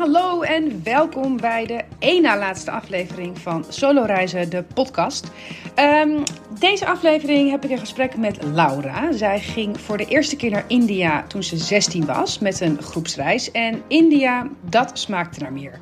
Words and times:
Hallo 0.00 0.42
en 0.42 0.82
welkom 0.84 1.36
bij 1.36 1.66
de 1.66 1.84
na 2.20 2.38
laatste 2.38 2.70
aflevering 2.70 3.38
van 3.38 3.64
Solo 3.68 4.02
Reizen, 4.02 4.50
de 4.50 4.62
podcast. 4.74 5.30
Ehm, 5.74 6.22
deze 6.58 6.86
aflevering 6.86 7.50
heb 7.50 7.64
ik 7.64 7.70
een 7.70 7.78
gesprek 7.78 8.16
met 8.16 8.44
Laura. 8.44 9.12
Zij 9.12 9.40
ging 9.40 9.80
voor 9.80 9.96
de 9.96 10.04
eerste 10.04 10.36
keer 10.36 10.50
naar 10.50 10.64
India 10.66 11.24
toen 11.26 11.42
ze 11.42 11.56
16 11.56 12.06
was 12.06 12.38
met 12.38 12.60
een 12.60 12.82
groepsreis. 12.82 13.50
En 13.50 13.82
India, 13.88 14.48
dat 14.60 14.98
smaakte 14.98 15.40
naar 15.40 15.52
meer. 15.52 15.80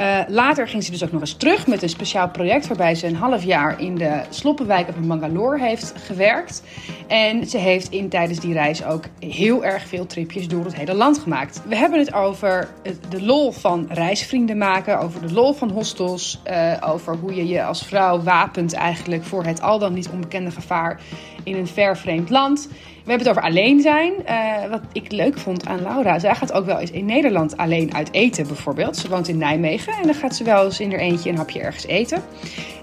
Uh, 0.00 0.18
later 0.28 0.68
ging 0.68 0.84
ze 0.84 0.90
dus 0.90 1.04
ook 1.04 1.12
nog 1.12 1.20
eens 1.20 1.34
terug 1.34 1.66
met 1.66 1.82
een 1.82 1.88
speciaal 1.88 2.28
project 2.28 2.66
waarbij 2.66 2.94
ze 2.94 3.06
een 3.06 3.16
half 3.16 3.44
jaar 3.44 3.80
in 3.80 3.94
de 3.94 4.20
sloppenwijken 4.30 4.94
van 4.94 5.06
Bangalore 5.06 5.58
heeft 5.58 5.92
gewerkt. 5.96 6.62
En 7.06 7.46
ze 7.46 7.58
heeft 7.58 7.90
in 7.90 8.08
tijdens 8.08 8.40
die 8.40 8.52
reis 8.52 8.84
ook 8.84 9.04
heel 9.18 9.64
erg 9.64 9.86
veel 9.86 10.06
tripjes 10.06 10.48
door 10.48 10.64
het 10.64 10.74
hele 10.74 10.94
land 10.94 11.18
gemaakt. 11.18 11.62
We 11.68 11.76
hebben 11.76 11.98
het 11.98 12.14
over 12.14 12.68
de 13.08 13.22
lol 13.22 13.52
van 13.52 13.86
reisvrienden 13.88 14.58
maken, 14.58 15.00
over 15.00 15.20
de 15.20 15.32
lol 15.32 15.52
van 15.52 15.70
hostels, 15.70 16.40
uh, 16.50 16.72
over 16.80 17.16
hoe 17.16 17.34
je 17.34 17.46
je 17.46 17.64
als 17.64 17.82
vrouw 17.82 18.22
wapent 18.22 18.72
eigenlijk 18.72 19.24
voor 19.24 19.44
het 19.44 19.62
al 19.62 19.78
dan 19.78 19.92
niet 19.92 19.99
onbekende 20.08 20.50
gevaar 20.50 21.00
in 21.44 21.56
een 21.56 21.66
ver 21.66 21.96
vreemd 21.96 22.30
land. 22.30 22.68
We 22.70 23.10
hebben 23.10 23.26
het 23.26 23.28
over 23.28 23.50
alleen 23.50 23.80
zijn. 23.80 24.12
Uh, 24.28 24.70
wat 24.70 24.80
ik 24.92 25.12
leuk 25.12 25.38
vond 25.38 25.66
aan 25.66 25.82
Laura. 25.82 26.18
Zij 26.18 26.34
gaat 26.34 26.52
ook 26.52 26.66
wel 26.66 26.78
eens 26.78 26.90
in 26.90 27.04
Nederland 27.04 27.56
alleen 27.56 27.94
uit 27.94 28.12
eten, 28.12 28.46
bijvoorbeeld. 28.46 28.96
Ze 28.96 29.08
woont 29.08 29.28
in 29.28 29.38
Nijmegen 29.38 29.92
en 29.92 30.02
dan 30.02 30.14
gaat 30.14 30.36
ze 30.36 30.44
wel 30.44 30.64
eens 30.64 30.80
in 30.80 30.90
haar 30.90 31.00
eentje 31.00 31.30
een 31.30 31.36
hapje 31.36 31.60
ergens 31.60 31.86
eten. 31.86 32.22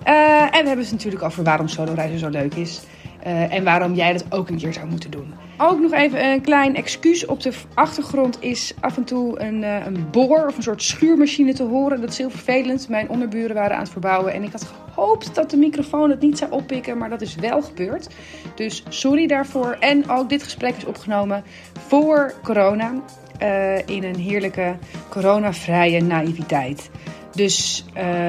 Uh, 0.07 0.41
en 0.41 0.61
we 0.61 0.67
hebben 0.67 0.79
het 0.85 0.91
natuurlijk 0.91 1.23
over 1.23 1.43
waarom 1.43 1.67
solo 1.67 1.93
reizen 1.93 2.19
zo 2.19 2.29
leuk 2.29 2.55
is. 2.55 2.81
Uh, 3.27 3.53
en 3.53 3.63
waarom 3.63 3.93
jij 3.93 4.13
dat 4.13 4.25
ook 4.29 4.49
een 4.49 4.57
keer 4.57 4.73
zou 4.73 4.87
moeten 4.87 5.11
doen. 5.11 5.33
Ook 5.57 5.79
nog 5.79 5.91
even 5.91 6.25
een 6.25 6.41
klein 6.41 6.75
excuus. 6.75 7.25
Op 7.25 7.41
de 7.41 7.53
achtergrond 7.73 8.37
is 8.41 8.73
af 8.79 8.97
en 8.97 9.03
toe 9.03 9.39
een, 9.39 9.61
uh, 9.61 9.85
een 9.85 10.09
boor 10.11 10.45
of 10.47 10.57
een 10.57 10.63
soort 10.63 10.83
schuurmachine 10.83 11.53
te 11.53 11.63
horen. 11.63 12.01
Dat 12.01 12.09
is 12.09 12.17
heel 12.17 12.29
vervelend. 12.29 12.89
Mijn 12.89 13.09
onderburen 13.09 13.55
waren 13.55 13.75
aan 13.75 13.81
het 13.81 13.91
verbouwen. 13.91 14.33
En 14.33 14.43
ik 14.43 14.51
had 14.51 14.73
gehoopt 14.93 15.35
dat 15.35 15.49
de 15.49 15.57
microfoon 15.57 16.09
het 16.09 16.21
niet 16.21 16.37
zou 16.37 16.51
oppikken. 16.51 16.97
Maar 16.97 17.09
dat 17.09 17.21
is 17.21 17.35
wel 17.35 17.61
gebeurd. 17.61 18.07
Dus 18.55 18.83
sorry 18.89 19.27
daarvoor. 19.27 19.77
En 19.79 20.09
ook 20.09 20.29
dit 20.29 20.43
gesprek 20.43 20.75
is 20.75 20.85
opgenomen 20.85 21.43
voor 21.87 22.33
corona. 22.43 22.93
Uh, 23.41 23.77
in 23.87 24.03
een 24.03 24.19
heerlijke 24.19 24.75
coronavrije 25.09 26.01
naïviteit. 26.01 26.89
Dus 27.31 27.85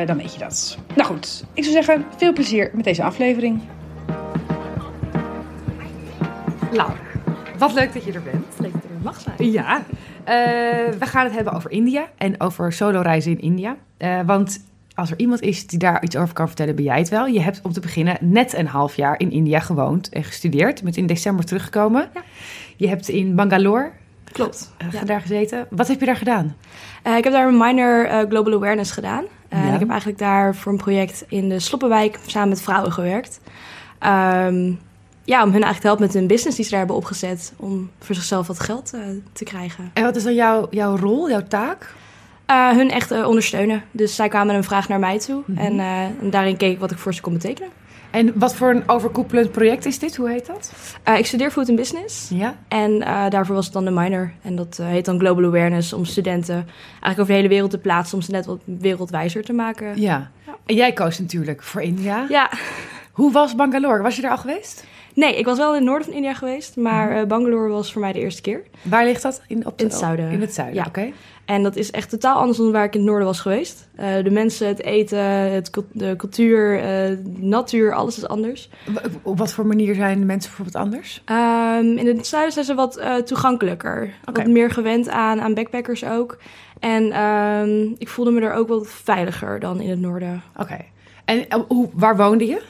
dan 0.06 0.16
weet 0.16 0.32
je 0.32 0.38
dat. 0.38 0.78
Nou 0.94 1.08
goed, 1.08 1.44
ik 1.54 1.62
zou 1.64 1.74
zeggen, 1.74 2.04
veel 2.16 2.32
plezier 2.32 2.70
met 2.74 2.84
deze 2.84 3.02
aflevering. 3.02 3.60
Laura, 6.72 6.96
wat 7.58 7.72
leuk 7.72 7.92
dat 7.92 8.04
je 8.04 8.12
er 8.12 8.22
bent. 8.22 8.46
Leuk 8.58 8.72
dat 8.72 8.82
je 8.82 8.88
er 8.88 9.02
mag 9.02 9.20
zijn. 9.20 9.52
Ja, 9.52 9.78
uh, 9.78 9.84
we 10.98 11.06
gaan 11.06 11.24
het 11.24 11.34
hebben 11.34 11.52
over 11.52 11.70
India 11.70 12.06
en 12.16 12.40
over 12.40 12.72
solo 12.72 13.00
reizen 13.00 13.30
in 13.30 13.40
India. 13.40 13.76
Uh, 13.98 14.20
want 14.26 14.64
als 14.94 15.10
er 15.10 15.18
iemand 15.18 15.40
is 15.40 15.66
die 15.66 15.78
daar 15.78 16.02
iets 16.02 16.16
over 16.16 16.34
kan 16.34 16.46
vertellen, 16.46 16.74
ben 16.74 16.84
jij 16.84 16.98
het 16.98 17.08
wel. 17.08 17.26
Je 17.26 17.40
hebt 17.40 17.60
om 17.62 17.72
te 17.72 17.80
beginnen 17.80 18.16
net 18.20 18.54
een 18.54 18.66
half 18.66 18.96
jaar 18.96 19.20
in 19.20 19.30
India 19.30 19.60
gewoond 19.60 20.08
en 20.08 20.24
gestudeerd. 20.24 20.82
Met 20.82 20.96
in 20.96 21.06
december 21.06 21.44
teruggekomen. 21.44 22.08
Ja. 22.14 22.22
Je 22.76 22.88
hebt 22.88 23.08
in 23.08 23.34
Bangalore 23.34 23.90
Klopt. 24.32 24.74
Uh, 24.82 24.92
ja. 24.92 25.04
daar 25.04 25.20
gezeten. 25.20 25.66
Wat 25.70 25.88
heb 25.88 26.00
je 26.00 26.06
daar 26.06 26.16
gedaan? 26.16 26.56
Uh, 27.06 27.16
ik 27.16 27.24
heb 27.24 27.32
daar 27.32 27.48
een 27.48 27.58
minor 27.58 28.06
uh, 28.06 28.18
Global 28.28 28.54
Awareness 28.54 28.90
gedaan. 28.90 29.24
Ja. 29.50 29.56
En 29.56 29.72
ik 29.72 29.78
heb 29.78 29.88
eigenlijk 29.88 30.18
daar 30.18 30.54
voor 30.54 30.72
een 30.72 30.78
project 30.78 31.24
in 31.28 31.48
de 31.48 31.58
Sloppenwijk 31.58 32.18
samen 32.26 32.48
met 32.48 32.62
vrouwen 32.62 32.92
gewerkt. 32.92 33.40
Um, 34.06 34.78
ja, 35.28 35.42
om 35.42 35.52
hun 35.52 35.62
eigenlijk 35.62 35.80
te 35.80 35.86
helpen 35.86 36.04
met 36.06 36.14
hun 36.14 36.26
business 36.26 36.56
die 36.56 36.64
ze 36.64 36.70
daar 36.70 36.78
hebben 36.78 36.96
opgezet. 36.96 37.52
Om 37.56 37.90
voor 37.98 38.14
zichzelf 38.14 38.46
wat 38.46 38.60
geld 38.60 38.92
uh, 38.94 39.00
te 39.32 39.44
krijgen. 39.44 39.90
En 39.94 40.02
wat 40.02 40.16
is 40.16 40.22
dan 40.22 40.34
jouw, 40.34 40.66
jouw 40.70 40.96
rol, 40.96 41.30
jouw 41.30 41.42
taak? 41.48 41.94
Uh, 42.50 42.70
hun 42.70 42.90
echt 42.90 43.12
uh, 43.12 43.26
ondersteunen. 43.26 43.82
Dus 43.90 44.14
zij 44.14 44.28
kwamen 44.28 44.54
een 44.54 44.64
vraag 44.64 44.88
naar 44.88 44.98
mij 44.98 45.18
toe. 45.18 45.42
Mm 45.46 45.56
-hmm. 45.56 45.66
en, 45.66 45.80
en, 46.20 46.30
daarin 46.30 46.56
keek 46.56 46.72
ik 46.72 46.78
wat 46.78 46.90
ik 46.90 46.98
voor 46.98 47.14
ze 47.14 47.20
kon 47.20 47.32
betekenen. 47.32 47.70
En 48.10 48.38
wat 48.38 48.54
voor 48.54 48.70
een 48.70 48.88
overkoepelend 48.88 49.52
project 49.52 49.86
is 49.86 49.98
dit? 49.98 50.16
Hoe 50.16 50.30
heet 50.30 50.46
dat? 50.46 50.72
ik 51.18 51.26
studeer 51.26 51.50
Food 51.50 51.68
and 51.68 51.76
Business. 51.76 52.28
Ja. 52.28 52.56
En 52.68 52.98
daarvoor 53.30 53.54
was 53.54 53.64
het 53.64 53.74
dan 53.74 53.84
de 53.84 53.90
minor. 53.90 54.32
En 54.42 54.56
dat 54.56 54.80
heet 54.82 55.04
dan 55.04 55.18
Global 55.18 55.44
Awareness. 55.44 55.92
Om 55.92 56.04
studenten 56.04 56.54
eigenlijk 56.54 57.20
over 57.20 57.26
de 57.26 57.32
hele 57.32 57.48
wereld 57.48 57.70
te 57.70 57.78
plaatsen. 57.78 58.16
Om 58.16 58.22
ze 58.22 58.30
net 58.30 58.46
wat 58.46 58.60
wereldwijzer 58.64 59.44
te 59.44 59.52
maken. 59.52 60.00
Ja. 60.00 60.30
ja. 60.46 60.56
En 60.66 60.74
jij 60.74 60.92
koos 60.92 61.18
natuurlijk 61.18 61.62
voor 61.62 61.82
India. 61.82 62.26
Ja. 62.28 62.50
Hoe 63.12 63.32
was 63.32 63.54
Bangalore? 63.54 64.02
Was 64.02 64.16
je 64.16 64.22
daar 64.22 64.30
al 64.30 64.38
geweest? 64.38 64.84
Nee, 65.18 65.38
ik 65.38 65.44
was 65.44 65.58
wel 65.58 65.68
in 65.68 65.74
het 65.74 65.84
noorden 65.84 66.06
van 66.06 66.16
India 66.16 66.34
geweest, 66.34 66.76
maar 66.76 67.16
uh, 67.16 67.24
Bangalore 67.24 67.68
was 67.68 67.92
voor 67.92 68.00
mij 68.00 68.12
de 68.12 68.18
eerste 68.18 68.42
keer. 68.42 68.62
Waar 68.82 69.04
ligt 69.04 69.22
dat? 69.22 69.42
In, 69.46 69.66
op 69.66 69.78
de, 69.78 69.84
in 69.84 69.90
het 69.90 69.98
zuiden. 69.98 70.30
In 70.30 70.40
het 70.40 70.54
zuiden, 70.54 70.76
ja. 70.76 70.84
oké. 70.88 70.98
Okay. 70.98 71.14
En 71.44 71.62
dat 71.62 71.76
is 71.76 71.90
echt 71.90 72.10
totaal 72.10 72.38
anders 72.38 72.58
dan 72.58 72.72
waar 72.72 72.84
ik 72.84 72.94
in 72.94 73.00
het 73.00 73.08
noorden 73.08 73.26
was 73.26 73.40
geweest. 73.40 73.88
Uh, 74.00 74.24
de 74.24 74.30
mensen, 74.30 74.66
het 74.66 74.82
eten, 74.82 75.18
het, 75.52 75.70
de 75.92 76.14
cultuur, 76.16 76.76
uh, 76.76 76.82
de 76.82 77.22
natuur, 77.36 77.94
alles 77.94 78.16
is 78.16 78.28
anders. 78.28 78.70
Op 79.22 79.38
wat 79.38 79.52
voor 79.52 79.66
manier 79.66 79.94
zijn 79.94 80.18
de 80.18 80.26
mensen 80.26 80.50
bijvoorbeeld 80.50 80.84
anders? 80.84 81.22
Um, 81.26 81.96
in 81.96 82.06
het 82.06 82.26
zuiden 82.26 82.52
zijn 82.52 82.64
ze 82.64 82.74
wat 82.74 82.98
uh, 82.98 83.16
toegankelijker. 83.16 84.14
Okay. 84.28 84.44
Wat 84.44 84.52
meer 84.52 84.70
gewend 84.70 85.08
aan, 85.08 85.40
aan 85.40 85.54
backpackers 85.54 86.04
ook. 86.04 86.38
En 86.78 87.22
um, 87.22 87.94
ik 87.98 88.08
voelde 88.08 88.30
me 88.30 88.40
er 88.40 88.52
ook 88.52 88.68
wat 88.68 88.86
veiliger 88.88 89.60
dan 89.60 89.80
in 89.80 89.90
het 89.90 90.00
noorden. 90.00 90.42
Oké. 90.52 90.62
Okay. 90.62 90.90
En 91.24 91.64
hoe, 91.68 91.88
waar 91.92 92.16
woonde 92.16 92.46
je? 92.46 92.62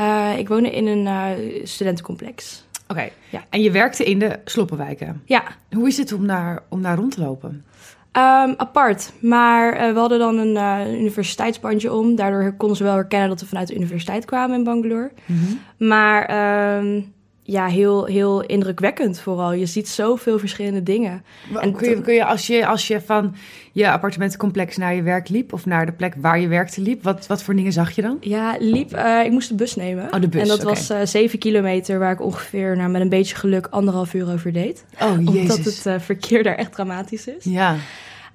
Uh, 0.00 0.38
ik 0.38 0.48
woonde 0.48 0.70
in 0.70 0.86
een 0.86 1.06
uh, 1.06 1.64
studentencomplex. 1.64 2.64
Oké, 2.82 2.92
okay. 2.92 3.12
ja. 3.30 3.44
en 3.50 3.62
je 3.62 3.70
werkte 3.70 4.04
in 4.04 4.18
de 4.18 4.38
sloppenwijken? 4.44 5.22
Ja. 5.24 5.42
Hoe 5.70 5.88
is 5.88 5.96
het 5.96 6.12
om 6.12 6.26
daar, 6.26 6.62
om 6.68 6.82
daar 6.82 6.96
rond 6.96 7.12
te 7.12 7.20
lopen? 7.20 7.64
Um, 8.12 8.54
apart, 8.56 9.12
maar 9.20 9.74
uh, 9.74 9.92
we 9.92 9.98
hadden 9.98 10.18
dan 10.18 10.38
een, 10.38 10.94
universiteitsbandje 10.94 11.92
om. 11.92 12.14
Daardoor 12.14 12.52
konden 12.52 12.76
ze 12.76 12.82
wel 12.82 12.94
herkennen 12.94 13.28
dat 13.28 13.40
we 13.40 13.46
vanuit 13.46 13.68
de 13.68 13.74
universiteit 13.74 14.24
kwamen 14.24 14.56
in 14.56 14.64
Bangalore. 14.64 15.10
Mhm. 15.24 15.38
Mm 15.38 15.46
-hmm. 15.46 15.88
Maar 15.88 16.78
um, 16.78 17.14
ja, 17.46 17.66
heel, 17.66 18.04
heel 18.04 18.42
indrukwekkend 18.42 19.20
vooral. 19.20 19.52
Je 19.52 19.66
ziet 19.66 19.88
zoveel 19.88 20.38
verschillende 20.38 20.82
dingen. 20.82 21.24
En 21.60 21.72
kun 21.72 21.88
je, 21.88 22.00
kun 22.00 22.14
je, 22.14 22.24
als 22.24 22.46
je 22.46 22.66
als 22.66 22.86
je 22.86 23.00
van 23.00 23.34
je 23.72 23.90
appartementencomplex 23.90 24.76
naar 24.76 24.94
je 24.94 25.02
werk 25.02 25.28
liep... 25.28 25.52
of 25.52 25.66
naar 25.66 25.86
de 25.86 25.92
plek 25.92 26.14
waar 26.16 26.40
je 26.40 26.48
werkte 26.48 26.80
liep, 26.80 27.02
wat, 27.02 27.26
wat 27.26 27.42
voor 27.42 27.54
dingen 27.56 27.72
zag 27.72 27.90
je 27.90 28.02
dan? 28.02 28.16
Ja, 28.20 28.56
liep, 28.58 28.96
uh, 28.96 29.24
ik 29.24 29.30
moest 29.30 29.48
de 29.48 29.54
bus 29.54 29.74
nemen. 29.74 30.14
Oh, 30.14 30.20
de 30.20 30.28
bus, 30.28 30.42
En 30.42 30.48
dat 30.48 30.60
okay. 30.60 30.74
was 30.74 30.90
uh, 30.90 30.98
zeven 31.04 31.38
kilometer 31.38 31.98
waar 31.98 32.12
ik 32.12 32.20
ongeveer 32.20 32.76
nou, 32.76 32.90
met 32.90 33.00
een 33.00 33.08
beetje 33.08 33.36
geluk 33.36 33.66
anderhalf 33.70 34.14
uur 34.14 34.32
over 34.32 34.52
deed. 34.52 34.84
Oh, 35.00 35.16
jezus. 35.18 35.40
Omdat 35.40 35.64
het 35.64 35.86
uh, 35.86 35.94
verkeer 35.98 36.42
daar 36.42 36.54
echt 36.56 36.72
dramatisch 36.72 37.26
is. 37.26 37.44
Ja. 37.44 37.76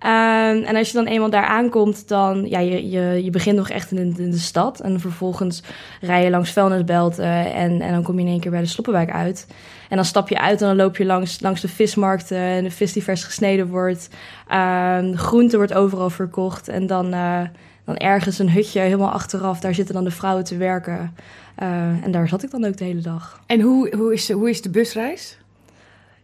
Um, 0.05 0.63
en 0.63 0.75
als 0.75 0.87
je 0.87 0.93
dan 0.93 1.05
eenmaal 1.05 1.29
daar 1.29 1.45
aankomt, 1.45 2.07
dan 2.07 2.45
ja, 2.49 2.59
je, 2.59 2.89
je, 2.89 3.23
je 3.23 3.29
begint 3.29 3.55
nog 3.55 3.69
echt 3.69 3.91
in 3.91 4.13
de, 4.13 4.23
in 4.23 4.31
de 4.31 4.37
stad. 4.37 4.79
En 4.79 4.99
vervolgens 4.99 5.63
rij 6.01 6.23
je 6.23 6.29
langs 6.29 6.51
vuilnisbelten 6.51 7.53
en, 7.53 7.81
en 7.81 7.91
dan 7.91 8.03
kom 8.03 8.15
je 8.15 8.25
in 8.25 8.31
één 8.31 8.39
keer 8.39 8.51
bij 8.51 8.59
de 8.59 8.65
Sloppenwijk 8.65 9.11
uit. 9.11 9.47
En 9.89 9.95
dan 9.95 10.05
stap 10.05 10.29
je 10.29 10.39
uit 10.39 10.61
en 10.61 10.67
dan 10.67 10.75
loop 10.75 10.97
je 10.97 11.05
langs, 11.05 11.41
langs 11.41 11.61
de 11.61 11.67
vismarkten 11.67 12.37
en 12.37 12.63
de 12.63 12.71
vis 12.71 12.93
die 12.93 13.03
vers 13.03 13.23
gesneden 13.23 13.67
wordt. 13.67 14.09
Um, 14.53 15.17
groente 15.17 15.57
wordt 15.57 15.73
overal 15.73 16.09
verkocht. 16.09 16.67
En 16.67 16.87
dan, 16.87 17.13
uh, 17.13 17.41
dan 17.85 17.97
ergens 17.97 18.39
een 18.39 18.51
hutje 18.51 18.79
helemaal 18.79 19.11
achteraf, 19.11 19.59
daar 19.59 19.73
zitten 19.73 19.95
dan 19.95 20.03
de 20.03 20.11
vrouwen 20.11 20.43
te 20.43 20.57
werken. 20.57 21.15
Uh, 21.59 21.67
en 22.03 22.11
daar 22.11 22.27
zat 22.27 22.43
ik 22.43 22.51
dan 22.51 22.65
ook 22.65 22.77
de 22.77 22.83
hele 22.83 23.01
dag. 23.01 23.39
En 23.45 23.61
hoe, 23.61 23.95
hoe, 23.95 24.13
is, 24.13 24.31
hoe 24.31 24.49
is 24.49 24.61
de 24.61 24.69
busreis? 24.69 25.37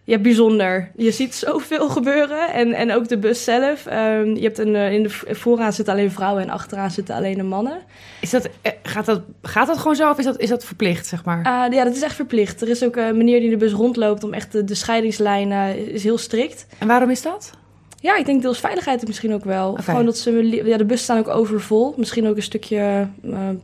Ja, 0.07 0.17
bijzonder. 0.17 0.91
Je 0.95 1.11
ziet 1.11 1.35
zoveel 1.35 1.89
gebeuren. 1.89 2.53
En, 2.53 2.73
en 2.73 2.93
ook 2.93 3.07
de 3.07 3.17
bus 3.17 3.43
zelf. 3.43 3.85
Um, 3.85 4.35
je 4.35 4.41
hebt 4.41 4.57
een, 4.57 4.73
uh, 4.73 4.93
in 4.93 5.03
de 5.03 5.09
vooraan 5.09 5.73
zitten 5.73 5.93
alleen 5.93 6.11
vrouwen 6.11 6.43
en 6.43 6.49
achteraan 6.49 6.91
zitten 6.91 7.15
alleen 7.15 7.37
de 7.37 7.43
mannen. 7.43 7.77
Is 8.21 8.29
dat, 8.29 8.49
gaat, 8.83 9.05
dat, 9.05 9.21
gaat 9.41 9.67
dat 9.67 9.77
gewoon 9.77 9.95
zo 9.95 10.09
of 10.09 10.17
is 10.17 10.25
dat, 10.25 10.39
is 10.39 10.49
dat 10.49 10.65
verplicht, 10.65 11.05
zeg 11.05 11.25
maar? 11.25 11.37
Uh, 11.37 11.77
ja, 11.77 11.83
dat 11.83 11.95
is 11.95 12.01
echt 12.01 12.15
verplicht. 12.15 12.61
Er 12.61 12.69
is 12.69 12.83
ook 12.83 12.95
een 12.95 13.17
meneer 13.17 13.39
die 13.39 13.51
in 13.51 13.59
de 13.59 13.65
bus 13.65 13.71
rondloopt 13.71 14.23
om 14.23 14.33
echt 14.33 14.51
de, 14.51 14.63
de 14.63 14.75
scheidingslijn 14.75 15.51
uh, 15.51 15.75
is 15.75 16.03
heel 16.03 16.17
strikt. 16.17 16.67
En 16.77 16.87
waarom 16.87 17.09
is 17.09 17.21
dat? 17.21 17.51
Ja, 17.99 18.17
ik 18.17 18.25
denk 18.25 18.41
deels 18.41 18.59
veiligheid 18.59 19.07
misschien 19.07 19.33
ook 19.33 19.43
wel. 19.43 19.69
Okay. 19.69 19.83
Gewoon 19.83 20.05
dat 20.05 20.17
ze... 20.17 20.61
Ja, 20.65 20.77
de 20.77 20.85
bus 20.85 21.01
staan 21.01 21.17
ook 21.17 21.27
overvol. 21.27 21.93
Misschien 21.97 22.27
ook 22.27 22.35
een 22.35 22.43
stukje 22.43 23.07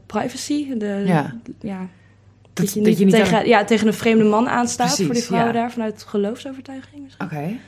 privacy. 0.06 0.78
De, 0.78 1.04
ja. 1.06 1.36
ja 1.62 1.88
dat, 2.54 2.66
dat, 2.66 2.74
je, 2.74 2.82
niet, 2.82 2.98
je 2.98 3.06
niet 3.06 3.14
tegen, 3.14 3.38
aan... 3.38 3.48
ja, 3.48 3.64
tegen 3.64 3.88
een 3.88 3.94
vreemde 3.94 4.24
man 4.24 4.50
aanstaat 4.50 4.88
Precies, 4.88 5.06
voor 5.06 5.14
die 5.14 5.24
vrouwen 5.24 5.54
ja. 5.54 5.60
daar 5.60 5.72
vanuit 5.72 6.04
geloofsovertuiging. 6.08 7.12
Oké. 7.14 7.24
Okay. 7.24 7.60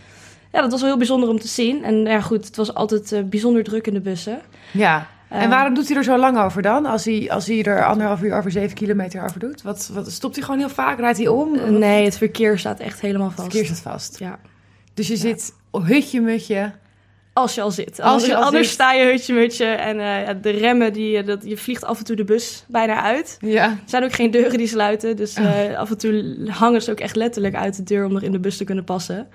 Ja, 0.52 0.62
dat 0.62 0.72
was 0.72 0.80
wel 0.80 0.90
heel 0.90 0.98
bijzonder 0.98 1.30
om 1.30 1.40
te 1.40 1.48
zien. 1.48 1.84
En 1.84 1.96
ja, 1.96 2.22
goed, 2.22 2.46
het 2.46 2.56
was 2.56 2.74
altijd 2.74 3.12
uh, 3.12 3.24
bijzonder 3.24 3.64
druk 3.64 3.88
in 3.88 3.94
de 3.94 4.00
bussen. 4.00 4.42
Ja. 4.72 5.08
Uh, 5.32 5.42
en 5.42 5.50
waarom 5.50 5.74
doet 5.74 5.88
hij 5.88 5.98
er 5.98 6.04
zo 6.04 6.18
lang 6.18 6.38
over 6.38 6.62
dan? 6.62 6.86
Als 6.86 7.06
hij, 7.06 7.32
als 7.32 7.46
hij 7.48 7.64
er 7.64 7.86
anderhalf 7.86 8.22
uur 8.22 8.38
over 8.38 8.52
zeven 8.52 8.76
kilometer 8.76 9.24
over 9.24 9.40
doet? 9.40 9.62
Wat, 9.62 9.90
wat, 9.94 10.12
stopt 10.12 10.36
hij 10.36 10.44
gewoon 10.44 10.60
heel 10.60 10.70
vaak? 10.70 11.00
Rijdt 11.00 11.18
hij 11.18 11.28
om? 11.28 11.56
Uh, 11.56 11.64
nee, 11.64 12.06
het 12.06 12.18
verkeer 12.18 12.60
staat 12.60 12.80
echt 12.80 13.02
helemaal 13.02 13.32
vast. 13.32 13.42
Het 13.42 13.52
verkeer 13.52 13.76
staat 13.76 13.94
vast? 13.94 14.20
Ja. 14.20 14.40
Dus 14.94 15.08
je 15.08 15.14
ja. 15.14 15.20
zit 15.20 15.54
hutje, 15.72 16.22
mutje... 16.22 16.72
Als 17.38 17.56
je 17.56 17.62
al 17.62 17.72
zit. 17.72 18.02
Als 18.02 18.12
Anders, 18.12 18.26
je 18.26 18.36
al 18.36 18.44
anders 18.44 18.66
zit. 18.66 18.74
sta 18.74 18.94
je 18.94 19.06
hutje 19.06 19.34
mutje 19.34 19.66
en 19.66 19.98
uh, 19.98 20.42
de 20.42 20.50
remmen, 20.50 20.94
die, 20.94 21.24
dat, 21.24 21.42
je 21.44 21.58
vliegt 21.58 21.84
af 21.86 21.98
en 21.98 22.06
toe 22.06 22.16
de 22.16 22.24
bus 22.24 22.64
bijna 22.68 23.02
uit. 23.02 23.38
Ja. 23.40 23.64
Er 23.70 23.80
zijn 23.86 24.04
ook 24.04 24.14
geen 24.14 24.32
deuren 24.32 24.58
die 24.58 24.68
sluiten, 24.68 25.16
dus 25.16 25.38
uh, 25.38 25.46
oh. 25.46 25.78
af 25.78 25.90
en 25.90 25.98
toe 25.98 26.38
hangen 26.48 26.82
ze 26.82 26.92
ook 26.92 27.00
echt 27.00 27.16
letterlijk 27.16 27.56
uit 27.56 27.76
de 27.76 27.84
deur 27.84 28.06
om 28.06 28.14
nog 28.14 28.22
in 28.22 28.32
de 28.32 28.40
bus 28.40 28.58
te 28.58 28.64
kunnen 28.64 28.84
passen. 28.84 29.28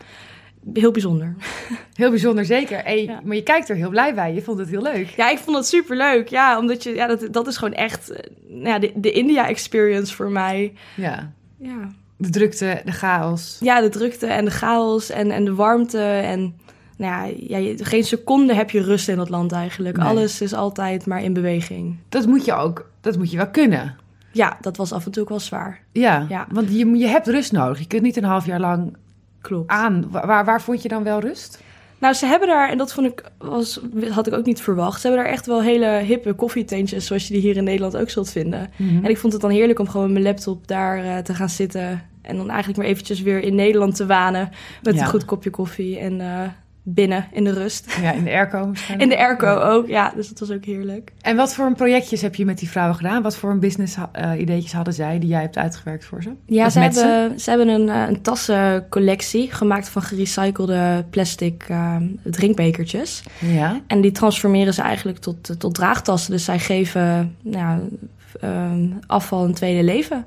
heel 0.74 0.90
bijzonder. 0.90 1.34
Heel 1.94 2.10
bijzonder, 2.10 2.44
zeker. 2.44 2.82
Hey, 2.82 3.04
Ja. 3.04 3.20
Maar 3.24 3.36
je 3.36 3.42
kijkt 3.42 3.68
er 3.68 3.76
heel 3.76 3.90
blij 3.90 4.14
bij. 4.14 4.34
Je 4.34 4.42
vond 4.42 4.58
het 4.58 4.68
heel 4.68 4.82
leuk. 4.82 5.08
Ja, 5.08 5.30
ik 5.30 5.38
vond 5.38 5.56
het 5.56 5.66
super 5.66 5.96
leuk. 5.96 6.28
Ja, 6.28 6.58
omdat 6.58 6.82
je, 6.82 6.94
ja, 6.94 7.06
dat, 7.06 7.28
dat 7.30 7.46
is 7.46 7.56
gewoon 7.56 7.74
echt 7.74 8.10
eh, 8.10 8.30
nou 8.48 8.68
ja, 8.68 8.78
de, 8.78 8.92
de 8.94 9.12
India-experience 9.12 10.14
voor 10.14 10.30
mij. 10.30 10.72
Ja. 10.94 11.32
Ja. 11.58 11.88
De 12.16 12.30
drukte, 12.30 12.80
de 12.84 12.92
chaos. 12.92 13.56
ja, 13.60 13.80
de 13.80 13.88
drukte 13.88 14.26
en 14.26 14.44
de 14.44 14.50
chaos 14.50 15.10
en, 15.10 15.30
en 15.30 15.44
de 15.44 15.54
warmte. 15.54 16.02
En 16.02 16.54
nou 17.00 17.34
ja, 17.46 17.74
geen 17.76 18.04
seconde 18.04 18.54
heb 18.54 18.70
je 18.70 18.82
rust 18.82 19.08
in 19.08 19.16
dat 19.16 19.28
land 19.28 19.52
eigenlijk. 19.52 19.96
Nee. 19.96 20.06
Alles 20.06 20.40
is 20.40 20.52
altijd 20.54 21.06
maar 21.06 21.22
in 21.22 21.32
beweging. 21.32 21.96
Dat 22.08 22.26
moet 22.26 22.44
je 22.44 22.52
ook, 22.54 22.90
dat 23.00 23.18
moet 23.18 23.30
je 23.30 23.36
wel 23.36 23.48
kunnen. 23.50 23.96
Ja, 24.32 24.56
dat 24.60 24.76
was 24.76 24.92
af 24.92 25.04
en 25.06 25.10
toe 25.10 25.22
ook 25.22 25.28
wel 25.28 25.40
zwaar. 25.40 25.80
Ja, 25.92 26.26
Ja. 26.28 26.46
want 26.52 26.72
je, 26.72 26.86
je 26.96 27.06
hebt 27.06 27.26
rust 27.26 27.52
nodig. 27.52 27.78
Je 27.78 27.86
kunt 27.86 28.02
niet 28.02 28.16
een 28.16 28.24
half 28.24 28.46
jaar 28.46 28.60
lang 28.60 28.96
Klopt. 29.40 29.70
aan. 29.70 30.06
Wa- 30.10 30.26
Waar, 30.26 30.44
waar 30.44 30.62
vond 30.62 30.82
je 30.82 30.88
dan 30.88 31.02
wel 31.02 31.20
rust? 31.20 31.62
Nou, 31.98 32.14
ze 32.14 32.26
hebben 32.26 32.48
daar, 32.48 32.68
en 32.70 32.78
dat 32.78 32.92
vond 32.92 33.06
ik, 33.06 33.22
was, 33.38 33.80
had 34.10 34.26
ik 34.26 34.32
ook 34.34 34.44
niet 34.46 34.60
verwacht. 34.60 35.00
Ze 35.00 35.06
hebben 35.06 35.24
daar 35.24 35.32
echt 35.34 35.46
wel 35.46 35.62
hele 35.62 35.86
hippe 35.86 36.32
koffietentjes, 36.32 37.06
zoals 37.06 37.26
je 37.26 37.32
die 37.32 37.42
hier 37.42 37.56
in 37.56 37.64
Nederland 37.64 37.96
ook 37.96 38.10
zult 38.10 38.30
vinden. 38.30 38.68
En 38.78 39.04
ik 39.04 39.18
vond 39.18 39.32
het 39.32 39.42
dan 39.42 39.50
heerlijk 39.50 39.78
om 39.78 39.88
gewoon 39.88 40.12
met 40.12 40.22
mijn 40.22 40.24
laptop 40.34 40.66
daar 40.68 41.04
eh, 41.04 41.18
te 41.18 41.34
gaan 41.34 41.48
zitten. 41.48 42.02
En 42.22 42.36
dan 42.36 42.48
eigenlijk 42.48 42.78
maar 42.78 42.86
eventjes 42.88 43.20
weer 43.22 43.42
in 43.42 43.54
Nederland 43.54 43.96
te 43.96 44.06
wanen. 44.06 44.50
Met 44.82 44.94
Ja. 44.94 45.00
een 45.00 45.08
goed 45.08 45.24
kopje 45.24 45.50
koffie 45.50 45.98
en 45.98 46.20
eh, 46.20 46.40
binnen 46.82 47.26
in 47.32 47.44
de 47.44 47.52
rust. 47.52 47.96
Ja, 48.02 48.12
in 48.12 48.24
de 48.24 48.30
airco 48.30 48.72
In 48.98 49.08
de 49.08 49.18
airco 49.18 49.54
ook, 49.54 49.88
ja. 49.88 50.12
Dus 50.14 50.28
dat 50.28 50.38
was 50.38 50.50
ook 50.50 50.64
heerlijk. 50.64 51.12
En 51.20 51.36
wat 51.36 51.54
voor 51.54 51.66
een 51.66 51.74
projectjes 51.74 52.22
heb 52.22 52.34
je 52.34 52.44
met 52.44 52.58
die 52.58 52.70
vrouwen 52.70 52.96
gedaan? 52.96 53.22
Wat 53.22 53.36
voor 53.36 53.50
een 53.50 53.60
business 53.60 53.96
eh, 54.12 54.40
ideetjes 54.40 54.72
hadden 54.72 54.94
zij 54.94 55.18
die 55.18 55.28
jij 55.28 55.40
hebt 55.40 55.58
uitgewerkt 55.58 56.04
voor 56.04 56.22
ze? 56.22 56.30
Ja, 56.46 56.66
Of 56.66 56.72
ze 56.72 56.78
hebben, 56.78 57.40
ze 57.40 57.50
hebben 57.50 57.68
een, 57.68 57.88
eh, 57.88 58.08
een 58.08 58.22
tassencollectie 58.22 59.52
gemaakt 59.52 59.88
van 59.88 60.02
gerecyclede 60.02 61.04
plastic 61.10 61.64
eh, 61.68 61.96
drinkbekertjes. 62.22 63.22
Ja. 63.38 63.80
En 63.86 64.00
die 64.00 64.12
transformeren 64.12 64.74
ze 64.74 64.82
eigenlijk 64.82 65.18
tot, 65.18 65.50
eh, 65.50 65.56
tot 65.56 65.74
draagtassen. 65.74 66.32
Dus 66.32 66.44
zij 66.44 66.58
geven 66.58 67.36
nou, 67.42 67.98
ehm, 68.40 68.86
afval 69.06 69.44
een 69.44 69.54
tweede 69.54 69.82
leven. 69.82 70.24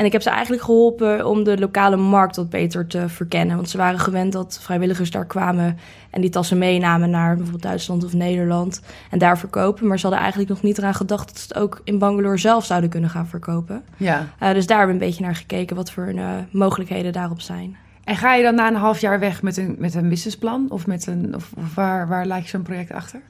En 0.00 0.06
ik 0.06 0.12
heb 0.12 0.22
ze 0.22 0.30
eigenlijk 0.30 0.62
geholpen 0.62 1.26
om 1.26 1.44
de 1.44 1.58
lokale 1.58 1.96
markt 1.96 2.36
wat 2.36 2.50
beter 2.50 2.86
te 2.86 3.08
verkennen. 3.08 3.56
Want 3.56 3.70
ze 3.70 3.76
waren 3.76 3.98
gewend 3.98 4.32
dat 4.32 4.58
vrijwilligers 4.62 5.10
daar 5.10 5.26
kwamen 5.26 5.78
en 6.10 6.20
die 6.20 6.30
tassen 6.30 6.58
meenamen 6.58 7.10
naar 7.10 7.34
bijvoorbeeld 7.34 7.62
Duitsland 7.62 8.04
of 8.04 8.12
Nederland. 8.12 8.82
En 9.10 9.18
daar 9.18 9.38
verkopen. 9.38 9.86
Maar 9.86 9.96
ze 9.96 10.02
hadden 10.02 10.20
eigenlijk 10.20 10.50
nog 10.50 10.62
niet 10.62 10.78
eraan 10.78 10.94
gedacht 10.94 11.28
dat 11.28 11.38
ze 11.38 11.46
het 11.48 11.56
ook 11.56 11.80
in 11.84 11.98
Bangalore 11.98 12.36
zelf 12.36 12.64
zouden 12.64 12.90
kunnen 12.90 13.10
gaan 13.10 13.26
verkopen. 13.26 13.82
ja. 13.96 14.26
Eh, 14.38 14.52
dus 14.52 14.66
daar 14.66 14.78
hebben 14.78 14.96
we 14.96 15.02
een 15.02 15.08
beetje 15.08 15.24
naar 15.24 15.36
gekeken 15.36 15.76
wat 15.76 15.90
voor 15.90 16.06
eh, 16.06 16.28
mogelijkheden 16.50 17.12
daarop 17.12 17.40
zijn. 17.40 17.76
En 18.04 18.16
ga 18.16 18.34
je 18.34 18.42
dan 18.42 18.54
na 18.54 18.68
een 18.68 18.74
half 18.74 19.00
jaar 19.00 19.18
weg 19.18 19.42
met 19.42 19.56
een, 19.56 19.76
met 19.78 19.94
een 19.94 20.08
businessplan? 20.08 20.66
Of, 20.68 20.86
met 20.86 21.06
een, 21.06 21.34
of, 21.34 21.50
of 21.56 21.74
waar, 21.74 22.08
waar 22.08 22.26
laat 22.26 22.42
je 22.42 22.48
zo'n 22.48 22.62
project 22.62 22.92
achter? 22.92 23.20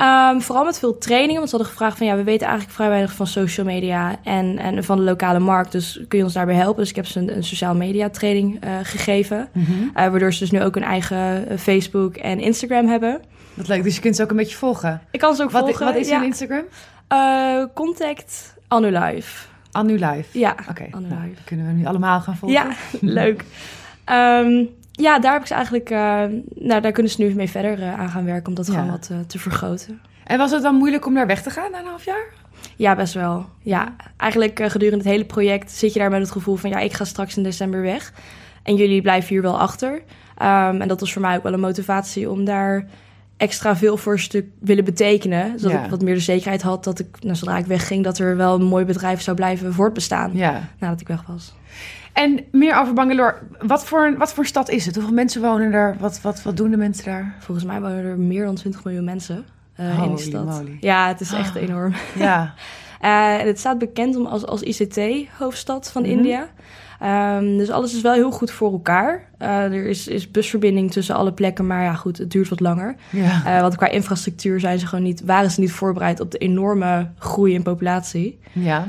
Ehm, 0.00 0.40
vooral 0.40 0.64
met 0.64 0.78
veel 0.78 0.98
trainingen, 0.98 1.36
want 1.36 1.48
ze 1.48 1.56
hadden 1.56 1.72
gevraagd 1.72 1.98
van 1.98 2.06
ja, 2.06 2.16
we 2.16 2.22
weten 2.22 2.46
eigenlijk 2.46 2.76
vrij 2.76 2.88
weinig 2.88 3.12
van 3.12 3.26
social 3.26 3.66
media 3.66 4.16
en, 4.24 4.58
en 4.58 4.84
van 4.84 4.96
de 4.96 5.02
lokale 5.02 5.38
markt, 5.38 5.72
dus 5.72 6.00
kun 6.08 6.18
je 6.18 6.24
ons 6.24 6.32
daarbij 6.32 6.54
helpen? 6.54 6.80
Dus 6.80 6.90
ik 6.90 6.96
heb 6.96 7.06
ze 7.06 7.18
een, 7.18 7.36
een 7.36 7.44
sociaal 7.44 7.74
media 7.74 8.10
training 8.10 8.60
eh, 8.60 8.72
gegeven, 8.82 9.48
eh, 9.52 10.08
waardoor 10.08 10.32
ze 10.32 10.38
dus 10.38 10.50
nu 10.50 10.62
ook 10.62 10.76
een 10.76 10.82
eigen 10.82 11.48
eh, 11.48 11.58
Facebook 11.58 12.16
en 12.16 12.40
Instagram 12.40 12.86
hebben. 12.88 13.20
Wat 13.54 13.68
leuk, 13.68 13.82
dus 13.82 13.94
je 13.94 14.00
kunt 14.00 14.16
ze 14.16 14.22
ook 14.22 14.30
een 14.30 14.36
beetje 14.36 14.56
volgen. 14.56 15.00
Ik 15.10 15.20
kan 15.20 15.34
ze 15.34 15.42
ook 15.42 15.50
Wat, 15.50 15.64
volgen. 15.64 15.86
wat 15.86 15.94
is 15.94 16.08
ja. 16.08 16.16
hun 16.18 16.26
Instagram? 16.26 16.64
Contact 17.74 18.54
Anulife. 18.68 19.46
Anu 19.72 19.92
Live. 19.92 20.38
Ja, 20.38 20.54
Oké, 20.68 20.86
nou, 20.90 21.34
kunnen 21.44 21.66
we 21.66 21.72
nu 21.72 21.86
allemaal 21.86 22.20
gaan 22.20 22.36
volgen. 22.36 22.58
Ja, 22.58 22.74
leuk. 23.20 23.44
Ehm, 24.04 24.64
ja, 25.00 25.18
daar 25.18 25.32
heb 25.32 25.40
ik 25.40 25.46
ze 25.46 25.54
eigenlijk, 25.54 25.90
eh, 25.90 26.22
nou 26.54 26.80
daar 26.80 26.92
kunnen 26.92 27.12
ze 27.12 27.22
nu 27.22 27.34
mee 27.34 27.50
verder 27.50 27.82
eh, 27.82 28.00
aan 28.00 28.08
gaan 28.08 28.24
werken 28.24 28.48
om 28.48 28.54
dat 28.54 28.66
Ja. 28.66 28.72
gewoon 28.72 28.90
wat 28.90 29.08
eh, 29.12 29.18
te 29.26 29.38
vergroten. 29.38 30.00
En 30.24 30.38
was 30.38 30.50
het 30.50 30.62
dan 30.62 30.74
moeilijk 30.74 31.06
om 31.06 31.14
daar 31.14 31.26
weg 31.26 31.42
te 31.42 31.50
gaan 31.50 31.70
na 31.70 31.78
een 31.78 31.86
half 31.86 32.04
jaar? 32.04 32.26
Ja, 32.76 32.94
best 32.96 33.14
wel. 33.14 33.46
Ja, 33.62 33.94
eigenlijk 34.16 34.60
gedurende 34.62 35.04
het 35.04 35.12
hele 35.12 35.24
project 35.24 35.70
zit 35.70 35.92
je 35.92 35.98
daar 35.98 36.10
met 36.10 36.20
het 36.20 36.30
gevoel 36.30 36.56
van... 36.56 36.70
ja, 36.70 36.78
ik 36.78 36.92
ga 36.92 37.04
straks 37.04 37.36
in 37.36 37.42
december 37.42 37.82
weg. 37.82 38.12
En 38.62 38.74
jullie 38.76 39.02
blijven 39.02 39.28
hier 39.28 39.42
wel 39.42 39.58
achter. 39.58 40.02
Ehm, 40.36 40.80
en 40.80 40.88
dat 40.88 41.00
was 41.00 41.12
voor 41.12 41.22
mij 41.22 41.36
ook 41.36 41.42
wel 41.42 41.52
een 41.52 41.60
motivatie 41.60 42.30
om 42.30 42.44
daar 42.44 42.86
extra 43.40 43.76
veel 43.76 43.96
voor 43.96 44.20
ze 44.20 44.28
te 44.28 44.48
willen 44.60 44.84
betekenen. 44.84 45.58
Zodat 45.58 45.76
Ja. 45.78 45.84
ik 45.84 45.90
wat 45.90 46.02
meer 46.02 46.14
de 46.14 46.20
zekerheid 46.20 46.62
had 46.62 46.84
dat 46.84 46.98
ik, 46.98 47.06
nou, 47.20 47.36
zodra 47.36 47.56
ik 47.58 47.66
wegging... 47.66 48.04
dat 48.04 48.18
er 48.18 48.36
wel 48.36 48.54
een 48.54 48.64
mooi 48.66 48.84
bedrijf 48.84 49.20
zou 49.20 49.36
blijven 49.36 49.72
voortbestaan 49.74 50.30
Ja. 50.34 50.68
nadat 50.78 51.00
ik 51.00 51.08
weg 51.08 51.22
was. 51.26 51.54
En 52.12 52.44
meer 52.52 52.76
over 52.80 52.94
Bangalore. 52.94 53.34
Wat 53.60 53.86
voor, 53.86 54.06
een- 54.06 54.16
wat 54.18 54.32
voor 54.32 54.46
stad 54.46 54.68
is 54.70 54.86
het? 54.86 54.94
Hoeveel 54.94 55.12
mensen 55.14 55.40
wonen 55.42 55.72
er? 55.72 55.96
Wat, 55.98 56.20
wat, 56.20 56.42
wat 56.42 56.56
doen 56.56 56.70
de 56.70 56.76
mensen 56.76 57.04
daar? 57.04 57.34
Volgens 57.38 57.66
mij 57.66 57.80
wonen 57.80 58.04
er 58.04 58.18
meer 58.18 58.44
dan 58.44 58.54
20 58.54 58.84
miljoen 58.84 59.04
mensen 59.04 59.44
eh, 59.74 60.02
in 60.02 60.14
die 60.14 60.24
stad. 60.24 60.44
moly. 60.44 60.76
Ja, 60.80 61.08
het 61.08 61.20
is 61.20 61.32
echt 61.32 61.56
Ah. 61.56 61.62
enorm. 61.62 61.92
Ja. 62.14 62.54
Eh, 63.00 63.40
en 63.40 63.46
het 63.46 63.58
staat 63.58 63.78
bekend 63.78 64.16
om 64.16 64.26
als, 64.26 64.46
als 64.46 64.62
ICT-hoofdstad 64.62 65.90
van 65.92 66.02
Mhm. 66.02 66.10
India. 66.10 66.48
Ehm, 67.00 67.56
dus 67.56 67.70
alles 67.70 67.94
is 67.94 68.00
wel 68.00 68.12
heel 68.12 68.30
goed 68.30 68.50
voor 68.50 68.72
elkaar. 68.72 69.28
Eh, 69.38 69.64
er 69.64 69.86
is, 69.86 70.08
is 70.08 70.30
busverbinding 70.30 70.92
tussen 70.92 71.14
alle 71.14 71.32
plekken, 71.32 71.66
maar 71.66 71.82
ja, 71.82 71.94
goed, 71.94 72.18
het 72.18 72.30
duurt 72.30 72.48
wat 72.48 72.60
langer. 72.60 72.94
ja. 73.10 73.42
Eh, 73.44 73.60
want 73.60 73.76
qua 73.76 73.88
infrastructuur 73.88 74.60
zijn 74.60 74.78
ze 74.78 74.86
gewoon 74.86 75.04
niet, 75.04 75.24
waren 75.24 75.50
ze 75.50 75.60
niet 75.60 75.72
voorbereid 75.72 76.20
op 76.20 76.30
de 76.30 76.38
enorme 76.38 77.08
groei 77.18 77.54
in 77.54 77.62
populatie. 77.62 78.38
ja. 78.52 78.86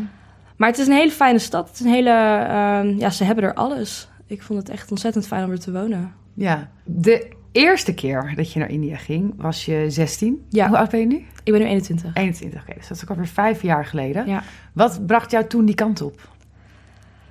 Maar 0.56 0.70
het 0.70 0.80
is 0.80 0.88
een 0.88 0.94
hele 0.94 1.12
fijne 1.12 1.40
stad. 1.40 1.68
Het 1.68 1.80
is 1.80 1.86
een 1.86 1.92
hele, 1.92 2.10
ehm, 2.48 2.98
ja, 2.98 3.10
ze 3.10 3.24
hebben 3.24 3.44
er 3.44 3.54
alles. 3.54 4.10
Ik 4.26 4.42
vond 4.42 4.60
het 4.60 4.70
echt 4.70 4.92
ontzettend 4.92 5.28
fijn 5.28 5.44
om 5.46 5.52
er 5.52 5.60
te 5.60 5.72
wonen. 5.72 6.12
Ja. 6.34 6.70
De 6.84 7.28
eerste 7.52 7.94
keer 7.94 8.34
dat 8.36 8.52
je 8.54 8.60
naar 8.60 8.70
India 8.70 8.98
ging, 8.98 9.34
was 9.38 9.66
je 9.66 9.86
16. 9.90 10.46
Ja. 10.50 10.68
Hoe 10.68 10.78
oud 10.78 10.90
ben 10.90 11.00
je 11.00 11.06
nu? 11.06 11.16
Ik 11.44 11.52
ben 11.52 11.62
nu 11.62 11.68
21. 11.68 12.12
21. 12.14 12.62
Oké, 12.62 12.74
dus 12.78 12.88
dat 12.88 12.98
is 12.98 13.04
ook 13.04 13.10
alweer 13.10 13.28
vijf 13.28 13.62
jaar 13.62 13.86
geleden. 13.86 14.28
Ja. 14.28 14.44
Wat 14.74 15.06
bracht 15.06 15.32
jou 15.32 15.48
toen 15.48 15.66
die 15.66 15.76
kant 15.76 16.02
op? 16.02 16.30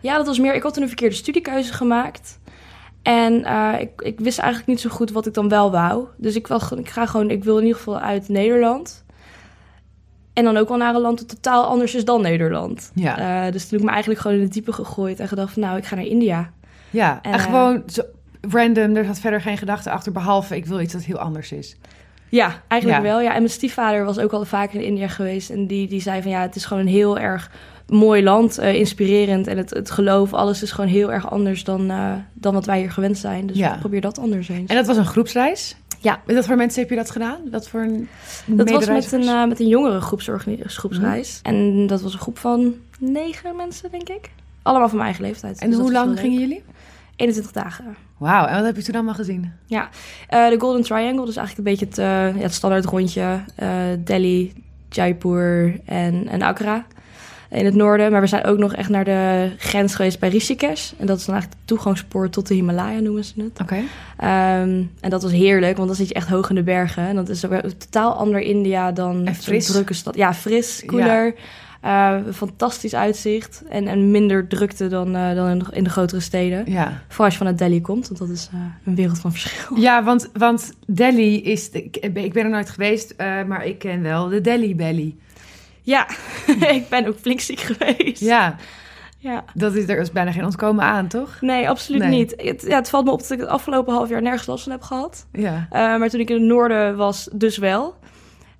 Ja, 0.00 0.16
dat 0.16 0.26
was 0.26 0.38
meer. 0.38 0.54
Ik 0.54 0.62
had 0.62 0.72
toen 0.72 0.82
een 0.82 0.88
verkeerde 0.88 1.14
studiekeuze 1.14 1.72
gemaakt. 1.72 2.38
En 3.02 3.44
eh, 3.44 3.80
ik, 3.80 4.00
ik 4.00 4.20
wist 4.20 4.38
eigenlijk 4.38 4.70
niet 4.70 4.80
zo 4.80 4.90
goed 4.90 5.10
wat 5.10 5.26
ik 5.26 5.34
dan 5.34 5.48
wel 5.48 5.70
wou. 5.70 6.04
Dus 6.16 6.34
ik, 6.36 6.46
wil, 6.46 6.60
ik 6.76 6.88
ga 6.88 7.06
gewoon, 7.06 7.30
ik 7.30 7.44
wil 7.44 7.56
in 7.56 7.62
ieder 7.62 7.76
geval 7.78 7.98
uit 8.00 8.28
Nederland. 8.28 9.04
En 10.32 10.44
dan 10.44 10.56
ook 10.56 10.68
wel 10.68 10.76
naar 10.76 10.94
een 10.94 11.00
land 11.00 11.18
dat 11.18 11.28
totaal 11.28 11.64
anders 11.64 11.94
is 11.94 12.04
dan 12.04 12.22
Nederland. 12.22 12.90
Ja. 12.94 13.18
Eh, 13.46 13.52
dus 13.52 13.62
toen 13.62 13.70
heb 13.70 13.78
ik 13.78 13.84
me 13.84 13.90
eigenlijk 13.90 14.20
gewoon 14.20 14.36
in 14.36 14.42
het 14.42 14.52
diepe 14.52 14.72
gegooid 14.72 15.20
en 15.20 15.28
gedacht 15.28 15.52
van 15.52 15.62
nou, 15.62 15.76
ik 15.76 15.84
ga 15.84 15.94
naar 15.94 16.04
India. 16.04 16.50
Ja, 16.90 17.18
en, 17.22 17.32
En, 17.32 17.38
eh, 17.38 17.44
gewoon 17.44 17.82
zo 17.86 18.02
random, 18.50 18.96
er 18.96 19.04
zat 19.04 19.18
verder 19.20 19.40
geen 19.40 19.58
gedachte 19.58 19.90
achter, 19.90 20.12
behalve 20.12 20.56
ik 20.56 20.66
wil 20.66 20.80
iets 20.80 20.92
dat 20.92 21.02
heel 21.02 21.18
anders 21.18 21.52
is. 21.52 21.76
Ja, 22.28 22.62
eigenlijk 22.68 23.02
Ja. 23.02 23.08
wel. 23.10 23.20
Ja. 23.20 23.28
En 23.28 23.38
mijn 23.38 23.50
stiefvader 23.50 24.04
was 24.04 24.18
ook 24.18 24.32
al 24.32 24.44
vaker 24.44 24.80
in 24.80 24.86
India 24.86 25.08
geweest. 25.08 25.50
En 25.50 25.66
die, 25.66 25.88
die 25.88 26.00
zei 26.00 26.22
van 26.22 26.30
ja, 26.30 26.40
het 26.40 26.56
is 26.56 26.64
gewoon 26.64 26.82
een 26.82 26.88
heel 26.92 27.18
erg 27.18 27.50
mooi 27.90 28.22
land, 28.22 28.58
eh, 28.58 28.74
inspirerend. 28.74 29.46
En 29.46 29.56
het, 29.56 29.70
het 29.70 29.90
geloof, 29.90 30.32
alles 30.34 30.62
is 30.62 30.70
gewoon 30.72 30.90
heel 30.90 31.12
erg 31.12 31.30
anders 31.30 31.64
dan, 31.64 31.90
eh, 31.90 32.12
dan 32.32 32.54
wat 32.54 32.66
wij 32.66 32.78
hier 32.78 32.90
gewend 32.90 33.18
zijn. 33.18 33.46
Dus 33.46 33.56
Ja. 33.56 33.76
probeer 33.80 34.00
dat 34.00 34.18
anders 34.18 34.48
eens. 34.48 34.70
En 34.70 34.76
dat 34.76 34.86
was 34.86 34.96
een 34.96 35.06
groepsreis? 35.06 35.76
Ja. 35.98 36.20
Met 36.26 36.36
wat 36.36 36.46
voor 36.46 36.56
mensen 36.56 36.80
heb 36.80 36.90
je 36.90 36.96
dat 36.96 37.10
gedaan? 37.10 37.36
Wat 37.50 37.68
voor 37.68 37.80
een 37.80 38.08
Dat 38.46 38.70
was 38.70 38.86
met 38.86 39.12
een, 39.12 39.22
eh, 39.22 39.46
met 39.46 39.60
een 39.60 39.68
jongere 39.68 40.00
groepsreis. 40.00 41.40
En 41.42 41.86
dat 41.86 42.00
was 42.02 42.12
een 42.12 42.18
groep 42.18 42.38
van 42.38 42.74
negen 42.98 43.56
mensen, 43.56 43.90
denk 43.90 44.08
ik. 44.08 44.30
Allemaal 44.62 44.88
van 44.88 44.96
mijn 44.98 45.08
eigen 45.08 45.26
leeftijd. 45.28 45.58
En 45.58 45.66
Dus 45.66 45.76
dat 45.76 45.84
hoe 45.86 45.94
lang 45.94 46.18
gingen 46.18 46.38
leuk. 46.38 46.48
jullie? 46.48 46.62
21 47.16 47.52
dagen. 47.52 47.84
Wauw, 48.16 48.46
en 48.46 48.54
wat 48.56 48.64
heb 48.64 48.76
je 48.76 48.82
toen 48.82 48.94
allemaal 48.94 49.14
gezien? 49.14 49.52
Ja, 49.66 49.88
de 50.28 50.56
Golden 50.58 50.82
Triangle, 50.82 51.24
dus 51.26 51.36
eigenlijk 51.36 51.58
een 51.68 51.74
beetje 51.76 51.86
het, 51.86 51.96
ja, 52.36 52.42
het 52.42 52.54
standaard 52.54 52.84
rondje. 52.84 53.40
Delhi, 54.04 54.52
Jaipur 54.90 55.80
en, 55.84 56.28
en 56.28 56.42
Agra 56.42 56.86
in 57.50 57.64
het 57.64 57.74
noorden. 57.74 58.10
Maar 58.12 58.20
we 58.20 58.26
zijn 58.26 58.44
ook 58.44 58.58
nog 58.58 58.74
echt 58.74 58.88
naar 58.88 59.04
de 59.04 59.50
grens 59.56 59.94
geweest 59.94 60.18
bij 60.20 60.28
Rishikesh. 60.28 60.90
En 60.98 61.06
dat 61.06 61.18
is 61.18 61.24
dan 61.24 61.34
eigenlijk 61.34 61.62
de 61.66 61.74
toegangspoort 61.74 62.32
tot 62.32 62.48
de 62.48 62.54
Himalaya, 62.54 62.98
noemen 63.00 63.24
ze 63.24 63.32
het. 63.36 63.60
Oké. 63.62 63.78
Ehm, 64.16 64.82
en 65.00 65.10
dat 65.10 65.22
was 65.22 65.32
heerlijk, 65.32 65.76
want 65.76 65.88
dan 65.88 65.96
zit 65.96 66.08
je 66.08 66.14
echt 66.14 66.28
hoog 66.28 66.48
in 66.48 66.54
de 66.54 66.62
bergen. 66.62 67.06
En 67.06 67.14
dat 67.16 67.28
is 67.28 67.44
ook 67.44 67.52
een 67.52 67.76
totaal 67.78 68.12
ander 68.14 68.40
India 68.40 68.92
dan 68.92 69.26
En 69.26 69.34
zo'n 69.34 69.42
fris. 69.42 69.66
drukke 69.66 69.94
stad. 69.94 70.14
Ja, 70.16 70.34
fris, 70.34 70.82
koeler. 70.86 71.34
eh, 71.80 72.16
fantastisch 72.32 72.94
uitzicht. 72.94 73.62
En, 73.68 73.86
en 73.86 74.10
minder 74.10 74.46
drukte 74.48 74.86
dan, 74.88 75.14
eh, 75.16 75.34
dan 75.34 75.48
in, 75.48 75.58
de, 75.58 75.64
in 75.72 75.84
de 75.84 75.90
grotere 75.90 76.20
steden. 76.20 76.62
Ja. 76.70 77.02
Vooral 77.08 77.24
als 77.24 77.32
je 77.32 77.38
vanuit 77.38 77.58
Delhi 77.58 77.80
komt, 77.80 78.06
want 78.08 78.18
dat 78.20 78.28
is 78.28 78.48
eh, 78.52 78.58
een 78.84 78.94
wereld 78.94 79.18
van 79.18 79.30
verschil. 79.32 79.76
Ja, 79.76 80.04
want, 80.04 80.30
want 80.32 80.72
Delhi 80.86 81.42
is... 81.42 81.70
de- 81.70 81.84
ik, 81.84 81.96
ik 81.96 82.32
ben 82.32 82.44
er 82.44 82.50
nooit 82.50 82.70
geweest, 82.70 83.10
eh, 83.16 83.42
maar 83.44 83.66
ik 83.66 83.78
ken 83.78 84.02
wel 84.02 84.28
de 84.28 84.40
Delhi 84.40 84.74
Belly. 84.76 85.14
Ja, 85.82 86.06
ik 86.76 86.88
ben 86.88 87.06
ook 87.06 87.18
flink 87.18 87.40
ziek 87.40 87.60
geweest. 87.60 88.20
Ja, 88.20 88.56
Ja. 89.18 89.44
dat 89.54 89.74
is, 89.74 89.88
er 89.88 89.98
is 90.00 90.10
bijna 90.12 90.32
geen 90.32 90.44
ontkomen 90.44 90.84
aan, 90.84 91.08
toch? 91.08 91.36
Nee, 91.40 91.68
absoluut 91.68 92.00
Nee. 92.02 92.10
niet. 92.10 92.34
Het, 92.36 92.64
ja, 92.68 92.76
het 92.76 92.88
valt 92.90 93.04
me 93.04 93.10
op 93.10 93.20
dat 93.20 93.30
ik 93.30 93.38
het 93.40 93.48
afgelopen 93.48 93.94
half 93.94 94.08
jaar 94.08 94.22
nergens 94.22 94.46
last 94.46 94.62
van 94.62 94.72
heb 94.72 94.82
gehad. 94.82 95.26
Ja. 95.32 95.66
Eh, 95.70 95.80
maar 95.80 96.08
toen 96.08 96.20
ik 96.20 96.28
in 96.30 96.36
het 96.36 96.44
noorden 96.44 96.96
was, 96.96 97.28
dus 97.32 97.56
wel. 97.58 97.94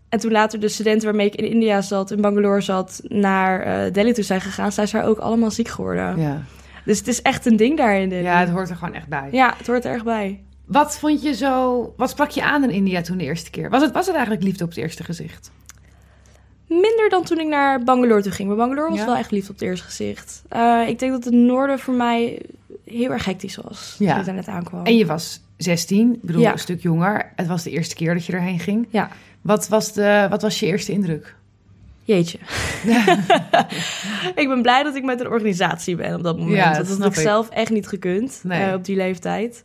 En 0.09 0.19
toen 0.19 0.33
later 0.33 0.61
de 0.61 0.69
studenten 0.69 1.05
waarmee 1.09 1.27
ik 1.27 1.35
in 1.35 1.51
India 1.51 1.81
zat, 1.81 2.11
in 2.11 2.21
Bangalore 2.21 2.61
zat, 2.61 3.01
naar 3.09 3.61
eh, 3.61 3.93
Delhi 3.93 4.13
toe 4.13 4.25
zijn 4.25 4.41
gegaan, 4.41 4.73
zijn 4.73 4.89
ze 4.89 4.97
daar 4.97 5.07
ook 5.07 5.19
allemaal 5.19 5.51
ziek 5.51 5.69
geworden. 5.69 6.21
Ja. 6.21 6.43
Dus 6.85 6.99
het 6.99 7.09
is 7.09 7.23
echt 7.23 7.47
een 7.47 7.57
ding 7.57 7.77
daar 7.77 7.97
in 8.01 8.09
Delhi. 8.09 8.25
ja, 8.25 8.39
het 8.39 8.49
hoort 8.51 8.71
er 8.71 8.77
gewoon 8.77 8.95
echt 8.95 9.09
bij. 9.09 9.29
Ja, 9.33 9.55
het 9.57 9.67
hoort 9.67 9.85
er 9.85 9.93
erg 9.93 10.05
bij. 10.05 10.41
Wat 10.67 10.99
vond 10.99 11.23
je 11.23 11.35
zo... 11.35 11.93
Wat 11.97 12.11
sprak 12.11 12.31
je 12.31 12.43
aan 12.43 12.63
in 12.65 12.71
India 12.71 13.01
toen 13.01 13.19
de 13.19 13.25
eerste 13.25 13.51
keer? 13.51 13.71
Was 13.71 13.83
het, 13.83 13.93
was 13.93 14.07
het 14.07 14.15
eigenlijk 14.15 14.45
liefde 14.45 14.65
op 14.65 14.71
het 14.71 14.79
eerste 14.79 15.05
gezicht? 15.05 15.51
Minder 16.71 17.09
dan 17.09 17.25
toen 17.25 17.39
ik 17.41 17.47
naar 17.47 17.83
Bangalore 17.85 18.23
toe 18.23 18.33
ging. 18.33 18.49
Maar 18.49 18.57
Bangalore 18.57 18.91
was 18.91 18.99
Ja? 18.99 19.05
wel 19.05 19.17
echt 19.17 19.31
lief 19.31 19.49
op 19.49 19.55
het 19.55 19.63
eerste 19.63 19.85
gezicht. 19.85 20.43
Eh, 20.49 20.83
ik 20.89 20.99
denk 20.99 21.13
dat 21.13 21.25
het 21.25 21.35
noorden 21.35 21.79
voor 21.79 21.95
mij 21.95 22.43
heel 22.85 23.11
erg 23.11 23.25
hectisch 23.25 23.57
was. 23.57 23.97
Ja. 23.99 24.11
Toen 24.11 24.21
ik 24.21 24.27
daar 24.27 24.35
net 24.35 24.49
aankwam. 24.49 24.85
En 24.87 24.97
je 24.97 25.07
was 25.07 25.41
16, 25.57 26.13
ik 26.15 26.23
bedoel 26.23 26.41
Ja. 26.43 26.53
een 26.53 26.59
stuk 26.59 26.83
jonger. 26.83 27.33
Het 27.37 27.47
was 27.47 27.63
de 27.63 27.71
eerste 27.71 27.95
keer 27.95 28.15
dat 28.15 28.27
je 28.27 28.33
erheen 28.33 28.59
ging. 28.59 28.87
Ja, 28.91 29.09
Wat 29.41 29.69
was, 29.69 29.93
de, 29.93 30.27
wat 30.31 30.43
was 30.43 30.61
je 30.61 30.67
eerste 30.67 30.93
indruk? 30.93 31.35
jeetje. 32.05 32.39
ik 34.43 34.49
ben 34.49 34.63
blij 34.63 34.83
dat 34.83 34.95
ik 34.95 35.05
met 35.05 35.21
een 35.21 35.29
organisatie 35.29 35.97
ben 35.97 36.15
op 36.15 36.23
dat 36.23 36.37
moment. 36.39 36.57
Ja, 36.57 36.73
dat 36.73 36.89
had 36.89 36.99
ik 36.99 37.05
ik. 37.07 37.15
zelf 37.15 37.49
echt 37.49 37.71
niet 37.71 37.87
gekund 37.89 38.41
Nee. 38.43 38.63
eh, 38.69 38.75
op 38.75 38.85
die 38.85 38.97
leeftijd. 38.97 39.65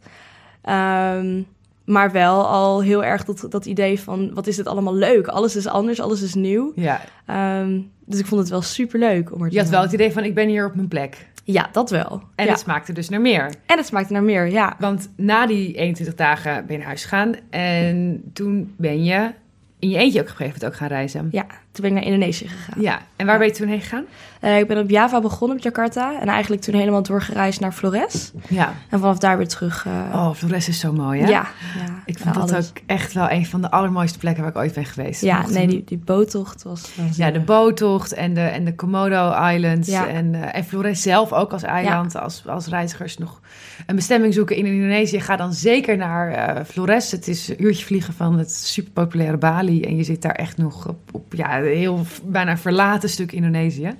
Ehm, 0.62 1.42
maar 1.86 2.12
wel 2.12 2.48
al 2.48 2.82
heel 2.82 3.04
erg 3.04 3.24
dat, 3.26 3.46
dat 3.50 3.66
idee 3.66 4.00
van, 4.00 4.34
wat 4.34 4.48
is 4.48 4.56
dit 4.56 4.68
allemaal 4.68 4.96
leuk? 4.96 5.28
Alles 5.28 5.56
is 5.56 5.68
anders, 5.68 6.00
alles 6.00 6.22
is 6.22 6.34
nieuw. 6.34 6.72
Ja, 6.76 7.02
Ehm, 7.26 7.80
dus 8.06 8.20
ik 8.20 8.26
vond 8.26 8.42
het 8.42 8.50
wel 8.50 8.62
super 8.62 9.00
leuk 9.00 9.34
om 9.34 9.42
er 9.42 9.50
te 9.50 9.56
je 9.56 9.62
had 9.62 9.70
wel 9.70 9.82
het 9.82 9.92
idee 9.92 10.12
van 10.12 10.24
ik 10.24 10.34
ben 10.34 10.48
hier 10.48 10.66
op 10.66 10.76
mijn 10.76 10.88
plek. 10.88 11.28
Ja, 11.44 11.70
dat 11.72 11.90
wel. 11.90 12.22
En 12.36 12.46
ja. 12.46 12.52
het 12.52 12.60
smaakte 12.60 12.94
dus 12.94 13.10
naar 13.10 13.22
meer. 13.22 13.54
en 13.66 13.78
het 13.78 13.86
smaakte 13.86 14.14
naar 14.14 14.24
meer, 14.24 14.48
ja. 14.48 14.76
Want 14.80 15.10
na 15.16 15.46
die 15.46 15.74
21 15.74 16.16
dagen 16.16 16.54
ben 16.54 16.72
je 16.72 16.78
naar 16.78 16.88
huis 16.88 17.04
gegaan. 17.04 17.36
En 17.50 18.24
toen 18.34 18.74
ben 18.78 19.04
je 19.04 19.32
in 19.80 19.90
je 19.90 19.98
eentje 19.98 20.20
ook 20.20 20.26
op 20.26 20.32
een 20.32 20.38
gegeven 20.38 20.60
moment 20.60 20.66
ook 20.66 20.76
gaan 20.76 20.88
reizen. 20.88 21.28
Ja, 21.32 21.46
toen 21.76 21.84
ben 21.90 21.96
ik 21.98 22.04
naar 22.04 22.14
Indonesië 22.14 22.48
gegaan. 22.48 22.82
Ja, 22.82 23.00
en 23.16 23.26
waar 23.26 23.38
ben 23.38 23.48
je 23.48 23.54
toen 23.54 23.68
heen 23.68 23.82
gegaan? 23.82 24.04
Eh, 24.40 24.60
ik 24.60 24.68
ben 24.68 24.78
op 24.78 24.90
Java 24.90 25.22
begonnen, 25.22 25.58
op 25.58 25.64
Jakarta. 25.64 26.20
En 26.22 26.28
eigenlijk 26.28 26.62
toen 26.62 26.76
helemaal 26.76 27.04
doorgereisd 27.04 27.60
naar 27.60 27.72
Flores. 27.72 28.32
Ja. 28.50 28.74
En 28.90 29.00
vanaf 29.00 29.18
daar 29.18 29.38
weer 29.38 29.48
terug. 29.48 29.86
eh, 29.86 30.16
Oh, 30.16 30.34
Flores 30.34 30.68
is 30.68 30.80
zo 30.80 30.94
mooi, 30.94 31.22
hè? 31.22 31.28
ja. 31.28 31.48
ja, 31.86 32.02
Ik 32.06 32.18
vind 32.20 32.34
dat 32.36 32.52
alles. 32.52 32.70
ook 32.70 32.78
echt 32.86 33.14
wel 33.14 33.30
een 33.32 33.46
van 33.46 33.62
de 33.62 33.72
allermooiste 33.72 34.18
plekken 34.18 34.44
waar 34.44 34.52
ik 34.52 34.58
ooit 34.58 34.74
ben 34.74 34.86
geweest. 34.86 35.22
Ja, 35.22 35.38
Mocht 35.40 35.54
nee, 35.54 35.64
een- 35.64 35.70
die, 35.70 35.84
die 35.84 35.98
boottocht 35.98 36.64
was 36.64 36.92
Ja, 37.16 37.32
de 37.32 37.40
boottocht 37.40 38.14
en 38.14 38.34
de, 38.34 38.42
en 38.42 38.66
de 38.66 38.76
Komodo 38.76 39.48
Islands. 39.54 39.88
Ja. 39.90 40.08
En, 40.08 40.36
eh, 40.36 40.56
en 40.58 40.64
Flores 40.64 41.02
zelf 41.02 41.34
ook 41.34 41.52
als 41.52 41.64
eiland. 41.64 42.16
Als, 42.16 42.44
als 42.48 42.68
reizigers 42.68 43.18
nog 43.18 43.42
een 43.86 43.96
bestemming 43.96 44.34
zoeken 44.34 44.56
in 44.56 44.66
Indonesië. 44.66 45.20
Ga 45.20 45.36
dan 45.36 45.54
zeker 45.54 45.98
naar 45.98 46.66
Flores. 46.66 47.12
Het 47.12 47.28
is 47.28 47.48
een 47.48 47.64
uurtje 47.64 47.86
vliegen 47.86 48.14
van 48.14 48.38
het 48.38 48.52
superpopulaire 48.52 49.38
Bali. 49.38 49.82
En 49.84 49.96
je 49.96 50.04
zit 50.04 50.22
daar 50.22 50.32
echt 50.36 50.58
nog 50.58 50.88
op, 50.88 50.98
op 51.12 51.34
ja, 51.34 51.60
heel 51.66 52.06
bijna 52.24 52.58
verlaten 52.58 53.10
stuk 53.10 53.32
Indonesië. 53.32 53.96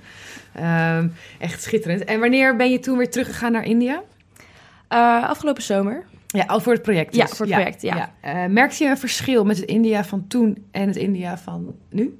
Ehm, 0.52 1.08
echt 1.38 1.62
schitterend. 1.62 2.04
En 2.04 2.20
wanneer 2.20 2.56
ben 2.56 2.70
je 2.70 2.78
toen 2.78 2.98
weer 2.98 3.10
teruggegaan 3.10 3.52
naar 3.52 3.64
India? 3.64 4.02
Eh, 4.88 5.28
afgelopen 5.28 5.62
zomer. 5.62 6.04
Ja, 6.26 6.44
al 6.44 6.60
voor 6.60 6.72
het 6.72 6.82
project 6.82 7.14
Ja, 7.14 7.24
dus. 7.24 7.36
voor 7.36 7.46
het 7.46 7.54
project, 7.54 7.82
ja. 7.82 8.12
Eh, 8.20 8.44
merkte 8.46 8.84
je 8.84 8.90
een 8.90 8.98
verschil 8.98 9.44
met 9.44 9.56
het 9.56 9.66
India 9.66 10.04
van 10.04 10.26
toen 10.28 10.66
en 10.70 10.86
het 10.86 10.96
India 10.96 11.38
van 11.38 11.74
nu? 11.90 12.18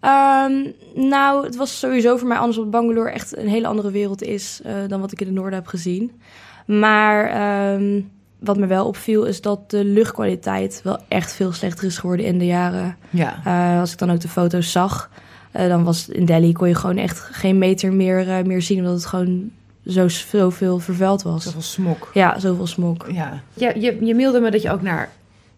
Ehm, 0.00 0.52
nou, 0.94 1.44
het 1.44 1.56
was 1.56 1.78
sowieso 1.78 2.16
voor 2.16 2.28
mij 2.28 2.36
anders 2.36 2.58
omdat 2.58 2.80
Bangalore 2.80 3.10
echt 3.10 3.36
een 3.36 3.48
hele 3.48 3.66
andere 3.66 3.90
wereld 3.90 4.22
is 4.22 4.60
eh, 4.64 4.74
dan 4.88 5.00
wat 5.00 5.12
ik 5.12 5.20
in 5.20 5.26
het 5.26 5.34
noorden 5.34 5.58
heb 5.58 5.66
gezien. 5.66 6.20
Maar 6.66 7.28
ehm, 7.30 8.00
wat 8.38 8.58
me 8.58 8.66
wel 8.66 8.86
opviel 8.86 9.24
is 9.24 9.40
dat 9.40 9.70
de 9.70 9.84
luchtkwaliteit 9.84 10.80
wel 10.84 10.98
echt 11.08 11.32
veel 11.32 11.52
slechter 11.52 11.86
is 11.86 11.98
geworden 11.98 12.26
in 12.26 12.38
de 12.38 12.46
jaren. 12.46 12.96
Ja. 13.10 13.40
Eh, 13.44 13.80
als 13.80 13.92
ik 13.92 13.98
dan 13.98 14.10
ook 14.10 14.20
de 14.20 14.28
foto's 14.28 14.72
zag, 14.72 15.10
eh, 15.50 15.68
dan 15.68 15.84
was 15.84 16.08
in 16.08 16.24
Delhi 16.24 16.52
kon 16.52 16.68
je 16.68 16.74
gewoon 16.74 16.96
echt 16.96 17.18
geen 17.18 17.58
meter 17.58 17.92
meer, 17.92 18.28
eh, 18.28 18.44
meer 18.44 18.62
zien 18.62 18.78
omdat 18.78 18.94
het 18.94 19.06
gewoon 19.06 19.50
zo 19.86 20.08
zoveel 20.08 20.78
vervuild 20.78 21.22
was. 21.22 21.42
Zoveel 21.42 21.62
smok. 21.62 22.10
Ja, 22.14 22.38
zoveel 22.38 22.66
smog. 22.66 23.12
Ja. 23.12 23.40
Je, 23.54 23.72
je, 23.80 24.04
je 24.04 24.14
mailde 24.14 24.40
me 24.40 24.50
dat 24.50 24.62
je 24.62 24.70
ook 24.70 24.82
naar 24.82 25.08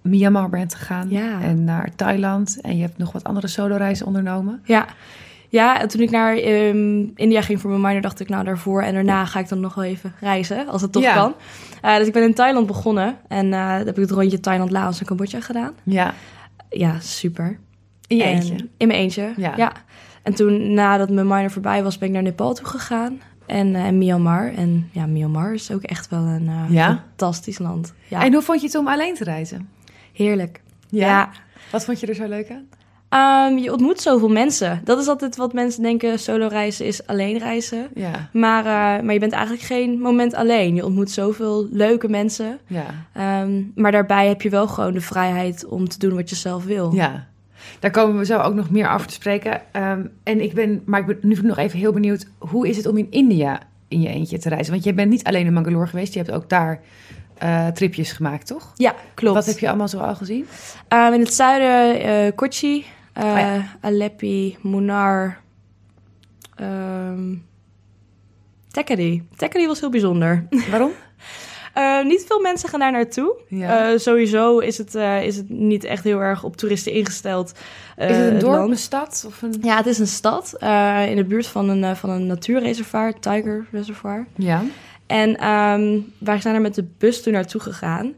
Myanmar 0.00 0.50
bent 0.50 0.74
gegaan. 0.74 1.10
Ja. 1.10 1.42
En 1.42 1.64
naar 1.64 1.90
Thailand. 1.96 2.60
En 2.60 2.76
je 2.76 2.82
hebt 2.82 2.98
nog 2.98 3.12
wat 3.12 3.24
andere 3.24 3.48
solo-reizen 3.48 4.06
ondernomen. 4.06 4.60
Ja. 4.64 4.86
Ja, 5.52 5.80
en 5.80 5.88
toen 5.88 6.00
ik 6.00 6.10
naar 6.10 6.36
ehm, 6.36 7.04
India 7.14 7.42
ging 7.42 7.60
voor 7.60 7.70
mijn 7.70 7.82
minor, 7.82 8.00
dacht 8.00 8.20
ik, 8.20 8.28
nou 8.28 8.44
daarvoor 8.44 8.82
en 8.82 8.94
daarna 8.94 9.24
ga 9.24 9.38
ik 9.38 9.48
dan 9.48 9.60
nog 9.60 9.74
wel 9.74 9.84
even 9.84 10.12
reizen, 10.20 10.68
als 10.68 10.82
het 10.82 10.92
toch 10.92 11.02
Ja. 11.02 11.14
kan. 11.14 11.34
Eh, 11.82 11.96
dus 11.96 12.06
ik 12.06 12.12
ben 12.12 12.22
in 12.22 12.34
Thailand 12.34 12.66
begonnen 12.66 13.16
en 13.28 13.52
eh 13.52 13.76
heb 13.76 13.88
ik 13.88 13.96
het 13.96 14.10
rondje 14.10 14.40
Thailand, 14.40 14.70
Laos 14.70 15.00
en 15.00 15.06
Cambodja 15.06 15.40
gedaan. 15.40 15.72
Ja. 15.82 16.14
Ja, 16.70 17.00
super. 17.00 17.58
In 18.06 18.16
je 18.16 18.22
En- 18.22 18.32
eentje. 18.34 18.54
In 18.76 18.86
mijn 18.86 18.98
eentje, 19.00 19.32
Ja. 19.36 19.52
ja. 19.56 19.72
En 20.22 20.34
toen, 20.34 20.74
nadat 20.74 21.10
mijn 21.10 21.26
minor 21.26 21.50
voorbij 21.50 21.82
was, 21.82 21.98
ben 21.98 22.08
ik 22.08 22.14
naar 22.14 22.22
Nepal 22.22 22.54
toe 22.54 22.66
gegaan. 22.66 23.20
En, 23.46 23.74
eh, 23.74 23.84
en 23.86 23.98
Myanmar. 23.98 24.52
En 24.54 24.88
ja, 24.92 25.06
Myanmar 25.06 25.54
is 25.54 25.70
ook 25.72 25.82
echt 25.82 26.08
wel 26.08 26.22
een 26.24 26.50
Ja? 26.68 26.86
fantastisch 27.08 27.58
land. 27.58 27.94
Ja, 28.08 28.24
En 28.24 28.32
hoe 28.32 28.42
vond 28.42 28.60
je 28.60 28.66
het 28.66 28.76
om 28.76 28.88
alleen 28.88 29.14
te 29.14 29.24
reizen? 29.24 29.68
heerlijk. 30.12 30.60
Ja. 30.88 31.30
Wat 31.70 31.84
vond 31.84 32.00
je 32.00 32.06
er 32.06 32.14
zo 32.14 32.28
leuk 32.28 32.50
aan? 32.50 32.68
Ehm, 33.10 33.56
je 33.56 33.72
ontmoet 33.72 34.00
zoveel 34.00 34.28
mensen. 34.28 34.80
Dat 34.84 34.98
is 34.98 35.06
altijd 35.06 35.36
wat 35.36 35.52
mensen 35.52 35.82
denken, 35.82 36.18
solo 36.18 36.46
reizen 36.46 36.86
is 36.86 37.06
alleen 37.06 37.38
reizen. 37.38 37.88
Ja. 37.94 38.28
Maar, 38.32 38.58
eh, 38.58 39.04
maar 39.04 39.12
je 39.12 39.18
bent 39.18 39.32
eigenlijk 39.32 39.62
geen 39.62 40.00
moment 40.00 40.34
alleen. 40.34 40.74
Je 40.74 40.84
ontmoet 40.84 41.10
zoveel 41.10 41.68
leuke 41.70 42.08
mensen. 42.08 42.58
Ja. 42.66 42.84
Ehm, 43.12 43.62
maar 43.74 43.92
daarbij 43.92 44.28
heb 44.28 44.42
je 44.42 44.50
wel 44.50 44.68
gewoon 44.68 44.92
de 44.92 45.00
vrijheid 45.00 45.66
om 45.66 45.88
te 45.88 45.98
doen 45.98 46.14
wat 46.14 46.30
je 46.30 46.36
zelf 46.36 46.64
wil. 46.64 46.94
Ja. 46.94 47.26
Daar 47.78 47.90
komen 47.90 48.18
we 48.18 48.24
zo 48.24 48.38
ook 48.38 48.54
nog 48.54 48.70
meer 48.70 48.90
over 48.90 49.06
te 49.06 49.12
spreken. 49.12 49.60
Ehm, 49.72 50.06
en 50.22 50.40
ik 50.40 50.54
ben, 50.54 50.82
maar 50.84 51.00
ik 51.00 51.06
ben 51.06 51.18
nu 51.22 51.38
nog 51.42 51.58
even 51.58 51.78
heel 51.78 51.92
benieuwd. 51.92 52.26
Hoe 52.38 52.68
is 52.68 52.76
het 52.76 52.86
om 52.86 52.96
in 52.96 53.06
India 53.10 53.60
in 53.88 54.00
je 54.00 54.08
eentje 54.08 54.38
te 54.38 54.48
reizen? 54.48 54.72
Want 54.72 54.84
je 54.84 54.94
bent 54.94 55.10
niet 55.10 55.24
alleen 55.24 55.46
in 55.46 55.52
Mangalore 55.52 55.86
geweest. 55.86 56.12
Je 56.12 56.18
hebt 56.20 56.32
ook 56.32 56.48
daar 56.48 56.80
eh, 57.38 57.66
tripjes 57.66 58.12
gemaakt, 58.12 58.46
toch? 58.46 58.72
Ja, 58.76 58.94
klopt. 59.14 59.34
Wat 59.34 59.46
heb 59.46 59.58
je 59.58 59.68
allemaal 59.68 59.88
zo 59.88 59.98
al 59.98 60.14
gezien? 60.14 60.46
In 60.88 61.20
het 61.20 61.34
zuiden 61.34 62.00
eh 62.02 62.32
Kochi, 62.34 62.84
eh 63.12 63.24
Oh 63.24 63.38
ja. 63.38 63.64
Aleppi, 63.80 64.56
ehm 66.56 67.34
Tekkady. 68.70 69.22
Tekkady 69.36 69.66
was 69.66 69.80
heel 69.80 69.90
bijzonder. 69.90 70.46
Waarom? 70.70 70.90
Eh, 71.74 72.04
niet 72.04 72.24
veel 72.26 72.40
mensen 72.40 72.68
gaan 72.68 72.80
daar 72.80 72.92
naartoe. 72.92 73.36
Ja. 73.48 73.90
Eh, 73.92 73.98
sowieso 73.98 74.58
is 74.58 74.78
het, 74.78 74.94
eh, 74.94 75.22
is 75.22 75.36
het 75.36 75.48
niet 75.48 75.84
echt 75.84 76.04
heel 76.04 76.20
erg 76.20 76.44
op 76.44 76.56
toeristen 76.56 76.92
ingesteld. 76.92 77.52
eh, 77.96 78.10
is 78.10 78.16
het 78.16 78.32
een 78.32 78.38
dorp, 78.38 78.56
land. 78.58 78.70
een 78.70 78.76
stad? 78.76 79.24
Of 79.26 79.42
een... 79.42 79.54
Ja, 79.62 79.76
het 79.76 79.86
is 79.86 79.98
een 79.98 80.06
stad 80.06 80.54
eh, 80.58 81.06
in 81.10 81.16
de 81.16 81.24
buurt 81.24 81.46
van 81.46 81.68
een, 81.68 81.84
eh, 81.84 81.94
van 81.94 82.10
een 82.10 82.26
natuurreservoir, 82.26 83.18
Tiger 83.20 83.66
Reservoir. 83.70 84.26
Ja. 84.36 84.62
En 85.06 85.36
ehm, 85.36 85.98
wij 86.18 86.40
zijn 86.40 86.54
er 86.54 86.60
met 86.60 86.74
de 86.74 86.84
bus 86.98 87.22
toen 87.22 87.32
naartoe 87.32 87.60
gegaan. 87.60 88.14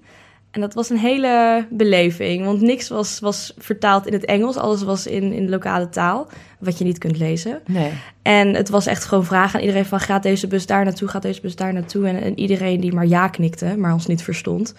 En 0.53 0.61
dat 0.61 0.75
was 0.75 0.91
een 0.91 0.99
hele 0.99 1.67
beleving, 1.71 2.45
want 2.45 2.61
niks 2.61 2.89
was, 2.89 3.21
was 3.21 3.55
vertaald 3.59 4.07
in 4.07 4.13
het 4.13 4.25
Engels. 4.25 4.57
Alles 4.57 4.83
was 4.83 5.07
in, 5.07 5.33
in 5.33 5.45
de 5.45 5.51
lokale 5.51 5.89
taal, 5.89 6.29
wat 6.59 6.79
je 6.79 6.85
niet 6.85 6.99
kunt 6.99 7.19
lezen. 7.19 7.61
Nee. 7.67 7.91
En 8.23 8.55
het 8.55 8.69
was 8.69 8.87
echt 8.87 9.05
gewoon 9.05 9.25
vragen 9.25 9.55
aan 9.55 9.61
iedereen 9.61 9.85
van... 9.85 10.01
gaat 10.01 10.23
deze 10.23 10.47
bus 10.47 10.67
daar 10.67 10.85
naartoe, 10.85 11.09
gaat 11.09 11.23
deze 11.23 11.41
bus 11.41 11.57
daar 11.57 11.73
naartoe? 11.73 12.09
En, 12.09 12.23
en 12.23 12.39
iedereen 12.39 12.81
die 12.81 12.93
maar 12.93 13.07
ja 13.07 13.29
knikte, 13.29 13.77
maar 13.77 13.93
ons 13.93 14.07
niet 14.07 14.23
verstond. 14.23 14.75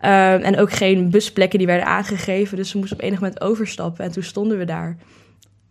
Ehm, 0.00 0.40
en 0.40 0.58
ook 0.58 0.72
geen 0.72 1.10
busplekken 1.10 1.58
die 1.58 1.66
werden 1.66 1.86
aangegeven. 1.86 2.56
Dus 2.56 2.72
we 2.72 2.78
moesten 2.78 2.96
op 2.96 3.04
enig 3.04 3.20
moment 3.20 3.40
overstappen. 3.40 4.04
En 4.04 4.12
toen 4.12 4.22
stonden 4.22 4.58
we 4.58 4.64
daar. 4.64 4.96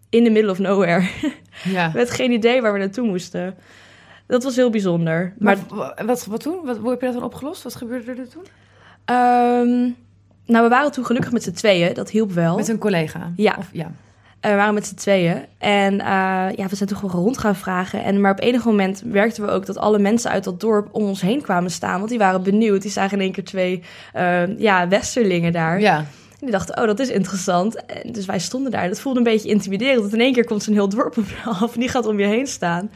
In 0.10 0.24
the 0.24 0.30
middle 0.30 0.52
of 0.52 0.60
nowhere. 0.60 1.08
Ja. 1.64 1.92
Met 1.94 2.12
geen 2.12 2.32
idee 2.32 2.62
waar 2.62 2.74
we 2.74 2.80
naartoe 2.80 3.08
moesten. 3.08 3.56
Dat 4.28 4.44
was 4.44 4.56
heel 4.56 4.70
bijzonder. 4.70 5.34
Maar, 5.38 5.58
wat, 6.06 6.26
wat 6.26 6.42
toen? 6.42 6.66
Wat, 6.66 6.78
hoe 6.78 6.90
heb 6.90 7.00
je 7.00 7.06
dat 7.06 7.16
dan 7.16 7.24
opgelost? 7.24 7.64
Wat 7.64 7.76
gebeurde 7.76 8.12
er 8.12 8.30
toen? 8.30 8.46
Ehm, 9.06 9.90
nou, 10.46 10.64
we 10.64 10.70
waren 10.70 10.92
toen 10.92 11.06
gelukkig 11.06 11.32
met 11.32 11.44
z'n 11.44 11.52
tweeën. 11.52 11.94
Dat 11.94 12.10
hielp 12.10 12.32
wel. 12.32 12.56
Met 12.56 12.68
een 12.68 12.78
collega? 12.78 13.32
Ja. 13.36 13.56
Of, 13.58 13.70
ja. 13.72 13.92
Eh, 14.40 14.52
we 14.52 14.58
waren 14.58 14.74
met 14.74 14.88
z'n 14.88 14.96
tweeën. 14.96 15.46
En 15.58 16.00
eh, 16.00 16.08
ja, 16.56 16.68
we 16.70 16.76
zijn 16.76 16.90
toch 16.90 17.00
gewoon 17.00 17.24
rond 17.24 17.38
gaan 17.38 17.56
vragen. 17.56 18.04
En, 18.04 18.22
maar 18.22 18.32
op 18.32 18.40
enig 18.40 18.66
moment 18.66 19.06
merkten 19.06 19.46
we 19.46 19.52
ook 19.52 19.66
dat 19.66 19.78
alle 19.78 20.00
mensen 20.00 20.32
uit 20.32 20.44
dat 20.44 20.60
dorp 20.60 20.88
om 20.92 21.04
ons 21.04 21.22
heen 21.22 21.42
kwamen 21.42 21.72
staan. 21.72 21.98
Want 21.98 22.10
die 22.10 22.18
waren 22.18 22.44
benieuwd. 22.44 22.82
Die 22.82 22.92
zagen 22.92 23.18
in 23.18 23.24
één 23.24 23.32
keer 23.32 23.44
twee 23.44 23.84
eh, 24.14 24.60
ja, 24.60 24.88
westerlingen 24.88 25.52
daar. 25.52 25.80
Ja. 25.80 25.98
En 25.98 26.50
die 26.50 26.52
dachten, 26.52 26.78
oh, 26.78 26.86
dat 26.86 27.00
is 27.00 27.10
interessant. 27.10 27.86
En 27.86 28.12
dus 28.12 28.26
wij 28.26 28.40
stonden 28.40 28.72
daar. 28.72 28.88
Dat 28.88 29.00
voelde 29.00 29.18
een 29.18 29.26
beetje 29.26 29.50
intimiderend. 29.50 30.02
Want 30.02 30.14
in 30.14 30.20
één 30.20 30.34
keer 30.34 30.46
komt 30.46 30.64
zo'n 30.64 30.74
heel 30.74 30.90
dorp 30.90 31.18
op 31.18 31.28
je 31.28 31.50
af. 31.62 31.74
En 31.74 31.80
die 31.80 31.90
gaat 31.90 32.06
om 32.06 32.20
je 32.20 32.26
heen 32.26 32.48
staan. 32.48 32.92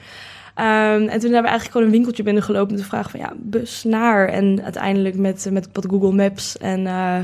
Ehm, 0.58 1.02
en 1.02 1.20
toen 1.20 1.32
hebben 1.34 1.42
we 1.42 1.48
eigenlijk 1.48 1.72
gewoon 1.72 1.86
een 1.86 1.94
winkeltje 1.94 2.24
binnengelopen 2.24 2.72
met 2.74 2.82
de 2.82 2.90
vraag 2.90 3.12
van 3.12 3.20
ja, 3.20 3.34
bus 3.38 3.84
naar. 3.84 4.28
En 4.28 4.64
uiteindelijk 4.64 5.16
met, 5.16 5.48
met 5.52 5.70
wat 5.74 5.86
Google 5.90 6.12
Maps 6.12 6.58
en 6.58 6.88
eh, 6.88 7.20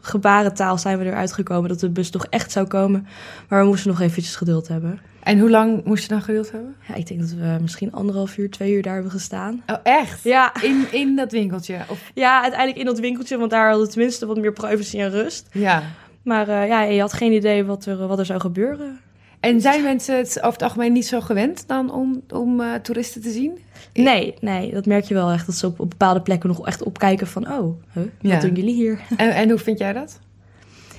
gebarentaal 0.00 0.78
zijn 0.78 0.98
we 0.98 1.04
eruit 1.04 1.32
gekomen 1.32 1.68
dat 1.68 1.80
de 1.80 1.90
bus 1.90 2.10
toch 2.10 2.26
echt 2.30 2.52
zou 2.52 2.66
komen. 2.66 3.06
Maar 3.48 3.60
we 3.60 3.66
moesten 3.66 3.90
nog 3.90 4.00
eventjes 4.00 4.36
geduld 4.36 4.68
hebben. 4.68 5.00
En 5.22 5.38
hoe 5.38 5.50
lang 5.50 5.84
moest 5.84 6.02
je 6.02 6.08
dan 6.08 6.22
geduld 6.22 6.50
hebben? 6.50 6.74
Ja, 6.88 6.94
ik 6.94 7.06
denk 7.06 7.20
dat 7.20 7.30
we 7.30 7.56
misschien 7.60 7.92
anderhalf 7.92 8.36
uur, 8.36 8.50
twee 8.50 8.72
uur 8.72 8.82
daar 8.82 8.94
hebben 8.94 9.12
gestaan. 9.12 9.62
Oh, 9.66 9.76
echt? 9.82 10.22
Ja, 10.22 10.52
In, 10.62 10.86
in 10.90 11.16
dat 11.16 11.32
winkeltje? 11.32 11.78
Of, 11.88 12.10
ja, 12.14 12.40
uiteindelijk 12.42 12.80
in 12.80 12.86
dat 12.86 12.98
winkeltje, 12.98 13.38
want 13.38 13.50
daar 13.50 13.68
hadden 13.68 13.86
we 13.86 13.92
tenminste 13.92 14.26
wat 14.26 14.36
meer 14.38 14.52
privacy 14.52 15.00
en 15.00 15.10
rust. 15.10 15.48
ja. 15.52 15.82
Maar 16.22 16.48
eh, 16.48 16.68
ja, 16.68 16.82
je 16.82 17.00
had 17.00 17.12
geen 17.12 17.32
idee 17.32 17.64
wat 17.64 17.86
er, 17.86 18.06
wat 18.06 18.18
er 18.18 18.26
zou 18.26 18.40
gebeuren. 18.40 18.98
En 19.40 19.60
zijn 19.60 19.82
mensen 19.82 20.16
het 20.16 20.36
over 20.38 20.52
het 20.52 20.62
algemeen 20.62 20.92
niet 20.92 21.06
zo 21.06 21.20
gewend 21.20 21.64
dan 21.66 21.92
om, 21.92 22.22
om 22.28 22.60
uh, 22.60 22.74
toeristen 22.74 23.22
te 23.22 23.30
zien? 23.30 23.58
Nee, 23.92 24.34
nee, 24.40 24.72
dat 24.72 24.86
merk 24.86 25.04
je 25.04 25.14
wel 25.14 25.30
echt. 25.30 25.46
Dat 25.46 25.54
ze 25.54 25.66
op, 25.66 25.80
op 25.80 25.90
bepaalde 25.90 26.20
plekken 26.20 26.48
nog 26.48 26.66
echt 26.66 26.82
opkijken 26.82 27.26
van... 27.26 27.52
oh, 27.52 27.82
huh, 27.92 28.02
wat 28.02 28.12
ja. 28.20 28.40
doen 28.40 28.54
jullie 28.54 28.74
hier? 28.74 29.00
En, 29.16 29.30
en 29.30 29.48
hoe 29.50 29.58
vind 29.58 29.78
jij 29.78 29.92
dat? 29.92 30.18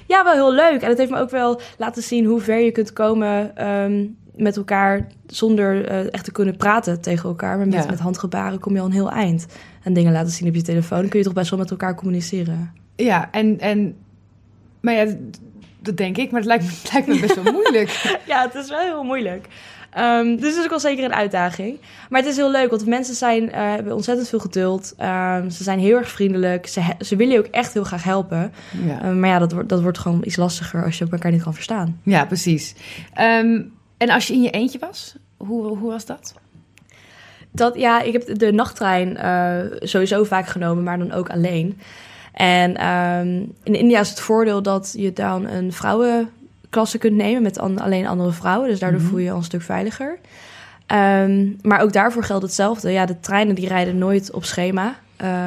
Ja, 0.08 0.24
wel 0.24 0.34
heel 0.34 0.53
leuk. 0.53 0.81
En 0.81 0.89
het 0.89 0.98
heeft 0.98 1.12
me 1.12 1.19
ook 1.19 1.29
wel 1.29 1.62
laten 1.77 2.03
zien 2.03 2.25
hoe 2.25 2.41
ver 2.41 2.60
je 2.60 2.72
kunt 2.72 2.93
komen 2.93 3.67
um, 3.67 4.17
met 4.36 4.58
elkaar 4.58 5.08
zonder 5.27 5.91
uh, 5.91 6.13
echt 6.13 6.24
te 6.24 6.31
kunnen 6.31 6.58
praten 6.58 7.01
tegen 7.01 7.29
elkaar. 7.29 7.58
Maar 7.58 7.67
met, 7.67 7.84
ja. 7.84 7.89
met 7.89 8.00
handgebaren 8.00 8.60
kom 8.60 8.74
je 8.74 8.79
al 8.79 8.86
een 8.86 8.91
heel 8.91 9.12
eind. 9.12 9.46
En 9.84 9.93
dingen 9.93 10.12
laten 10.12 10.31
zien 10.31 10.48
op 10.48 10.55
je 10.55 10.62
telefoon. 10.62 11.08
Kun 11.08 11.19
je 11.19 11.25
toch 11.25 11.34
best 11.34 11.50
wel 11.50 11.60
met 11.60 11.72
elkaar 11.72 11.96
communiceren. 11.96 12.72
Ja, 12.96 13.31
en, 13.31 13.60
en 13.60 13.96
maar 14.79 14.93
ja, 14.93 15.15
dat 15.79 15.98
denk 15.98 16.17
ik, 16.17 16.31
maar 16.31 16.39
het 16.39 16.50
lijkt 16.50 16.63
me, 16.63 16.69
het 16.81 16.93
lijkt 16.93 17.07
me 17.07 17.19
best 17.19 17.36
wel 17.41 17.53
moeilijk. 17.53 17.89
ja, 18.27 18.41
het 18.41 18.55
is 18.55 18.69
wel 18.69 18.79
heel 18.79 19.03
moeilijk. 19.03 19.48
Um, 19.98 20.36
dus 20.36 20.50
het 20.50 20.57
is 20.57 20.63
ook 20.63 20.69
wel 20.69 20.79
zeker 20.79 21.03
een 21.03 21.13
uitdaging. 21.13 21.77
Maar 22.09 22.19
het 22.19 22.29
is 22.29 22.36
heel 22.36 22.51
leuk, 22.51 22.69
want 22.69 22.86
mensen 22.86 23.15
zijn, 23.15 23.43
uh, 23.43 23.51
hebben 23.53 23.95
ontzettend 23.95 24.29
veel 24.29 24.39
geduld. 24.39 24.93
Um, 25.00 25.50
ze 25.50 25.63
zijn 25.63 25.79
heel 25.79 25.98
erg 25.98 26.09
vriendelijk. 26.09 26.67
Ze, 26.67 26.81
ze 27.00 27.15
willen 27.15 27.33
je 27.33 27.39
ook 27.39 27.45
echt 27.45 27.74
heel 27.74 27.83
graag 27.83 28.03
helpen. 28.03 28.53
Ja. 28.86 29.05
Um, 29.05 29.19
maar 29.19 29.29
ja, 29.29 29.39
dat, 29.39 29.51
wordt 29.51 29.69
dat 29.69 29.81
wordt 29.81 29.98
gewoon 29.98 30.21
iets 30.24 30.36
lastiger 30.36 30.83
als 30.83 30.98
je 30.98 31.07
elkaar 31.12 31.31
niet 31.31 31.43
kan 31.43 31.53
verstaan. 31.53 32.00
Ja, 32.03 32.25
precies. 32.25 32.75
en 33.98 34.09
als 34.09 34.27
je 34.27 34.33
in 34.33 34.41
je 34.41 34.50
eentje 34.50 34.79
was, 34.79 35.15
hoe, 35.38 35.77
hoe 35.77 35.91
was 35.91 36.05
dat? 36.05 36.33
Dat, 37.51 37.75
ja, 37.75 38.01
ik 38.01 38.13
heb 38.13 38.39
de 38.39 38.51
nachttrein 38.51 39.17
uh, 39.17 39.77
sowieso 39.79 40.24
vaak 40.24 40.48
genomen, 40.48 40.83
maar 40.83 40.98
dan 40.98 41.12
ook 41.12 41.29
alleen. 41.29 41.79
En 42.33 42.88
um, 42.88 43.53
in 43.63 43.75
India 43.75 44.00
is 44.00 44.09
het 44.09 44.19
voordeel 44.19 44.62
dat 44.62 44.93
je 44.98 45.13
dan 45.13 45.48
een 45.48 45.74
vrouwenklasse 45.74 46.98
kunt 46.98 47.15
nemen 47.15 47.41
met 47.41 47.59
an 47.59 47.79
alleen 47.79 48.07
andere 48.07 48.31
vrouwen. 48.31 48.69
Dus 48.69 48.79
daardoor 48.79 49.00
mm 49.00 49.05
-hmm. 49.05 49.13
voel 49.13 49.24
je 49.24 49.25
je 49.25 49.31
al 49.31 49.38
een 49.38 49.43
stuk 49.43 49.62
veiliger. 49.62 50.17
Um, 50.88 51.57
maar 51.62 51.81
ook 51.81 51.93
daarvoor 51.93 52.24
geldt 52.24 52.43
hetzelfde. 52.43 52.91
Ja, 52.91 53.05
de 53.05 53.19
treinen 53.19 53.55
die 53.55 53.67
rijden 53.67 53.98
nooit 53.98 54.31
op 54.31 54.45
schema. 54.45 54.95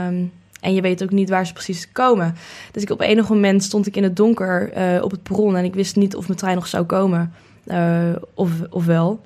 Um, 0.08 0.32
en 0.60 0.74
je 0.74 0.80
weet 0.80 1.02
ook 1.02 1.10
niet 1.10 1.28
waar 1.28 1.46
ze 1.46 1.52
precies 1.52 1.92
komen. 1.92 2.34
Dus 2.72 2.82
ik, 2.82 2.90
op 2.90 3.00
enig 3.00 3.28
moment 3.28 3.62
stond 3.62 3.86
ik 3.86 3.96
in 3.96 4.02
het 4.02 4.16
donker 4.16 4.72
uh, 4.76 5.02
op 5.02 5.10
het 5.10 5.22
perron 5.22 5.56
en 5.56 5.64
ik 5.64 5.74
wist 5.74 5.96
niet 5.96 6.16
of 6.16 6.26
mijn 6.26 6.38
trein 6.38 6.54
nog 6.54 6.66
zou 6.66 6.84
komen. 6.84 7.32
Uh, 7.66 8.16
of, 8.34 8.50
of 8.70 8.84
wel. 8.84 9.20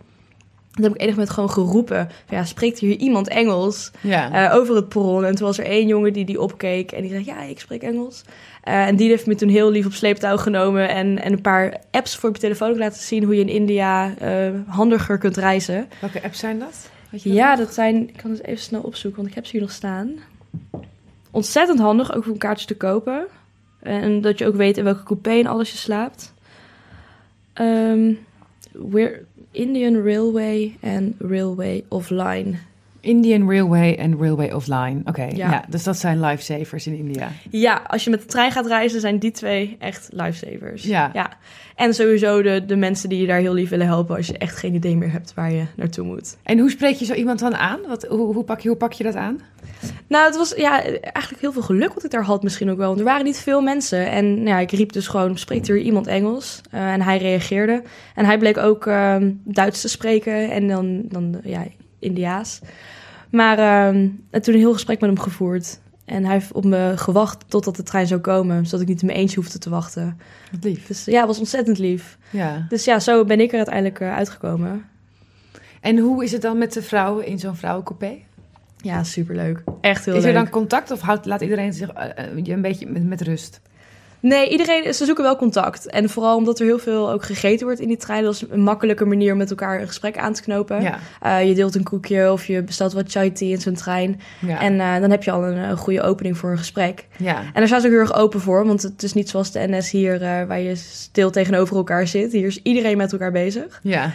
Toen 0.77 0.85
heb 0.85 0.95
ik 0.95 1.01
enig 1.01 1.15
moment 1.15 1.31
gewoon 1.31 1.51
geroepen. 1.51 2.09
Ja, 2.29 2.45
spreekt 2.45 2.79
hier 2.79 2.97
iemand 2.97 3.29
Engels? 3.29 3.91
Ja. 4.01 4.49
Uh, 4.49 4.55
over 4.55 4.75
het 4.75 4.89
perron. 4.89 5.25
En 5.25 5.35
toen 5.35 5.47
was 5.47 5.59
er 5.59 5.65
één 5.65 5.87
jongen 5.87 6.13
die 6.13 6.25
die 6.25 6.41
opkeek. 6.41 6.93
En 6.93 7.01
die 7.03 7.11
zei, 7.11 7.25
ja, 7.25 7.43
ik 7.43 7.61
spreek 7.61 7.83
Engels. 7.83 8.23
Uh, 8.65 8.87
en 8.87 8.97
die 8.97 9.09
heeft 9.09 9.27
me 9.27 9.35
toen 9.35 9.49
heel 9.49 9.71
lief 9.71 9.87
op 9.87 9.93
sleeptouw 9.93 10.37
genomen. 10.37 10.89
En, 10.89 11.23
en 11.23 11.33
een 11.33 11.41
paar 11.41 11.77
apps 11.91 12.17
voor 12.17 12.29
op 12.29 12.35
je 12.35 12.41
telefoon 12.41 12.79
laten 12.79 13.03
zien... 13.03 13.25
hoe 13.25 13.35
je 13.35 13.41
in 13.41 13.49
India 13.49 14.15
uh, 14.23 14.51
handiger 14.67 15.19
kunt 15.19 15.37
reizen. 15.37 15.89
Welke 16.01 16.23
apps 16.23 16.39
zijn 16.39 16.59
dat? 16.59 16.91
dat 17.11 17.23
ja, 17.23 17.57
dat 17.57 17.75
zijn... 17.75 18.09
Ik 18.09 18.17
kan 18.17 18.31
het 18.31 18.45
even 18.45 18.63
snel 18.63 18.81
opzoeken, 18.81 19.19
want 19.19 19.29
ik 19.29 19.35
heb 19.35 19.45
ze 19.45 19.53
hier 19.53 19.61
nog 19.61 19.73
staan. 19.73 20.15
Ontzettend 21.31 21.79
handig, 21.79 22.15
ook 22.15 22.27
om 22.27 22.39
kaartjes 22.39 22.67
te 22.67 22.77
kopen. 22.77 23.27
En 23.81 24.21
dat 24.21 24.39
je 24.39 24.47
ook 24.47 24.57
weet 24.57 24.77
in 24.77 24.85
welke 24.85 25.03
coupé 25.03 25.31
en 25.31 25.47
alles 25.47 25.71
je 25.71 25.79
slaapt. 25.79 26.35
Um. 27.55 28.19
Indian 29.57 30.03
Railway 30.03 30.77
en 30.81 31.15
Railway 31.19 31.85
Offline. 31.89 32.59
Indian 33.01 33.49
Railway 33.51 33.95
en 33.95 34.19
Railway 34.19 34.53
Offline. 34.53 35.01
Oké, 35.01 35.09
okay, 35.09 35.31
ja. 35.35 35.51
ja. 35.51 35.65
Dus 35.69 35.85
dat 35.85 35.97
zijn 35.97 36.21
lifesavers 36.21 36.87
in 36.87 36.97
India. 36.97 37.29
Ja, 37.51 37.83
als 37.87 38.05
je 38.05 38.11
met 38.11 38.21
de 38.21 38.27
trein 38.27 38.51
gaat 38.51 38.67
reizen, 38.67 39.01
zijn 39.01 39.19
die 39.19 39.31
twee 39.31 39.77
echt 39.79 40.09
lifesavers. 40.13 40.83
Ja. 40.83 41.11
ja. 41.13 41.31
En 41.75 41.95
sowieso 41.95 42.43
de, 42.43 42.65
de 42.67 42.77
mensen 42.77 43.09
die 43.09 43.21
je 43.21 43.27
daar 43.27 43.41
heel 43.41 43.55
lief 43.55 43.69
willen 43.69 43.87
helpen 43.87 44.17
als 44.17 44.27
je 44.27 44.39
echt 44.39 44.57
geen 44.57 44.75
idee 44.75 44.97
meer 44.97 45.13
hebt 45.13 45.35
waar 45.35 45.53
je 45.53 45.65
naartoe 45.77 46.05
moet. 46.05 46.37
En 46.43 46.59
hoe 46.59 46.71
spreek 46.71 46.95
je 46.95 47.05
zo 47.05 47.15
iemand 47.15 47.39
dan 47.39 47.55
aan? 47.55 47.81
Wat, 47.89 48.03
hoe, 48.03 48.35
hoe, 48.35 48.45
pak 48.45 48.61
je, 48.61 48.69
hoe 48.69 48.77
pak 48.77 48.93
je 48.93 49.05
dat 49.05 49.15
aan? 49.15 49.41
Nou, 50.09 50.27
het 50.27 50.37
was 50.37 50.55
ja, 50.57 50.83
eigenlijk 50.83 51.41
heel 51.41 51.53
veel 51.53 51.63
geluk 51.63 51.95
wat 51.95 52.05
ik 52.05 52.11
daar 52.11 52.25
had 52.25 52.43
misschien 52.43 52.71
ook 52.71 52.77
wel. 52.77 52.87
Want 52.87 52.99
er 52.99 53.05
waren 53.05 53.25
niet 53.25 53.39
veel 53.39 53.61
mensen. 53.61 54.11
En 54.11 54.35
nou 54.35 54.49
ja, 54.49 54.59
ik 54.59 54.71
riep 54.71 54.93
dus 54.93 55.07
gewoon, 55.07 55.39
spreekt 55.39 55.67
hier 55.67 55.79
iemand 55.79 56.07
Engels? 56.07 56.61
Uh, 56.75 56.93
en 56.93 57.03
hij 57.03 57.19
reageerde. 57.19 57.83
En 58.15 58.25
hij 58.25 58.39
bleek 58.39 58.57
ook 58.57 58.87
uh, 58.87 59.17
Duits 59.45 59.81
te 59.81 59.89
spreken 59.89 60.51
en 60.51 60.69
dan, 60.69 61.03
dan 61.09 61.41
ja, 61.45 61.67
Indiaas. 61.99 62.61
Maar 63.31 63.59
uh, 63.59 64.11
toen 64.31 64.55
een 64.55 64.61
heel 64.61 64.73
gesprek 64.73 65.01
met 65.01 65.11
hem 65.11 65.21
gevoerd. 65.21 65.81
En 66.05 66.25
hij 66.25 66.33
heeft 66.33 66.53
op 66.53 66.65
me 66.65 66.93
gewacht 66.97 67.45
totdat 67.49 67.77
de 67.77 67.83
trein 67.83 68.07
zou 68.07 68.21
komen. 68.21 68.65
Zodat 68.65 68.81
ik 68.81 68.89
niet 68.89 69.01
in 69.01 69.07
mijn 69.07 69.19
eentje 69.19 69.37
hoefde 69.37 69.59
te 69.59 69.71
wachten. 69.71 70.19
Wat 70.53 70.65
lief. 70.65 70.87
Dus 70.87 71.05
ja, 71.05 71.19
het 71.19 71.27
was 71.27 71.39
ontzettend 71.39 71.79
lief. 71.79 72.19
Ja. 72.31 72.67
Dus 72.69 72.85
ja, 72.85 73.01
zo 73.01 73.25
ben 73.25 73.41
ik 73.41 73.51
er 73.51 73.57
uiteindelijk 73.57 74.01
uh, 74.01 74.15
uitgekomen. 74.15 74.85
En 75.81 75.99
hoe 75.99 76.25
is 76.25 76.33
het 76.33 76.43
dan 76.43 76.59
met 76.59 76.73
de 76.73 76.83
vrouwen 76.83 77.27
in 77.27 77.39
zo'n 77.39 77.57
vrouwencoupé? 77.57 78.19
Ja, 78.87 79.05
superleuk. 79.05 79.63
Echt 79.81 80.05
heel 80.05 80.15
leuk. 80.15 80.23
Is 80.23 80.29
er 80.29 80.35
dan 80.35 80.49
contact 80.49 80.91
of 80.91 81.01
houdt, 81.01 81.27
laat 81.27 81.41
iedereen 81.41 81.73
zich 81.73 81.91
uh, 81.95 82.45
een 82.45 82.63
beetje 82.63 82.87
met, 82.87 83.05
met 83.05 83.21
rust? 83.21 83.61
Nee, 84.21 84.49
iedereen, 84.49 84.95
ze 84.95 85.05
zoeken 85.05 85.25
wel 85.25 85.37
contact. 85.37 85.87
En 85.87 86.09
vooral 86.09 86.37
omdat 86.37 86.59
er 86.59 86.65
heel 86.65 86.79
veel 86.79 87.11
ook 87.11 87.25
gegeten 87.25 87.67
wordt 87.67 87.81
in 87.81 87.89
die 87.89 87.97
trein. 87.97 88.25
Dat 88.25 88.35
is 88.35 88.45
een 88.51 88.61
makkelijke 88.61 89.05
manier 89.05 89.33
om 89.33 89.39
met 89.39 89.51
elkaar 89.51 89.81
een 89.81 89.87
gesprek 89.87 90.19
aan 90.19 90.33
te 90.33 90.43
knopen. 90.43 90.83
Ja. 90.83 90.99
Uh, 91.25 91.49
je 91.49 91.55
deelt 91.55 91.75
een 91.75 91.83
koekje 91.83 92.33
of 92.33 92.47
je 92.47 92.63
bestelt 92.63 92.93
wat 92.93 93.11
chai 93.11 93.33
tea 93.33 93.49
in 93.49 93.61
zo'n 93.61 93.75
trein. 93.75 94.21
Ja. 94.41 94.61
En 94.61 94.75
uh, 94.75 95.01
dan 95.01 95.11
heb 95.11 95.23
je 95.23 95.31
al 95.31 95.45
een, 95.45 95.57
een, 95.57 95.77
goede 95.77 96.03
opening 96.03 96.37
voor 96.37 96.51
een 96.51 96.59
gesprek. 96.59 97.07
Ja. 97.17 97.39
En 97.39 97.53
daar 97.55 97.67
staan 97.67 97.81
ze 97.81 97.87
ook 97.87 97.93
heel 97.93 98.03
erg 98.03 98.15
open 98.15 98.41
voor. 98.41 98.67
Want 98.67 98.83
het 98.83 99.03
is 99.03 99.13
niet 99.13 99.29
zoals 99.29 99.53
de 99.53 99.67
NS 99.69 99.91
hier, 99.91 100.23
uh, 100.23 100.45
waar 100.45 100.61
je 100.61 100.75
stil 100.75 101.31
tegenover 101.31 101.77
elkaar 101.77 102.07
zit. 102.07 102.33
Hier 102.33 102.47
is 102.47 102.63
iedereen 102.63 102.97
met 102.97 103.13
elkaar 103.13 103.33
bezig. 103.33 103.81
Ja. 103.83 104.11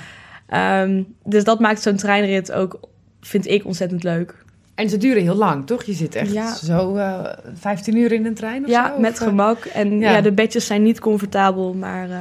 Um, 0.83 1.15
dus 1.23 1.43
dat 1.43 1.59
maakt 1.59 1.81
zo'n 1.81 1.95
treinrit 1.95 2.51
ook, 2.51 2.79
vind 3.21 3.47
ik, 3.47 3.65
ontzettend 3.65 4.03
leuk. 4.03 4.35
En 4.75 4.89
ze 4.89 4.97
duren 4.97 5.21
heel 5.21 5.35
lang, 5.35 5.65
toch? 5.65 5.83
Je 5.83 5.93
zit 5.93 6.15
echt 6.15 6.31
ja. 6.31 6.55
zo 6.55 6.95
uh, 6.95 7.23
15 7.53 7.95
uur 7.95 8.11
in 8.11 8.25
een 8.25 8.33
trein 8.33 8.63
of 8.63 8.69
ja, 8.69 8.93
zo? 8.93 8.99
met 8.99 9.11
of, 9.11 9.17
gemak. 9.17 9.65
En 9.65 9.99
ja. 9.99 10.11
ja. 10.11 10.21
de 10.21 10.31
bedjes 10.31 10.65
zijn 10.65 10.83
niet 10.83 10.99
comfortabel, 10.99 11.73
maar... 11.73 12.09
Uh, 12.09 12.17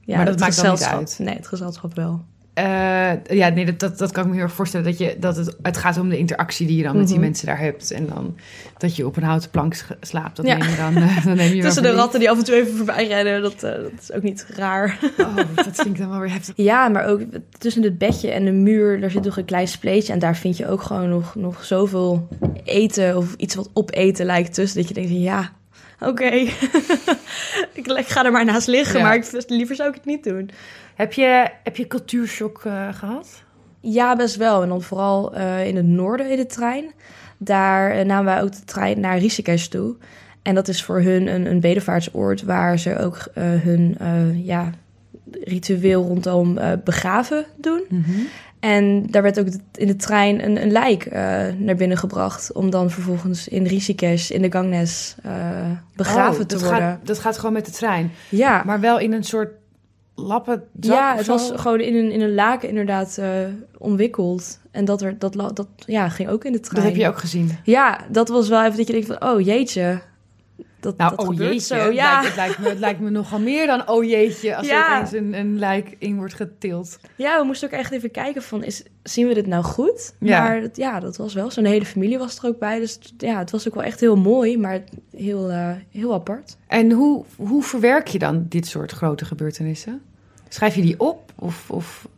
ja, 0.00 0.16
maar 0.16 0.26
dat 0.26 0.38
maakt 0.38 0.62
dan 0.62 0.70
niet 0.70 0.84
uit? 0.84 1.16
Nee, 1.18 1.34
het 1.34 1.46
gezelschap 1.46 1.94
wel. 1.94 2.24
Uh, 2.58 3.24
ja, 3.24 3.48
nee, 3.48 3.64
dat, 3.64 3.80
dat, 3.80 3.98
dat 3.98 4.12
kan 4.12 4.22
ik 4.22 4.28
me 4.28 4.34
heel 4.34 4.44
erg 4.44 4.52
voorstellen. 4.52 4.86
Dat, 4.86 4.98
je, 4.98 5.16
dat 5.18 5.36
het, 5.36 5.56
het 5.62 5.76
gaat 5.76 5.98
om 5.98 6.08
de 6.08 6.18
interactie 6.18 6.66
die 6.66 6.76
je 6.76 6.82
dan 6.82 6.92
mm 6.92 6.98
-hmm. 6.98 7.04
met 7.06 7.14
die 7.14 7.24
mensen 7.24 7.46
daar 7.46 7.58
hebt. 7.58 7.90
En 7.90 8.06
dan 8.06 8.36
dat 8.78 8.96
je 8.96 9.06
op 9.06 9.16
een 9.16 9.22
houten 9.22 9.50
plank 9.50 9.74
slaapt. 10.00 10.36
Dat 10.36 10.46
ja. 10.46 10.56
neem 10.56 10.68
je 10.68 10.76
dan, 10.76 10.98
uh, 10.98 11.24
dan 11.24 11.36
neem 11.36 11.54
je 11.54 11.62
Tussen 11.62 11.82
de 11.82 11.90
ratten 11.90 12.20
die 12.20 12.30
af 12.30 12.38
en 12.38 12.44
toe 12.44 12.54
even 12.54 12.76
voorbij 12.76 13.06
rennen. 13.06 13.42
Dat, 13.42 13.54
uh, 13.54 13.60
dat 13.60 13.92
is 14.00 14.12
ook 14.12 14.22
niet 14.22 14.46
raar. 14.48 14.98
Oh, 15.18 15.36
dat 15.54 15.74
vind 15.74 15.86
ik 15.86 15.98
dan 15.98 16.10
wel 16.10 16.20
weer 16.20 16.30
heftig. 16.30 16.54
Ja, 16.56 16.88
maar 16.88 17.06
ook 17.06 17.20
tussen 17.58 17.82
het 17.82 17.98
bedje 17.98 18.30
en 18.30 18.44
de 18.44 18.52
muur. 18.52 19.00
Daar 19.00 19.10
zit 19.10 19.24
nog 19.24 19.36
een 19.36 19.44
klein 19.44 19.68
spleetje. 19.68 20.12
En 20.12 20.18
daar 20.18 20.36
vind 20.36 20.56
je 20.56 20.68
ook 20.68 20.82
gewoon 20.82 21.08
nog, 21.08 21.34
nog 21.34 21.64
zoveel 21.64 22.28
eten. 22.64 23.16
Of 23.16 23.34
iets 23.36 23.54
wat 23.54 23.70
opeten 23.72 24.26
lijkt 24.26 24.54
tussen. 24.54 24.78
Dat 24.78 24.88
je 24.88 24.94
denkt 24.94 25.10
van 25.10 25.20
ja, 25.20 25.52
oké. 26.00 26.10
Okay. 26.10 26.40
ik, 27.72 27.86
ik 27.86 28.06
ga 28.06 28.24
er 28.24 28.32
maar 28.32 28.44
naast 28.44 28.66
liggen. 28.66 28.98
Ja. 28.98 29.04
Maar 29.04 29.14
ik, 29.14 29.44
liever 29.46 29.76
zou 29.76 29.88
ik 29.88 29.94
het 29.94 30.04
niet 30.04 30.24
doen. 30.24 30.50
Heb 30.94 31.12
je, 31.12 31.48
heb 31.62 31.76
je 31.76 31.86
cultuurshock 31.86 32.64
uh, 32.66 32.88
gehad? 32.92 33.42
Ja, 33.80 34.16
best 34.16 34.36
wel. 34.36 34.62
En 34.62 34.68
dan 34.68 34.82
vooral 34.82 35.36
uh, 35.36 35.66
in 35.66 35.76
het 35.76 35.86
noorden 35.86 36.30
in 36.30 36.36
de 36.36 36.46
trein. 36.46 36.92
Daar 37.38 37.98
uh, 37.98 38.04
namen 38.04 38.24
wij 38.24 38.42
ook 38.42 38.52
de 38.52 38.64
trein 38.64 39.00
naar 39.00 39.18
Rishikesh 39.18 39.66
toe. 39.66 39.96
En 40.42 40.54
dat 40.54 40.68
is 40.68 40.82
voor 40.82 41.00
hun 41.00 41.26
een, 41.26 41.46
een 41.46 41.60
bedevaartsoord 41.60 42.42
waar 42.42 42.78
ze 42.78 42.98
ook 42.98 43.28
hun 43.34 43.96
ja, 44.44 44.70
ritueel 45.30 46.02
rondom 46.02 46.58
begraven 46.84 47.44
doen. 47.56 47.84
Mm 47.88 48.02
-hmm. 48.06 48.26
En 48.60 49.06
daar 49.10 49.22
werd 49.22 49.40
ook 49.40 49.46
in 49.74 49.86
de 49.86 49.96
trein 49.96 50.44
een, 50.44 50.62
een 50.62 50.72
lijk 50.72 51.10
naar 51.58 51.74
binnen 51.76 51.96
gebracht. 51.96 52.52
Om 52.52 52.70
dan 52.70 52.90
vervolgens 52.90 53.48
in 53.48 53.66
Rishikesh, 53.66 54.30
in 54.30 54.42
de 54.42 54.52
Ganges, 54.52 55.14
begraven 55.96 56.42
oh, 56.42 56.46
te 56.46 56.58
worden. 56.58 56.78
Gaat, 56.78 57.06
dat 57.06 57.18
gaat 57.18 57.36
gewoon 57.36 57.52
met 57.52 57.66
de 57.66 57.72
trein? 57.72 58.10
Ja. 58.28 58.62
Maar 58.66 58.80
wel 58.80 58.98
in 58.98 59.12
een 59.12 59.24
soort 59.24 59.50
lappen 60.14 60.64
Ja, 60.80 61.16
het 61.16 61.26
was 61.26 61.52
gewoon 61.54 61.80
in 61.80 61.96
een, 61.96 62.10
in 62.10 62.20
een 62.20 62.34
laken 62.34 62.68
inderdaad 62.68 63.16
uh, 63.20 63.28
omwikkeld. 63.78 64.60
En 64.70 64.84
dat, 64.84 65.02
er, 65.02 65.18
dat, 65.18 65.32
dat 65.32 65.66
ja, 65.76 66.08
ging 66.08 66.28
ook 66.28 66.44
in 66.44 66.52
de 66.52 66.60
trein. 66.60 66.82
Dat 66.82 66.92
heb 66.92 67.02
je 67.02 67.08
ook 67.08 67.18
gezien? 67.18 67.50
Ja, 67.64 68.00
dat 68.10 68.28
was 68.28 68.48
wel 68.48 68.64
even 68.64 68.76
dat 68.76 68.86
je 68.86 68.92
denkt 68.92 69.06
van, 69.06 69.30
oh 69.30 69.40
jeetje. 69.40 70.00
Dat, 70.84 70.96
nou, 70.96 71.10
dat 71.10 71.18
oh 71.18 71.26
gebeurt 71.26 71.52
jeetje, 71.52 71.76
zo. 71.76 71.90
Ja. 71.90 72.22
Het, 72.22 72.36
lijkt, 72.36 72.36
het, 72.36 72.36
lijkt 72.36 72.58
me, 72.58 72.68
het 72.68 72.78
lijkt 72.78 73.00
me 73.00 73.10
nogal 73.10 73.38
meer 73.38 73.66
dan 73.66 73.88
oh 73.88 74.04
jeetje... 74.04 74.56
als 74.56 74.66
ja. 74.66 74.88
er 74.88 74.96
opeens 74.96 75.12
een, 75.12 75.34
een 75.34 75.58
lijk 75.58 75.96
in 75.98 76.16
wordt 76.16 76.34
getild. 76.34 76.98
Ja, 77.16 77.40
we 77.40 77.46
moesten 77.46 77.68
ook 77.68 77.74
echt 77.74 77.92
even 77.92 78.10
kijken 78.10 78.42
van, 78.42 78.64
is, 78.64 78.82
zien 79.02 79.28
we 79.28 79.34
dit 79.34 79.46
nou 79.46 79.64
goed? 79.64 80.14
Ja. 80.20 80.42
Maar 80.42 80.60
dat, 80.60 80.76
ja, 80.76 81.00
dat 81.00 81.16
was 81.16 81.34
wel 81.34 81.50
zo. 81.50 81.60
Een 81.60 81.66
hele 81.66 81.84
familie 81.84 82.18
was 82.18 82.38
er 82.38 82.46
ook 82.46 82.58
bij. 82.58 82.78
Dus 82.78 82.98
ja, 83.16 83.38
het 83.38 83.50
was 83.50 83.68
ook 83.68 83.74
wel 83.74 83.82
echt 83.82 84.00
heel 84.00 84.16
mooi, 84.16 84.58
maar 84.58 84.84
heel, 85.16 85.50
uh, 85.50 85.70
heel 85.90 86.12
apart. 86.12 86.56
En 86.66 86.90
hoe, 86.90 87.24
hoe 87.36 87.62
verwerk 87.62 88.08
je 88.08 88.18
dan 88.18 88.46
dit 88.48 88.66
soort 88.66 88.92
grote 88.92 89.24
gebeurtenissen? 89.24 90.02
Schrijf 90.48 90.74
je 90.74 90.82
die 90.82 91.00
op? 91.00 91.32
Of, 91.34 91.70
of... 91.70 92.08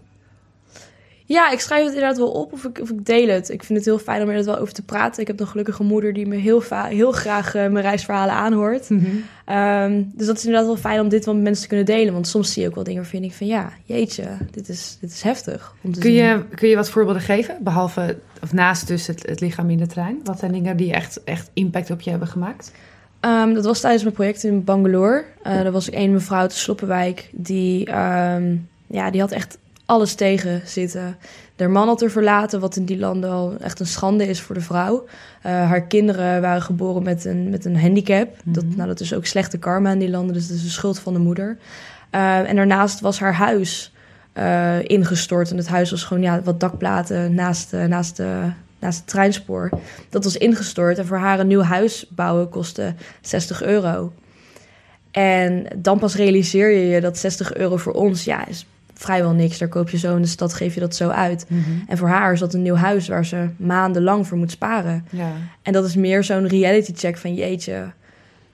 Ja, 1.28 1.50
ik 1.50 1.60
schrijf 1.60 1.84
het 1.84 1.94
inderdaad 1.94 2.18
wel 2.18 2.30
op 2.30 2.52
of 2.52 2.64
ik, 2.64 2.80
of 2.80 2.90
ik 2.90 3.06
deel 3.06 3.28
het. 3.28 3.50
Ik 3.50 3.62
vind 3.62 3.78
het 3.78 3.88
heel 3.88 3.98
fijn 3.98 4.22
om 4.22 4.28
er 4.28 4.44
wel 4.44 4.58
over 4.58 4.74
te 4.74 4.82
praten. 4.82 5.20
Ik 5.20 5.26
heb 5.26 5.40
een 5.40 5.46
gelukkige 5.46 5.82
moeder 5.82 6.12
die 6.12 6.26
me 6.26 6.36
heel, 6.36 6.62
heel 6.70 7.12
graag 7.12 7.54
uh, 7.54 7.66
mijn 7.66 7.84
reisverhalen 7.84 8.34
aanhoort. 8.34 8.90
Mm 8.90 9.04
-hmm. 9.46 10.12
dus 10.14 10.26
dat 10.26 10.36
is 10.36 10.44
inderdaad 10.44 10.66
wel 10.66 10.76
fijn 10.76 11.00
om 11.00 11.08
dit 11.08 11.24
wel 11.24 11.34
met 11.34 11.42
mensen 11.42 11.62
te 11.62 11.68
kunnen 11.68 11.86
delen. 11.86 12.12
Want 12.12 12.28
soms 12.28 12.52
zie 12.52 12.62
je 12.62 12.68
ook 12.68 12.74
wel 12.74 12.84
dingen 12.84 13.02
waarvan 13.02 13.22
ik 13.22 13.32
van 13.32 13.46
ja, 13.46 13.72
jeetje, 13.84 14.24
dit 14.50 14.68
is, 14.68 14.96
dit 15.00 15.10
is 15.10 15.22
heftig. 15.22 15.74
Om 15.82 15.92
te 15.92 16.00
kun, 16.00 16.12
je, 16.12 16.42
kun 16.54 16.68
je 16.68 16.76
wat 16.76 16.90
voorbeelden 16.90 17.22
geven? 17.22 17.56
Behalve, 17.60 18.18
of 18.42 18.52
naast 18.52 18.86
dus 18.86 19.06
het, 19.06 19.26
het 19.28 19.40
lichaam 19.40 19.70
in 19.70 19.78
de 19.78 19.86
trein. 19.86 20.20
Wat 20.24 20.38
zijn 20.38 20.52
dingen 20.52 20.76
die 20.76 20.92
echt, 20.92 21.24
echt 21.24 21.50
impact 21.52 21.90
op 21.90 22.00
je 22.00 22.10
hebben 22.10 22.28
gemaakt? 22.28 22.72
Um, 23.20 23.54
dat 23.54 23.64
was 23.64 23.80
tijdens 23.80 24.02
mijn 24.02 24.14
project 24.14 24.44
in 24.44 24.64
Bangalore. 24.64 25.24
Uh, 25.46 25.60
er 25.60 25.72
was 25.72 25.92
een 25.92 26.12
mevrouw 26.12 26.40
uit 26.40 26.52
Sloppenwijk 26.52 27.30
die, 27.32 27.88
um, 27.88 28.68
ja, 28.86 29.10
die 29.10 29.20
had 29.20 29.30
echt 29.30 29.58
alles 29.86 30.14
tegen 30.14 30.60
zitten. 30.64 31.16
Haar 31.56 31.70
man 31.70 31.86
had 31.86 32.02
er 32.02 32.10
verlaten, 32.10 32.60
wat 32.60 32.76
in 32.76 32.84
die 32.84 32.98
landen 32.98 33.30
al 33.30 33.54
echt 33.60 33.80
een 33.80 33.86
schande 33.86 34.26
is 34.28 34.40
voor 34.40 34.54
de 34.54 34.60
vrouw. 34.60 35.04
Uh, 35.04 35.52
haar 35.52 35.82
kinderen 35.82 36.40
waren 36.40 36.62
geboren 36.62 37.02
met 37.02 37.24
een, 37.24 37.50
met 37.50 37.64
een 37.64 37.80
handicap. 37.80 38.36
dat, 38.44 38.64
Mhm. 38.64 38.76
nou, 38.76 38.88
dat 38.88 39.00
is 39.00 39.14
ook 39.14 39.26
slechte 39.26 39.58
karma 39.58 39.90
in 39.90 39.98
die 39.98 40.10
landen, 40.10 40.34
dus 40.34 40.48
dat 40.48 40.56
is 40.56 40.62
de 40.62 40.68
schuld 40.68 40.98
van 40.98 41.12
de 41.12 41.18
moeder. 41.18 41.56
Uh, 42.14 42.48
en 42.48 42.56
daarnaast 42.56 43.00
was 43.00 43.18
haar 43.18 43.34
huis 43.34 43.92
uh, 44.34 44.82
ingestort. 44.82 45.50
En 45.50 45.56
het 45.56 45.68
huis 45.68 45.90
was 45.90 46.04
gewoon 46.04 46.22
ja, 46.22 46.42
wat 46.42 46.60
dakplaten 46.60 47.34
naast, 47.34 47.72
naast, 47.72 48.16
de, 48.16 48.50
naast 48.78 48.98
het 48.98 49.06
treinspoor. 49.06 49.70
Dat 50.08 50.24
was 50.24 50.36
ingestort. 50.36 50.98
En 50.98 51.06
voor 51.06 51.18
haar 51.18 51.40
een 51.40 51.46
nieuw 51.46 51.62
huis 51.62 52.06
bouwen 52.08 52.48
kostte 52.48 52.94
60 53.20 53.62
euro. 53.62 54.12
En 55.10 55.66
dan 55.76 55.98
pas 55.98 56.14
realiseer 56.14 56.70
je 56.70 56.86
je 56.86 57.00
dat 57.00 57.18
60 57.18 57.54
euro 57.54 57.76
voor 57.76 57.92
ons 57.92 58.24
ja, 58.24 58.46
is 58.46 58.66
vrijwel 58.98 59.32
niks. 59.32 59.58
Daar 59.58 59.68
koop 59.68 59.90
je 59.90 59.98
zo 59.98 60.16
in 60.16 60.22
de 60.22 60.28
stad, 60.28 60.54
geef 60.54 60.74
je 60.74 60.80
dat 60.80 60.94
zo 60.94 61.08
uit. 61.08 61.46
Mm 61.48 61.62
-hmm. 61.62 61.84
En 61.88 61.98
voor 61.98 62.08
haar 62.08 62.32
is 62.32 62.40
dat 62.40 62.54
een 62.54 62.62
nieuw 62.62 62.74
huis 62.74 63.08
waar 63.08 63.24
ze 63.24 63.48
maandenlang 63.56 64.26
voor 64.26 64.38
moet 64.38 64.50
sparen. 64.50 65.04
Ja. 65.10 65.32
En 65.62 65.72
dat 65.72 65.84
is 65.84 65.94
meer 65.94 66.24
zo'n 66.24 66.46
reality 66.46 66.92
check 66.94 67.16
van 67.16 67.34
jeetje. 67.34 67.74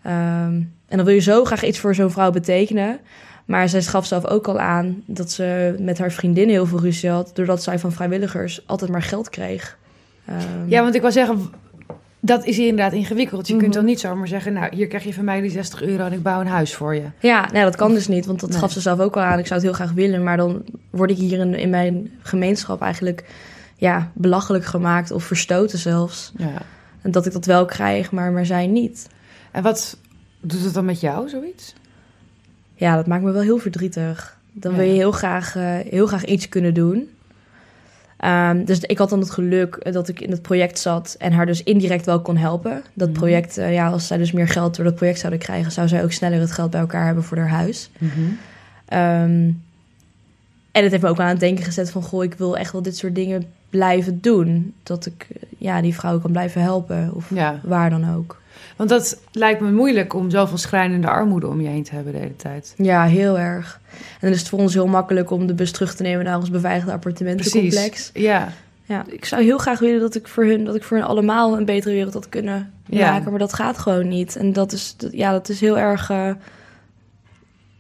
Um, 0.07 0.73
en 0.89 0.97
dan 0.97 1.05
wil 1.05 1.15
je 1.15 1.21
zo 1.21 1.45
graag 1.45 1.65
iets 1.65 1.79
voor 1.79 1.95
zo'n 1.95 2.11
vrouw 2.11 2.31
betekenen. 2.31 3.01
Maar 3.45 3.69
zij 3.69 3.83
gaf 3.83 4.07
zelf 4.07 4.27
ook 4.27 4.49
al 4.49 4.59
aan 4.59 5.03
dat 5.07 5.31
ze 5.31 5.75
met 5.79 5.99
haar 5.99 6.13
vriendin 6.13 6.49
heel 6.49 6.67
veel 6.67 6.81
ruzie 6.81 7.11
had. 7.11 7.31
Doordat 7.35 7.63
zij 7.63 7.79
van 7.79 7.93
vrijwilligers 7.93 8.63
altijd 8.67 8.91
maar 8.91 9.03
geld 9.03 9.29
kreeg. 9.29 9.79
Um, 10.31 10.69
ja, 10.69 10.83
want 10.83 10.95
ik 10.95 11.01
wil 11.01 11.13
zeggen, 11.13 11.51
dat 12.25 12.45
is 12.45 12.59
inderdaad 12.59 12.93
ingewikkeld. 12.93 13.47
Je 13.47 13.53
mm 13.53 13.59
-hmm. 13.59 13.69
kunt 13.69 13.81
dan 13.81 13.91
niet 13.91 14.01
zomaar 14.01 14.29
zeggen, 14.29 14.53
nou, 14.53 14.75
hier 14.75 14.87
krijg 14.87 15.05
je 15.05 15.15
van 15.15 15.25
mij 15.25 15.41
die 15.41 15.51
60 15.51 15.83
euro 15.83 16.05
en 16.05 16.13
ik 16.13 16.23
bouw 16.23 16.41
een 16.41 16.47
huis 16.47 16.75
voor 16.75 16.95
je. 16.95 17.05
Ja, 17.19 17.49
nee, 17.53 17.63
dat 17.63 17.77
kan 17.77 17.95
dus 17.95 18.09
niet, 18.09 18.27
want 18.27 18.41
dat 18.41 18.51
nee. 18.51 18.59
gaf 18.59 18.73
ze 18.73 18.81
zelf 18.81 19.01
ook 19.01 19.17
al 19.17 19.23
aan. 19.23 19.39
Ik 19.39 19.47
zou 19.47 19.61
het 19.61 19.69
heel 19.69 19.79
graag 19.79 19.93
willen, 19.93 20.23
maar 20.23 20.37
dan 20.37 20.65
word 20.91 21.11
ik 21.11 21.17
hier 21.17 21.39
in, 21.39 21.55
in 21.55 21.71
mijn 21.71 22.11
gemeenschap 22.21 22.83
eigenlijk 22.83 23.25
ja, 23.77 24.11
belachelijk 24.15 24.65
gemaakt 24.65 25.11
of 25.11 25.25
verstoten 25.25 25.79
zelfs. 25.79 26.33
Ja. 26.37 26.63
En 27.03 27.11
dat 27.11 27.27
ik 27.27 27.33
dat 27.33 27.47
wel 27.47 27.65
krijg, 27.65 28.11
maar, 28.11 28.33
maar 28.33 28.47
zij 28.47 28.67
niet. 28.67 29.09
En 29.51 29.63
wat 29.63 29.97
doet 30.41 30.65
het 30.65 30.75
dan 30.75 30.85
met 30.85 31.01
jou, 31.01 31.29
zoiets? 31.29 31.75
Ja, 32.75 32.97
dat 32.97 33.07
maakt 33.07 33.23
me 33.23 33.33
wel 33.33 33.43
heel 33.43 33.59
verdrietig. 33.59 34.39
Dan 34.53 34.73
ja. 34.73 34.79
wil 34.79 34.87
je 34.87 34.93
heel 34.93 35.13
graag, 35.13 35.57
uh, 35.57 35.77
heel 35.79 36.07
graag 36.07 36.25
iets 36.25 36.49
kunnen 36.49 36.75
doen. 36.75 37.09
Um, 38.25 38.65
dus 38.65 38.81
ik 38.81 38.99
had 38.99 39.11
dan 39.11 39.21
het 39.21 39.31
geluk 39.31 39.93
dat 39.93 40.09
ik 40.09 40.21
in 40.21 40.31
het 40.31 40.43
project 40.43 40.79
zat 40.79 41.15
en 41.19 41.33
haar 41.33 41.47
dus 41.47 41.63
indirect 41.63 42.07
wel 42.07 42.21
kon 42.21 42.37
helpen. 42.37 42.83
Dat 42.95 43.09
Mhm. 43.09 43.19
project, 43.19 43.59
uh, 43.59 43.73
ja, 43.73 43.89
als 43.89 44.07
zij 44.07 44.19
dus 44.19 44.33
meer 44.33 44.49
geld 44.49 44.77
door 44.77 44.85
dat 44.85 44.95
project 44.95 45.19
zouden 45.19 45.41
krijgen, 45.41 45.73
zou 45.73 45.89
zij 45.89 46.03
ook 46.03 46.13
sneller 46.13 46.41
het 46.41 46.53
geld 46.53 46.71
bij 46.71 46.81
elkaar 46.81 47.07
hebben 47.07 47.25
voor 47.25 47.37
haar 47.37 47.49
huis. 47.49 47.91
Mm 47.99 48.11
-hmm. 48.15 48.39
um, 48.99 49.63
en 50.73 50.83
het 50.83 50.91
heeft 50.91 51.03
me 51.03 51.09
ook 51.09 51.21
aan 51.21 51.29
het 51.29 51.41
denken 51.41 51.65
gezet 51.65 51.91
van, 51.91 52.03
goh, 52.03 52.25
ik 52.25 52.35
wil 52.35 52.57
echt 52.57 52.73
wel 52.73 52.83
dit 52.83 52.97
soort 52.97 53.15
dingen 53.15 53.45
blijven 53.71 54.21
doen. 54.21 54.75
Dat 54.83 55.07
ik 55.07 55.27
ja, 55.59 55.81
die 55.81 55.95
vrouw 55.95 56.19
kan 56.21 56.33
blijven 56.33 56.63
helpen, 56.63 57.11
of 57.15 57.31
ja. 57.35 57.61
waar 57.63 57.91
dan 57.91 58.15
ook. 58.15 58.41
Want 58.77 58.89
dat 58.91 59.21
lijkt 59.33 59.61
me 59.61 59.71
moeilijk 59.73 60.15
om 60.15 60.31
zoveel 60.31 60.57
schrijnende 60.59 61.09
armoede 61.09 61.49
om 61.49 61.61
je 61.61 61.69
heen 61.69 61.83
te 61.83 61.95
hebben 61.95 62.13
de 62.13 62.19
hele 62.19 62.37
tijd. 62.37 62.75
Ja, 62.77 63.05
heel 63.05 63.39
erg. 63.39 63.81
En 63.93 64.19
dan 64.21 64.31
is 64.31 64.39
het 64.39 64.49
voor 64.49 64.59
ons 64.59 64.75
heel 64.75 64.87
makkelijk 64.87 65.31
om 65.31 65.47
de 65.47 65.55
bus 65.55 65.71
terug 65.73 65.95
te 65.95 66.03
nemen 66.03 66.25
naar 66.25 66.37
ons 66.39 66.51
beveiligde 66.51 66.93
appartementencomplex. 66.93 68.11
Ja. 68.15 68.53
ja. 68.85 69.05
Ik 69.09 69.25
zou 69.25 69.43
heel 69.43 69.59
graag 69.59 69.79
willen 69.79 70.01
dat 70.01 70.15
ik 70.15 70.29
voor 70.29 70.45
hun, 70.45 70.65
dat 70.65 70.75
ik 70.75 70.83
voor 70.85 70.97
hun 70.97 71.07
allemaal 71.07 71.57
een 71.57 71.65
betere 71.65 71.95
wereld 71.95 72.15
had 72.15 72.29
kunnen 72.29 72.73
Ja. 72.87 73.11
maken, 73.13 73.31
maar 73.31 73.39
dat 73.39 73.53
gaat 73.53 73.79
gewoon 73.79 74.09
niet. 74.09 74.37
En 74.37 74.53
dat 74.53 74.73
is, 74.73 74.95
dat- 74.97 75.13
ja, 75.13 75.31
dat 75.33 75.49
is 75.49 75.61
heel 75.61 75.79
erg 75.79 76.11
eh, 76.11 76.31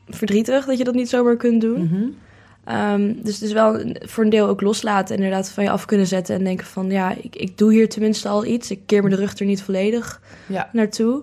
verdrietig 0.08 0.64
dat 0.64 0.78
je 0.78 0.84
dat 0.84 0.94
niet 0.94 1.08
zomaar 1.08 1.36
kunt 1.36 1.60
doen. 1.60 1.82
Mhm. 1.84 2.04
Ehm, 2.64 3.12
dus 3.22 3.34
het 3.34 3.42
is 3.42 3.52
wel 3.52 3.80
voor 4.00 4.24
een 4.24 4.30
deel 4.30 4.48
ook 4.48 4.60
loslaten, 4.60 5.16
inderdaad, 5.16 5.50
van 5.50 5.64
je 5.64 5.70
af 5.70 5.84
kunnen 5.84 6.06
zetten 6.06 6.34
en 6.34 6.44
denken 6.44 6.66
van, 6.66 6.90
ja, 6.90 7.14
ik, 7.22 7.36
ik 7.36 7.58
doe 7.58 7.72
hier 7.72 7.88
tenminste 7.88 8.28
al 8.28 8.44
iets. 8.44 8.70
Ik 8.70 8.80
keer 8.86 9.02
me 9.02 9.08
de 9.08 9.16
rug 9.16 9.38
er 9.38 9.46
niet 9.46 9.62
volledig 9.62 10.20
Ja. 10.46 10.68
naartoe. 10.72 11.22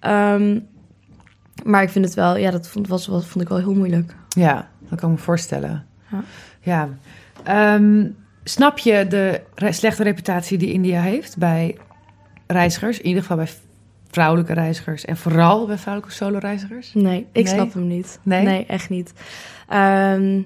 Ehm, 0.00 0.60
maar 1.64 1.82
ik 1.82 1.90
vind 1.90 2.04
het 2.04 2.14
wel, 2.14 2.36
ja, 2.36 2.50
dat 2.50 2.68
vond, 2.68 2.88
was, 2.88 3.06
was, 3.06 3.26
vond 3.26 3.44
ik 3.44 3.48
wel 3.50 3.58
heel 3.58 3.74
moeilijk. 3.74 4.14
ja, 4.28 4.68
dat 4.88 5.00
kan 5.00 5.10
ik 5.10 5.16
me 5.16 5.22
voorstellen. 5.22 5.86
Ja. 6.10 6.22
Ja. 6.60 6.88
Ehm, 7.44 8.06
snap 8.44 8.78
je 8.78 9.06
de 9.08 9.40
re- 9.54 9.72
slechte 9.72 10.02
reputatie 10.02 10.58
die 10.58 10.72
India 10.72 11.00
heeft 11.00 11.36
bij 11.36 11.76
reizigers? 12.46 12.98
In 12.98 13.06
ieder 13.06 13.22
geval 13.22 13.36
bij 13.36 13.48
vrouwelijke 14.10 14.52
reizigers 14.52 15.04
en 15.04 15.16
vooral 15.16 15.66
bij 15.66 15.78
vrouwelijke 15.78 16.14
solo-reizigers? 16.16 16.94
Nee, 16.94 17.26
ik 17.32 17.44
Nee? 17.44 17.54
snap 17.54 17.72
hem 17.74 17.86
niet. 17.86 18.18
Nee? 18.22 18.66
echt 18.66 18.88
niet. 18.88 19.12
Ehm, 19.68 20.40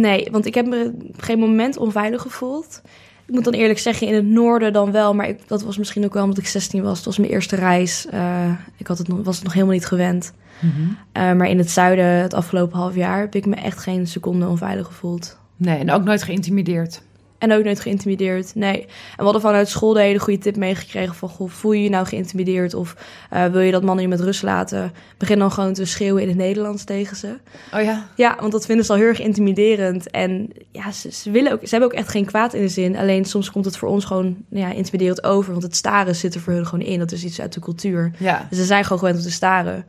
nee, 0.00 0.28
want 0.30 0.46
ik 0.46 0.54
heb 0.54 0.66
me 0.66 0.92
op 1.08 1.22
geen 1.22 1.38
moment 1.38 1.76
onveilig 1.76 2.22
gevoeld. 2.22 2.82
Ik 3.26 3.34
moet 3.34 3.44
dan 3.44 3.52
eerlijk 3.52 3.78
zeggen, 3.78 4.06
in 4.06 4.14
het 4.14 4.24
noorden 4.24 4.72
dan 4.72 4.92
wel. 4.92 5.14
Maar 5.14 5.28
ik, 5.28 5.48
dat 5.48 5.62
was 5.62 5.78
misschien 5.78 6.04
ook 6.04 6.14
wel 6.14 6.22
omdat 6.22 6.38
ik 6.38 6.46
16 6.46 6.82
was. 6.82 6.96
Het 6.96 7.06
was 7.06 7.18
mijn 7.18 7.32
eerste 7.32 7.56
reis. 7.56 8.06
Eh, 8.06 8.50
ik 8.76 8.86
had 8.86 8.98
het 8.98 9.08
nog, 9.08 9.22
was 9.22 9.34
het 9.34 9.44
nog 9.44 9.52
helemaal 9.52 9.74
niet 9.74 9.86
gewend. 9.86 10.32
Mhm. 10.60 10.72
Eh, 11.12 11.32
maar 11.32 11.48
in 11.48 11.58
het 11.58 11.70
zuiden, 11.70 12.04
het 12.04 12.34
afgelopen 12.34 12.78
half 12.78 12.94
jaar... 12.94 13.20
heb 13.20 13.34
ik 13.34 13.46
me 13.46 13.54
echt 13.54 13.78
geen 13.78 14.06
seconde 14.06 14.48
onveilig 14.48 14.86
gevoeld. 14.86 15.38
Nee, 15.56 15.78
en 15.78 15.90
ook 15.90 16.04
nooit 16.04 16.22
geïntimideerd. 16.22 17.02
En 17.44 17.52
ook 17.52 17.64
nooit 17.64 17.80
geïntimideerd, 17.80 18.54
nee. 18.54 18.80
En 18.80 18.88
we 19.16 19.22
hadden 19.22 19.40
vanuit 19.40 19.68
school 19.68 19.92
de 19.92 20.00
hele 20.00 20.18
goede 20.18 20.38
tip 20.38 20.56
meegekregen 20.56 21.14
van... 21.14 21.28
Goh, 21.28 21.50
voel 21.50 21.72
je 21.72 21.82
je 21.82 21.88
nou 21.88 22.06
geïntimideerd 22.06 22.74
of 22.74 22.96
eh, 23.30 23.46
wil 23.46 23.60
je 23.60 23.72
dat 23.72 23.82
mannen 23.82 24.04
je 24.04 24.10
met 24.10 24.20
rust 24.20 24.42
laten? 24.42 24.92
Begin 25.18 25.38
dan 25.38 25.52
gewoon 25.52 25.72
te 25.72 25.84
schreeuwen 25.84 26.22
in 26.22 26.28
het 26.28 26.36
Nederlands 26.36 26.84
tegen 26.84 27.16
ze. 27.16 27.36
Oh 27.74 27.82
ja? 27.82 28.06
Ja, 28.16 28.36
want 28.40 28.52
dat 28.52 28.66
vinden 28.66 28.84
ze 28.84 28.92
al 28.92 28.98
heel 28.98 29.06
erg 29.06 29.20
intimiderend. 29.20 30.10
En 30.10 30.50
ja, 30.72 30.92
ze, 30.92 31.12
ze, 31.12 31.30
willen 31.30 31.52
ook, 31.52 31.60
ze 31.62 31.68
hebben 31.68 31.88
ook 31.88 31.98
echt 31.98 32.08
geen 32.08 32.24
kwaad 32.24 32.54
in 32.54 32.62
de 32.62 32.68
zin. 32.68 32.96
Alleen 32.96 33.24
soms 33.24 33.50
komt 33.50 33.64
het 33.64 33.76
voor 33.76 33.88
ons 33.88 34.04
gewoon 34.04 34.36
nou 34.48 34.66
ja, 34.66 34.72
intimiderend 34.72 35.24
over. 35.24 35.52
Want 35.52 35.62
het 35.64 35.76
staren 35.76 36.14
zit 36.14 36.34
er 36.34 36.40
voor 36.40 36.52
hun 36.52 36.66
gewoon 36.66 36.86
in. 36.86 36.98
Dat 36.98 37.12
is 37.12 37.24
iets 37.24 37.40
uit 37.40 37.52
de 37.52 37.60
cultuur. 37.60 38.10
Ja. 38.18 38.46
Dus 38.48 38.58
ze 38.58 38.64
zijn 38.64 38.82
gewoon 38.82 38.98
gewend 38.98 39.16
om 39.16 39.22
te 39.22 39.30
staren. 39.30 39.84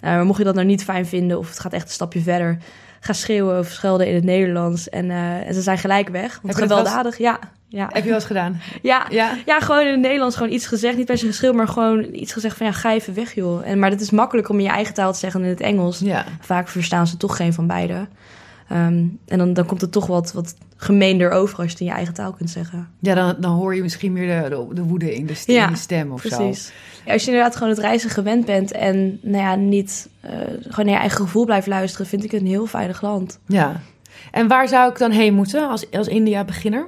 Eh, 0.00 0.10
maar 0.10 0.26
mocht 0.26 0.38
je 0.38 0.44
dat 0.44 0.54
nou 0.54 0.66
niet 0.66 0.84
fijn 0.84 1.06
vinden 1.06 1.38
of 1.38 1.48
het 1.48 1.58
gaat 1.58 1.72
echt 1.72 1.84
een 1.84 1.90
stapje 1.90 2.20
verder... 2.20 2.58
ga 3.04 3.12
schreeuwen 3.12 3.58
of 3.58 3.68
schelden 3.68 4.08
in 4.08 4.14
het 4.14 4.24
Nederlands. 4.24 4.88
En, 4.88 5.10
eh, 5.10 5.46
en 5.46 5.54
ze 5.54 5.62
zijn 5.62 5.78
gelijk 5.78 6.08
weg. 6.08 6.38
Want 6.42 6.54
dat 6.58 6.62
gewelddadig, 6.68 7.18
ja. 7.18 7.38
Ja. 7.68 7.88
Heb 7.92 8.02
je 8.02 8.08
wel 8.08 8.14
eens 8.18 8.24
gedaan? 8.24 8.60
Ja, 8.82 9.06
Ja? 9.10 9.30
ja, 9.46 9.60
gewoon 9.60 9.80
in 9.86 9.90
het 9.92 10.00
Nederlands 10.00 10.36
gewoon 10.36 10.52
iets 10.52 10.66
gezegd. 10.66 10.96
Niet 10.96 11.06
per 11.06 11.18
se 11.18 11.26
geschreeuwd, 11.26 11.54
maar 11.54 11.68
gewoon 11.68 12.06
iets 12.12 12.32
gezegd 12.32 12.56
van... 12.56 12.66
ja, 12.66 12.72
ga 12.72 12.92
even 12.92 13.14
weg, 13.14 13.34
joh. 13.34 13.66
En, 13.66 13.78
maar 13.78 13.90
het 13.90 14.00
is 14.00 14.10
makkelijk 14.10 14.48
om 14.48 14.56
in 14.58 14.64
je 14.64 14.70
eigen 14.70 14.94
taal 14.94 15.12
te 15.12 15.18
zeggen 15.18 15.40
dan 15.40 15.48
in 15.48 15.54
het 15.56 15.64
Engels. 15.64 15.98
Ja. 15.98 16.24
Vaak 16.40 16.68
verstaan 16.68 17.06
ze 17.06 17.16
toch 17.16 17.36
geen 17.36 17.52
van 17.52 17.66
beide. 17.66 18.06
Ehm, 18.68 19.04
en 19.26 19.38
dan, 19.38 19.52
dan 19.52 19.66
komt 19.66 19.80
het 19.80 19.92
toch 19.92 20.06
wat, 20.06 20.32
wat 20.32 20.54
gemeender 20.76 21.30
over 21.30 21.56
als 21.56 21.66
je 21.66 21.70
het 21.72 21.80
in 21.80 21.86
je 21.86 21.92
eigen 21.92 22.14
taal 22.14 22.32
kunt 22.32 22.50
zeggen. 22.50 22.88
Ja, 22.98 23.14
dan, 23.14 23.34
dan 23.38 23.52
hoor 23.54 23.74
je 23.74 23.82
misschien 23.82 24.12
meer 24.12 24.42
de, 24.42 24.48
de, 24.48 24.74
de 24.74 24.82
woede 24.82 25.14
in 25.14 25.26
de, 25.26 25.34
st- 25.34 25.46
Ja, 25.46 25.66
in 25.66 25.72
de 25.72 25.78
stem 25.78 26.12
of 26.12 26.22
zo. 26.22 26.36
Precies. 26.36 26.66
Ja, 26.66 26.72
als 27.06 27.24
je 27.24 27.30
inderdaad 27.30 27.54
gewoon 27.56 27.68
het 27.68 27.78
reizen 27.78 28.10
gewend 28.10 28.44
bent 28.44 28.72
en 28.72 29.18
nou 29.22 29.42
ja, 29.42 29.54
niet 29.54 30.08
eh, 30.20 30.30
gewoon 30.62 30.84
naar 30.84 30.94
je 30.94 31.00
eigen 31.00 31.20
gevoel 31.20 31.44
blijft 31.44 31.66
luisteren, 31.66 32.06
vind 32.06 32.24
ik 32.24 32.30
het 32.30 32.40
een 32.40 32.46
heel 32.46 32.66
veilig 32.66 33.02
land. 33.02 33.38
Ja. 33.46 33.80
En 34.30 34.48
waar 34.48 34.68
zou 34.68 34.90
ik 34.90 34.98
dan 34.98 35.10
heen 35.10 35.34
moeten 35.34 35.68
als, 35.68 35.90
als 35.90 36.08
India-beginner? 36.08 36.86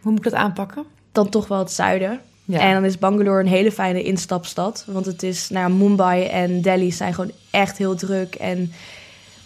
Hoe 0.00 0.12
moet 0.12 0.24
ik 0.24 0.32
dat 0.32 0.40
aanpakken? 0.40 0.84
Dan 1.12 1.28
toch 1.28 1.48
wel 1.48 1.58
het 1.58 1.72
zuiden. 1.72 2.20
Ja. 2.44 2.58
En 2.58 2.74
dan 2.74 2.84
is 2.84 2.98
Bangalore 2.98 3.40
een 3.40 3.46
hele 3.46 3.72
fijne 3.72 4.02
instapstad. 4.02 4.84
Want 4.86 5.06
het 5.06 5.22
is, 5.22 5.48
nou 5.48 5.68
ja, 5.68 5.76
Mumbai 5.76 6.24
en 6.24 6.62
Delhi 6.62 6.92
zijn 6.92 7.14
gewoon 7.14 7.32
echt 7.50 7.78
heel 7.78 7.94
druk 7.94 8.34
en 8.34 8.72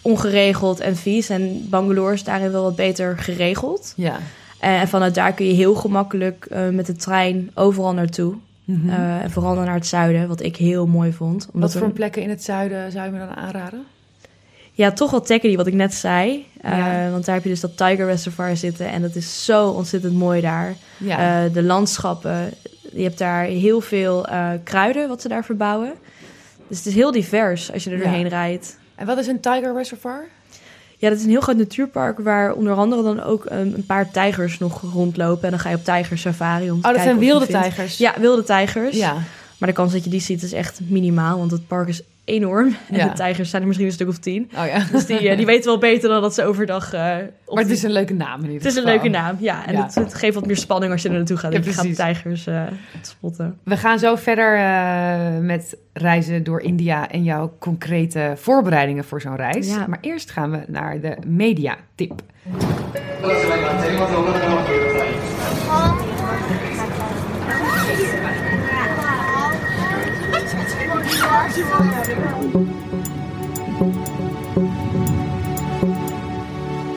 ongeregeld 0.01 0.79
en 0.79 0.95
vies. 0.95 1.29
En 1.29 1.67
Bangalore 1.69 2.13
is 2.13 2.23
daarin 2.23 2.51
wel 2.51 2.63
wat 2.63 2.75
beter 2.75 3.17
geregeld. 3.17 3.93
Ja. 3.95 4.19
En 4.59 4.87
vanuit 4.87 5.15
daar 5.15 5.33
kun 5.33 5.45
je 5.45 5.53
heel 5.53 5.75
gemakkelijk 5.75 6.45
eh, 6.45 6.69
met 6.69 6.85
de 6.85 6.95
trein 6.95 7.51
overal 7.53 7.93
naartoe. 7.93 8.35
Mhm. 8.69 8.89
Eh, 8.89 9.23
en 9.23 9.31
vooral 9.31 9.55
naar 9.55 9.73
het 9.73 9.87
zuiden, 9.87 10.27
wat 10.27 10.41
ik 10.41 10.55
heel 10.55 10.87
mooi 10.87 11.13
vond. 11.13 11.47
Omdat 11.53 11.73
Wat 11.73 11.81
voor 11.81 11.91
plekken 11.91 12.21
in 12.21 12.29
het 12.29 12.43
zuiden 12.43 12.91
zou 12.91 13.05
je 13.05 13.11
me 13.11 13.19
dan 13.19 13.35
aanraden? 13.35 13.83
Ja, 14.71 14.91
toch 14.91 15.11
wel 15.11 15.21
Tekkerdy, 15.21 15.55
wat 15.55 15.67
ik 15.67 15.73
net 15.73 15.93
zei. 15.93 16.45
Eh. 16.61 17.11
Want 17.11 17.25
daar 17.25 17.35
heb 17.35 17.43
je 17.43 17.49
dus 17.49 17.59
dat 17.59 17.77
Tiger 17.77 18.05
Reservoir 18.05 18.57
zitten. 18.57 18.89
En 18.89 19.01
dat 19.01 19.15
is 19.15 19.45
zo 19.45 19.69
ontzettend 19.69 20.13
mooi 20.13 20.41
daar. 20.41 20.75
Ja. 20.97 21.45
Eh, 21.45 21.53
de 21.53 21.63
landschappen. 21.63 22.53
Je 22.93 23.03
hebt 23.03 23.17
daar 23.17 23.43
heel 23.43 23.81
veel 23.81 24.27
kruiden 24.63 25.07
wat 25.07 25.21
ze 25.21 25.27
daar 25.27 25.45
verbouwen. 25.45 25.93
Dus 26.67 26.77
het 26.77 26.87
is 26.87 26.95
heel 26.95 27.11
divers 27.11 27.71
als 27.73 27.83
je 27.83 27.89
er 27.89 27.97
Ja. 27.97 28.03
doorheen 28.03 28.27
rijdt. 28.27 28.77
en 28.95 29.05
wat 29.05 29.17
is 29.17 29.27
een 29.27 29.39
tiger 29.39 29.73
reservoir? 29.73 30.27
Ja, 30.99 31.09
dat 31.09 31.17
is 31.17 31.23
een 31.23 31.29
heel 31.29 31.41
groot 31.41 31.57
natuurpark 31.57 32.19
waar 32.19 32.53
onder 32.53 32.73
andere 32.73 33.03
dan 33.03 33.23
ook 33.23 33.45
um, 33.45 33.51
een 33.57 33.85
paar 33.85 34.11
tijgers 34.11 34.57
nog 34.57 34.81
rondlopen. 34.93 35.43
En 35.43 35.49
dan 35.49 35.59
ga 35.59 35.69
je 35.69 35.75
op 35.75 35.83
tijgersafari 35.83 36.71
om 36.71 36.81
te 36.81 36.87
Oh, 36.87 36.93
dat 36.93 37.01
kijken 37.01 37.03
zijn 37.03 37.19
wilde 37.19 37.47
tijgers? 37.47 37.97
Ja, 37.97 38.13
wilde 38.17 38.43
tijgers. 38.43 38.97
Ja. 38.97 39.17
Maar 39.59 39.69
de 39.69 39.75
kans 39.75 39.91
dat 39.93 40.03
je 40.03 40.09
die 40.09 40.19
ziet 40.21 40.43
is 40.43 40.53
echt 40.53 40.79
minimaal, 40.87 41.37
want 41.37 41.51
het 41.51 41.67
park 41.67 41.87
is 41.87 42.01
enorm. 42.23 42.75
En 42.89 42.97
Ja. 42.97 43.07
de 43.07 43.13
tijgers 43.13 43.49
zijn 43.49 43.61
er 43.61 43.67
misschien 43.67 43.87
een 43.89 43.93
stuk 43.95 44.07
of 44.07 44.17
tien. 44.17 44.51
Oh 44.57 44.65
ja. 44.67 44.85
Dus 44.91 45.05
die, 45.05 45.29
eh, 45.29 45.37
die 45.37 45.45
weten 45.45 45.65
wel 45.65 45.77
beter 45.79 46.09
dan 46.09 46.21
dat 46.21 46.33
ze 46.33 46.43
overdag... 46.43 46.93
eh, 46.93 46.99
op 47.45 47.55
Maar 47.55 47.57
het 47.57 47.67
die- 47.67 47.75
is 47.75 47.83
een 47.83 47.91
leuke 47.91 48.13
naam 48.13 48.39
in 48.43 48.45
ieder 48.51 48.55
het 48.55 48.65
is 48.65 48.75
een 48.75 48.81
geval. 48.81 48.93
leuke 49.01 49.09
naam, 49.17 49.35
ja. 49.39 49.67
En 49.67 49.73
Ja. 49.73 49.83
Het, 49.83 49.95
het 49.95 50.13
geeft 50.13 50.35
wat 50.35 50.45
meer 50.45 50.57
spanning 50.57 50.91
als 50.91 51.01
je 51.01 51.09
er 51.09 51.15
naartoe 51.15 51.37
gaat. 51.37 51.51
Ja, 51.51 51.57
en 51.59 51.63
je 51.63 51.73
gaat 51.73 51.83
de 51.85 51.93
tijgers 51.93 52.47
eh, 52.47 52.63
spotten. 53.01 53.57
We 53.63 53.77
gaan 53.77 53.99
zo 53.99 54.15
verder 54.15 54.55
eh, 54.57 55.37
met 55.41 55.77
reizen 55.93 56.43
door 56.43 56.61
India 56.61 57.09
en 57.09 57.23
jouw 57.23 57.53
concrete 57.59 58.33
voorbereidingen 58.35 59.03
voor 59.03 59.21
zo'n 59.21 59.35
reis. 59.35 59.67
Ja. 59.67 59.87
Maar 59.87 59.99
eerst 60.01 60.31
gaan 60.31 60.51
we 60.51 60.59
naar 60.67 60.99
de 61.01 61.17
mediatip. 61.27 62.21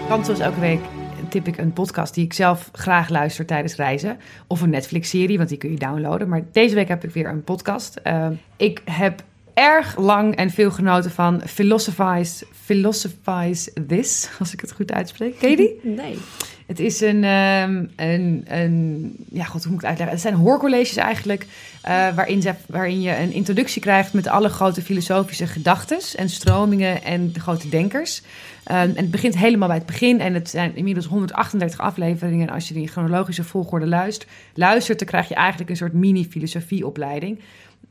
Want 0.09 0.25
zoals 0.25 0.41
elke 0.41 0.61
week 0.61 0.81
tip 1.29 1.47
ik 1.47 1.59
een 1.59 1.73
podcast 1.73 2.15
die 2.15 2.25
ik 2.25 2.33
zelf 2.33 2.69
graag 2.73 3.09
luister 3.09 3.47
tijdens 3.47 3.77
reizen. 3.77 4.19
Of 4.47 4.61
een 4.61 4.71
Netflix-serie, 4.71 5.37
want 5.37 5.49
die 5.49 5.59
kun 5.59 5.71
je 5.71 5.77
downloaden. 5.77 6.29
Maar 6.29 6.43
deze 6.53 6.75
week 6.75 6.89
heb 6.89 7.05
ik 7.05 7.11
weer 7.11 7.29
een 7.29 7.45
podcast. 7.45 7.97
Eh, 7.97 8.29
ik 8.57 8.83
heb 8.85 9.23
erg 9.55 9.99
lang 9.99 10.37
en 10.37 10.51
veel 10.51 10.71
genoten 10.71 11.11
van 11.11 11.43
Philosophize, 11.47 12.47
Philosophize 12.65 13.73
This, 13.87 14.31
als 14.39 14.53
ik 14.53 14.61
het 14.61 14.73
goed 14.73 14.93
uitspreek. 14.93 15.39
Ken 15.39 15.51
je 15.51 15.57
die? 15.57 15.81
Nee. 15.97 16.19
Het 16.67 16.81
is 16.81 17.01
een, 17.01 17.25
ehm, 17.25 17.85
een, 17.97 18.45
een, 18.47 19.17
ja 19.31 19.45
goed, 19.45 19.63
hoe 19.63 19.73
moet 19.73 19.83
ik 19.83 19.89
het 19.89 19.99
uitleggen? 19.99 20.17
Het 20.17 20.21
zijn 20.21 20.35
hoorcolleges 20.35 20.97
eigenlijk, 20.97 21.47
eh, 21.83 22.15
waarin, 22.15 22.43
ze, 22.43 22.55
waarin 22.67 23.01
je 23.01 23.19
een 23.19 23.33
introductie 23.33 23.81
krijgt 23.81 24.13
met 24.13 24.27
alle 24.27 24.49
grote 24.49 24.83
filosofische 24.83 25.47
gedachten 25.47 25.99
en 26.17 26.29
stromingen 26.29 27.03
en 27.03 27.33
de 27.33 27.41
grote 27.41 27.69
denkers. 27.69 28.23
Ehm, 28.65 28.77
en 28.79 28.97
het 28.97 29.11
begint 29.11 29.39
helemaal 29.39 29.69
bij 29.69 29.77
het 29.77 29.87
begin 29.87 30.21
en 30.21 30.35
het 30.35 30.51
zijn 30.51 30.77
inmiddels 30.77 31.07
138 31.07 31.81
afleveringen. 31.81 32.49
En 32.49 32.55
als 32.55 32.69
je 32.69 32.75
die 32.75 32.83
in 32.83 32.89
chronologische 32.89 33.45
volgorde 33.45 33.87
luistert, 33.87 34.31
luistert 34.55 34.99
dan 34.99 35.09
krijg 35.09 35.29
je 35.29 35.35
eigenlijk 35.35 35.71
een 35.71 35.77
soort 35.77 35.93
mini-filosofieopleiding. 35.93 37.41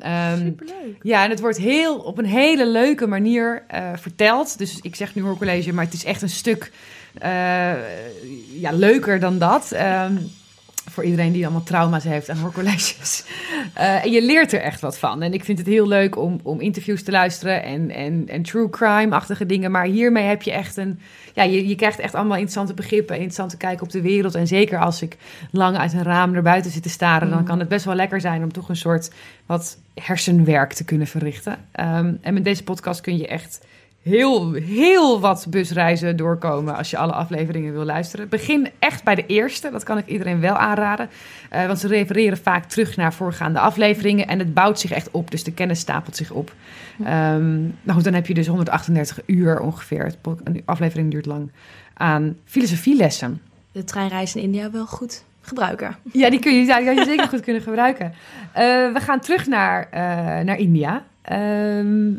Ehm, 0.02 0.38
Superleuk. 0.38 0.96
ja, 1.02 1.24
en 1.24 1.30
het 1.30 1.40
wordt 1.40 1.58
heel, 1.58 1.98
op 1.98 2.18
een 2.18 2.26
hele 2.26 2.68
leuke 2.68 3.08
manier 3.08 3.64
eh, 3.68 3.90
verteld. 3.96 4.58
Dus 4.58 4.80
ik 4.82 4.96
zeg 4.96 5.16
nu 5.16 5.22
hoorcollege, 5.22 5.74
maar 5.74 5.86
het 5.86 5.94
is 5.94 6.06
echt 6.06 6.22
een 6.22 6.30
stuk 6.30 6.72
eh, 7.14 7.74
ja, 8.54 8.72
leuker 8.72 9.20
dan 9.20 9.38
dat. 9.38 9.72
Ehm, 9.72 10.16
voor 10.92 11.04
iedereen 11.04 11.32
die 11.32 11.44
allemaal 11.44 11.64
trauma's 11.64 12.04
heeft 12.04 12.30
aan 12.30 12.38
hoorcolleges. 12.38 13.24
Eh, 13.74 14.04
en 14.06 14.12
je 14.12 14.22
leert 14.22 14.54
er 14.54 14.62
echt 14.62 14.82
wat 14.82 14.98
van. 14.98 15.22
En 15.22 15.34
ik 15.34 15.44
vind 15.44 15.58
het 15.58 15.68
heel 15.68 15.88
leuk 15.88 16.18
om, 16.18 16.40
om 16.44 16.60
interviews 16.60 17.04
te 17.04 17.12
luisteren 17.12 17.64
en, 17.64 17.92
en, 17.92 18.24
en 18.28 18.42
true 18.42 18.70
crime-achtige 18.70 19.46
dingen. 19.46 19.72
Maar 19.72 19.86
hiermee 19.86 20.24
heb 20.24 20.42
je 20.42 20.52
echt 20.52 20.78
een... 20.78 21.00
Ja, 21.34 21.44
je, 21.44 21.68
je 21.68 21.76
krijgt 21.76 22.00
echt 22.00 22.16
allemaal 22.16 22.34
interessante 22.34 22.74
begrippen, 22.74 23.16
interessante 23.16 23.58
kijk 23.58 23.82
op 23.82 23.90
de 23.90 24.02
wereld. 24.02 24.36
En 24.36 24.48
zeker 24.48 24.80
als 24.80 25.02
ik 25.02 25.18
lang 25.52 25.78
uit 25.78 25.94
een 25.94 26.04
raam 26.04 26.32
naar 26.32 26.42
buiten 26.42 26.72
zit 26.72 26.84
te 26.84 26.90
staren... 26.90 27.30
dan 27.30 27.40
Mm. 27.40 27.46
kan 27.46 27.60
het 27.60 27.68
best 27.68 27.86
wel 27.86 27.96
lekker 27.96 28.22
zijn 28.22 28.44
om 28.44 28.52
toch 28.52 28.70
een 28.70 28.76
soort 28.76 29.12
wat 29.46 29.78
hersenwerk 29.94 30.74
te 30.74 30.86
kunnen 30.86 31.08
verrichten. 31.08 31.58
Ehm, 31.72 32.14
en 32.22 32.34
met 32.34 32.44
deze 32.44 32.64
podcast 32.64 33.02
kun 33.02 33.18
je 33.18 33.28
echt 33.28 33.66
heel, 34.02 34.54
heel 34.54 35.20
wat 35.20 35.46
busreizen 35.50 36.18
doorkomen 36.18 36.76
als 36.76 36.90
je 36.90 36.98
alle 36.98 37.12
afleveringen 37.12 37.74
wil 37.74 37.84
luisteren. 37.84 38.30
Begin 38.30 38.70
echt 38.80 39.04
bij 39.04 39.16
de 39.16 39.26
eerste, 39.26 39.72
dat 39.72 39.84
kan 39.84 39.98
ik 39.98 40.08
iedereen 40.08 40.40
wel 40.40 40.56
aanraden. 40.56 41.10
Eh, 41.50 41.66
want 41.66 41.80
ze 41.80 41.88
refereren 41.88 42.38
vaak 42.38 42.66
terug 42.66 42.96
naar 42.96 43.14
voorgaande 43.14 43.60
afleveringen 43.60 44.28
en 44.28 44.40
het 44.40 44.54
bouwt 44.54 44.80
zich 44.80 44.92
echt 44.92 45.12
op, 45.12 45.32
dus 45.32 45.44
de 45.44 45.54
kennis 45.54 45.80
stapelt 45.80 46.16
zich 46.16 46.32
op. 46.32 46.54
Ehm, 47.04 47.60
nou 47.62 47.94
goed, 47.94 48.04
dan 48.04 48.14
heb 48.14 48.28
je 48.28 48.34
dus 48.34 48.48
138 48.48 49.20
uur 49.26 49.60
ongeveer, 49.60 50.14
een 50.44 50.62
aflevering 50.66 51.12
duurt 51.12 51.26
lang, 51.26 51.52
aan 51.94 52.38
filosofielessen. 52.46 53.42
De 53.72 53.84
treinreis 53.84 54.36
in 54.36 54.42
India 54.42 54.72
wel 54.72 54.86
goed 54.86 55.24
gebruiken. 55.42 55.96
Ja, 56.12 56.30
die 56.30 56.40
kun 56.40 56.52
je, 56.52 56.66
die 56.66 56.94
je 56.94 57.04
zeker 57.06 57.28
goed 57.28 57.40
kunnen 57.40 57.62
gebruiken. 57.62 58.14
Eh, 58.52 58.64
we 58.94 59.00
gaan 59.00 59.20
terug 59.20 59.48
naar, 59.48 59.88
eh, 59.92 60.02
naar 60.46 60.58
India. 60.58 61.04
Ehm, 61.22 62.12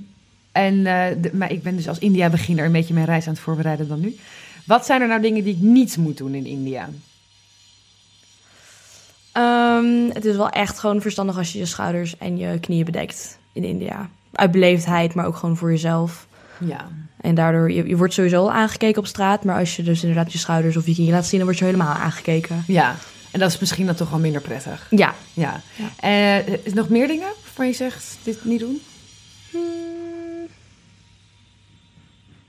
en, 0.53 0.87
eh, 0.87 1.05
de- 1.23 1.31
maar 1.33 1.53
ik 1.53 1.62
ben 1.62 1.77
dus 1.77 1.88
als 1.88 1.99
India-beginner 1.99 2.65
een 2.65 2.73
beetje 2.73 2.95
mijn 2.95 3.07
reis 3.07 3.27
aan 3.27 3.33
het 3.33 3.43
voorbereiden 3.43 3.88
dan 3.88 4.01
nu. 4.01 4.17
Wat 4.65 4.87
zijn 4.87 5.01
er 5.01 5.09
nou 5.09 5.21
dingen 5.21 5.45
die 5.45 5.55
ik 5.55 5.61
niet 5.61 5.97
moet 5.97 6.17
doen 6.17 6.35
in 6.35 6.47
India? 6.47 6.88
Ehm, 9.33 10.09
het 10.12 10.25
is 10.25 10.37
wel 10.37 10.51
echt 10.51 10.79
gewoon 10.79 11.01
verstandig 11.01 11.37
als 11.37 11.53
je 11.53 11.59
je 11.59 11.67
schouders 11.67 12.19
en 12.19 12.37
je 12.38 12.59
knieën 12.61 12.85
bedekt 12.85 13.38
in 13.53 13.65
India. 13.65 14.09
Uit 14.33 14.51
beleefdheid, 14.51 15.15
maar 15.15 15.27
ook 15.27 15.37
gewoon 15.37 15.57
voor 15.57 15.71
jezelf. 15.71 16.27
Ja, 16.65 16.88
En 17.21 17.35
daardoor, 17.35 17.73
je, 17.73 17.88
je 17.88 17.97
wordt 17.97 18.15
sowieso 18.15 18.41
al 18.41 18.53
aangekeken 18.53 18.99
op 19.01 19.07
straat. 19.07 19.45
Maar 19.45 19.59
als 19.59 19.77
je 19.77 19.83
dus 19.83 20.03
inderdaad 20.03 20.33
je 20.33 20.38
schouders 20.38 20.77
of 20.77 20.87
je 20.87 20.95
knieën 20.95 21.12
laat 21.12 21.27
zien, 21.27 21.38
dan 21.38 21.49
word 21.49 21.59
je 21.59 21.65
helemaal 21.65 21.95
aangekeken. 21.95 22.65
ja. 22.67 22.97
En 23.31 23.38
dat 23.41 23.51
is 23.53 23.59
misschien 23.59 23.87
dan 23.87 23.95
toch 23.95 24.11
wel 24.11 24.19
minder 24.19 24.41
prettig. 24.41 24.87
Ja. 24.91 25.15
Ja. 25.33 25.61
Ja. 25.77 25.91
Eh, 26.01 26.47
is 26.49 26.65
er 26.71 26.75
nog 26.75 26.88
meer 26.88 27.07
dingen 27.07 27.29
waarvan 27.43 27.67
je 27.67 27.73
zegt, 27.73 28.17
dit 28.23 28.45
niet 28.45 28.61
doen? 28.61 28.81
Hmm. 29.51 29.61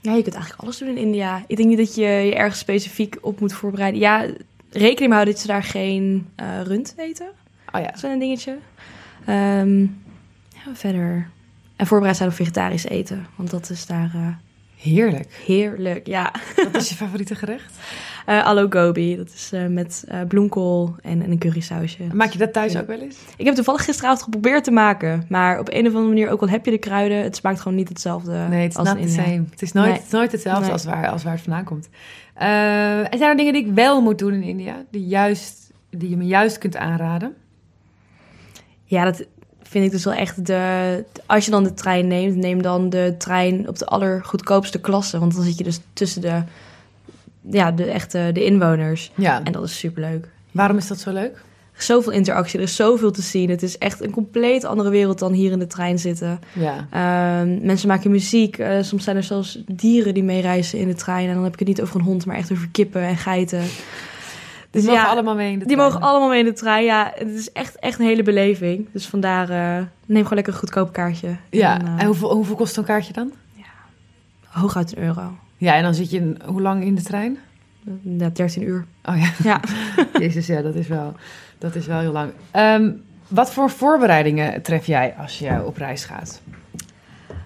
Ja, 0.03 0.13
je 0.13 0.21
kunt 0.21 0.35
eigenlijk 0.35 0.63
alles 0.63 0.77
doen 0.77 0.87
in 0.87 0.97
India. 0.97 1.43
Ik 1.47 1.55
denk 1.57 1.69
niet 1.69 1.77
dat 1.77 1.95
je 1.95 2.01
je 2.01 2.35
ergens 2.35 2.59
specifiek 2.59 3.17
op 3.21 3.39
moet 3.39 3.53
voorbereiden. 3.53 3.99
Ja, 3.99 4.25
rekening 4.69 5.11
houden 5.11 5.33
dat 5.33 5.41
ze 5.41 5.47
daar 5.47 5.63
geen 5.63 6.27
eh, 6.35 6.61
rund 6.63 6.93
eten. 6.97 7.27
Oh 7.71 7.79
ja. 7.81 7.85
Dat 7.85 7.95
is 7.95 8.01
wel 8.01 8.11
een 8.11 8.19
dingetje. 8.19 8.57
Ehm, 9.25 9.81
ja, 10.49 10.73
verder. 10.73 11.29
En 11.75 11.87
voorbereid 11.87 12.17
zijn 12.17 12.29
op 12.29 12.35
vegetarisch 12.35 12.85
eten. 12.85 13.25
Want 13.35 13.49
dat 13.49 13.69
is 13.69 13.85
daar 13.85 14.11
eh, 14.13 14.27
Heerlijk. 14.77 15.41
heerlijk. 15.45 16.07
Ja. 16.07 16.33
Wat 16.55 16.75
is 16.75 16.89
je 16.89 16.95
favoriete 16.95 17.35
gerecht? 17.35 17.73
Eh 18.25 18.45
aloo 18.45 18.67
gobi. 18.69 19.15
Dat 19.15 19.27
is 19.33 19.49
eh, 19.53 19.65
met 19.65 20.03
eh, 20.07 20.19
bloemkool 20.27 20.95
en, 21.01 21.21
en 21.23 21.31
een 21.31 21.37
currysausje. 21.37 22.03
Maak 22.13 22.31
je 22.31 22.37
dat 22.37 22.53
thuis 22.53 22.73
Ja. 22.73 22.79
ook 22.79 22.87
wel 22.87 22.99
eens? 22.99 23.17
Ik 23.37 23.45
heb 23.45 23.55
toevallig 23.55 23.83
gisteravond 23.85 24.21
geprobeerd 24.23 24.63
te 24.63 24.71
maken. 24.71 25.25
Maar 25.29 25.59
op 25.59 25.67
een 25.69 25.79
of 25.81 25.93
andere 25.93 26.07
manier, 26.07 26.29
ook 26.29 26.41
al 26.41 26.49
heb 26.49 26.65
je 26.65 26.71
de 26.71 26.77
kruiden, 26.77 27.23
het 27.23 27.35
smaakt 27.35 27.61
gewoon 27.61 27.77
niet 27.77 27.89
hetzelfde 27.89 28.31
Nee, 28.49 28.61
het 28.63 28.71
is 28.71 28.77
als 28.77 28.93
in 28.93 29.09
same. 29.09 29.43
Het 29.49 29.61
is 29.61 29.71
nooit, 29.71 29.87
Nee. 29.87 29.95
het 29.95 30.05
is 30.05 30.11
nooit 30.11 30.31
hetzelfde 30.31 30.63
Nee. 30.63 30.71
als, 30.71 30.85
waar, 30.85 31.09
als 31.09 31.23
waar 31.23 31.33
het 31.33 31.41
vandaan 31.41 31.63
komt. 31.63 31.89
En 32.33 33.17
zijn 33.17 33.29
er 33.29 33.35
dingen 33.37 33.53
die 33.53 33.65
ik 33.65 33.73
wel 33.73 34.01
moet 34.01 34.19
doen 34.19 34.33
in 34.33 34.43
India? 34.43 34.83
Die, 34.91 35.07
juist, 35.07 35.71
die 35.89 36.09
je 36.09 36.17
me 36.17 36.25
juist 36.25 36.57
kunt 36.57 36.75
aanraden? 36.75 37.33
Ja, 38.85 39.03
dat 39.03 39.25
vind 39.61 39.85
ik 39.85 39.91
dus 39.91 40.03
wel 40.03 40.13
echt 40.13 40.45
de... 40.45 41.03
Als 41.25 41.45
je 41.45 41.51
dan 41.51 41.63
de 41.63 41.73
trein 41.73 42.07
neemt, 42.07 42.35
neem 42.35 42.61
dan 42.61 42.89
de 42.89 43.15
trein 43.17 43.67
op 43.67 43.77
de 43.77 43.85
allergoedkoopste 43.85 44.79
klasse. 44.81 45.19
Want 45.19 45.35
dan 45.35 45.43
zit 45.43 45.57
je 45.57 45.63
dus 45.63 45.79
tussen 45.93 46.21
de, 46.21 46.41
ja, 47.49 47.71
de 47.71 47.85
echte 47.85 48.29
de 48.33 48.43
inwoners. 48.45 49.11
Ja. 49.15 49.43
En 49.43 49.51
dat 49.51 49.63
is 49.63 49.77
superleuk. 49.79 50.27
Waarom 50.51 50.77
is 50.77 50.87
dat 50.87 50.99
zo 50.99 51.11
leuk? 51.11 51.41
Zoveel 51.77 52.11
interactie, 52.11 52.57
er 52.59 52.65
is 52.65 52.75
zoveel 52.75 53.11
te 53.11 53.21
zien. 53.21 53.49
Het 53.49 53.63
is 53.63 53.77
echt 53.77 54.01
een 54.03 54.11
compleet 54.11 54.63
andere 54.63 54.89
wereld 54.89 55.19
dan 55.19 55.31
hier 55.33 55.51
in 55.51 55.59
de 55.59 55.67
trein 55.67 55.99
zitten. 55.99 56.39
Ja. 56.53 56.87
Ehm, 56.89 57.65
mensen 57.65 57.87
maken 57.87 58.11
muziek. 58.11 58.57
Eh, 58.57 58.77
soms 58.81 59.03
zijn 59.03 59.15
er 59.15 59.23
zelfs 59.23 59.59
dieren 59.67 60.13
die 60.13 60.23
meereizen 60.23 60.79
in 60.79 60.87
de 60.87 60.93
trein. 60.93 61.27
En 61.27 61.33
dan 61.33 61.43
heb 61.43 61.53
ik 61.53 61.59
het 61.59 61.67
niet 61.67 61.81
over 61.81 61.95
een 61.95 62.05
hond, 62.05 62.25
maar 62.25 62.35
echt 62.35 62.51
over 62.51 62.67
kippen 62.71 63.01
en 63.01 63.17
geiten. 63.17 63.59
Die 63.59 63.67
Dus 64.71 64.83
mogen 64.83 65.01
ja, 65.01 65.07
allemaal 65.09 65.35
mee 65.35 65.51
in 65.51 65.59
de 65.59 65.65
die 65.65 65.75
trein. 65.75 65.89
mogen 65.91 66.07
allemaal 66.07 66.29
mee 66.29 66.39
in 66.39 66.45
de 66.45 66.53
trein. 66.53 66.83
Ja, 66.85 67.11
het 67.15 67.29
is 67.29 67.51
echt, 67.51 67.79
echt 67.79 67.99
een 67.99 68.05
hele 68.05 68.23
beleving. 68.23 68.87
Dus 68.91 69.07
vandaar, 69.07 69.49
eh, 69.49 69.85
neem 70.05 70.21
gewoon 70.21 70.33
lekker 70.35 70.53
een 70.53 70.59
goedkoop 70.59 70.93
kaartje. 70.93 71.35
Ja, 71.49 71.79
En, 71.79 71.87
en, 71.87 71.97
eh, 71.99 72.05
hoeveel, 72.05 72.33
hoeveel 72.33 72.55
kost 72.55 72.73
zo'n 72.73 72.83
kaartje 72.83 73.13
dan? 73.13 73.31
hooguit 74.47 74.97
een 74.97 75.03
euro. 75.03 75.37
Ja, 75.63 75.75
en 75.75 75.83
dan 75.83 75.93
zit 75.93 76.09
je 76.09 76.35
hoe 76.45 76.61
lang 76.61 76.83
in 76.83 76.95
de 76.95 77.01
trein? 77.01 77.37
Ja, 78.01 78.29
13 78.29 78.63
uur. 78.63 78.85
Oh 79.05 79.17
ja, 79.17 79.29
Ja. 79.43 79.59
jezus, 80.19 80.47
ja, 80.47 80.61
dat 80.61 80.75
is 80.75 80.87
wel, 80.87 81.13
dat 81.57 81.75
is 81.75 81.85
wel 81.85 81.99
heel 81.99 82.11
lang. 82.11 82.31
Ehm, 82.51 82.91
wat 83.27 83.51
voor 83.51 83.69
voorbereidingen 83.69 84.61
tref 84.61 84.85
jij 84.85 85.15
als 85.17 85.39
je 85.39 85.65
op 85.65 85.77
reis 85.77 86.05
gaat? 86.05 86.41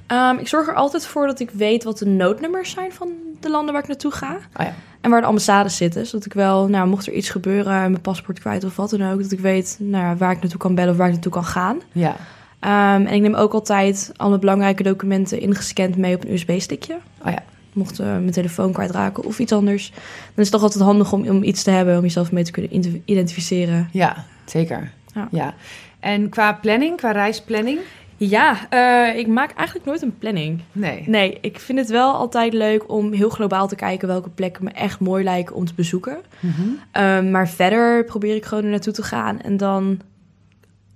Ehm, 0.07 0.37
ik 0.37 0.47
zorg 0.47 0.67
er 0.67 0.73
altijd 0.73 1.05
voor 1.05 1.27
dat 1.27 1.39
ik 1.39 1.49
weet 1.49 1.83
wat 1.83 1.97
de 1.97 2.05
noodnummers 2.05 2.71
zijn 2.71 2.91
van 2.91 3.09
de 3.39 3.49
landen 3.49 3.73
waar 3.73 3.81
ik 3.81 3.87
naartoe 3.87 4.11
ga. 4.11 4.33
Oh 4.33 4.65
ja. 4.65 4.73
En 5.01 5.09
waar 5.09 5.21
de 5.21 5.27
ambassades 5.27 5.77
zitten. 5.77 6.05
Zodat 6.05 6.25
ik 6.25 6.33
wel, 6.33 6.67
nou, 6.67 6.87
mocht 6.87 7.07
er 7.07 7.13
iets 7.13 7.29
gebeuren, 7.29 7.73
mijn 7.91 8.01
paspoort 8.01 8.39
kwijt 8.39 8.63
of 8.63 8.75
wat 8.75 8.89
dan 8.89 9.11
ook, 9.11 9.21
dat 9.21 9.31
ik 9.31 9.39
weet 9.39 9.77
nou, 9.79 10.17
waar 10.17 10.31
ik 10.31 10.41
naartoe 10.41 10.59
kan 10.59 10.75
bellen 10.75 10.91
of 10.91 10.97
waar 10.97 11.07
ik 11.07 11.13
naartoe 11.13 11.31
kan 11.31 11.45
gaan. 11.45 11.81
Ja, 11.91 12.15
Ehm, 12.59 13.05
en 13.05 13.13
ik 13.13 13.21
neem 13.21 13.35
ook 13.35 13.53
altijd 13.53 14.11
alle 14.15 14.39
belangrijke 14.39 14.83
documenten 14.83 15.39
ingescand 15.39 15.97
mee 15.97 16.15
op 16.15 16.23
een 16.23 16.33
USB-stickje. 16.33 16.97
Oh 17.25 17.31
ja. 17.31 17.43
Mocht 17.77 17.99
eh, 17.99 18.05
mijn 18.05 18.31
telefoon 18.31 18.71
kwijtraken 18.71 19.23
of 19.23 19.39
iets 19.39 19.51
anders. 19.51 19.89
Dan 19.89 20.01
is 20.35 20.43
het 20.43 20.51
toch 20.51 20.61
altijd 20.61 20.83
handig 20.83 21.13
om, 21.13 21.27
om 21.27 21.43
iets 21.43 21.63
te 21.63 21.71
hebben 21.71 21.97
om 21.97 22.01
jezelf 22.01 22.31
mee 22.31 22.43
te 22.43 22.51
kunnen 22.51 22.75
ident- 22.75 23.01
identificeren. 23.05 23.89
ja 23.91 24.25
zeker. 24.45 24.91
Ja. 25.13 25.27
Ja. 25.31 25.53
En 25.99 26.29
qua 26.29 26.53
planning, 26.53 26.97
qua 26.97 27.11
reisplanning? 27.11 27.79
Ja, 28.17 28.67
uh, 28.73 29.17
ik 29.17 29.27
maak 29.27 29.51
eigenlijk 29.53 29.87
nooit 29.87 30.01
een 30.01 30.17
planning. 30.17 30.61
Nee. 30.71 31.03
Nee, 31.05 31.37
ik 31.41 31.59
vind 31.59 31.79
het 31.79 31.89
wel 31.89 32.13
altijd 32.13 32.53
leuk 32.53 32.91
om 32.91 33.11
heel 33.13 33.29
globaal 33.29 33.67
te 33.67 33.75
kijken 33.75 34.07
welke 34.07 34.29
plekken 34.29 34.63
me 34.63 34.69
echt 34.69 34.99
mooi 34.99 35.23
lijken 35.23 35.55
om 35.55 35.65
te 35.65 35.73
bezoeken. 35.73 36.17
Mm 36.39 36.53
-hmm. 36.91 37.31
maar 37.31 37.49
verder 37.49 38.03
probeer 38.03 38.35
ik 38.35 38.45
gewoon 38.45 38.63
er 38.63 38.69
naartoe 38.69 38.93
te 38.93 39.03
gaan 39.03 39.41
en 39.41 39.57
dan 39.57 39.99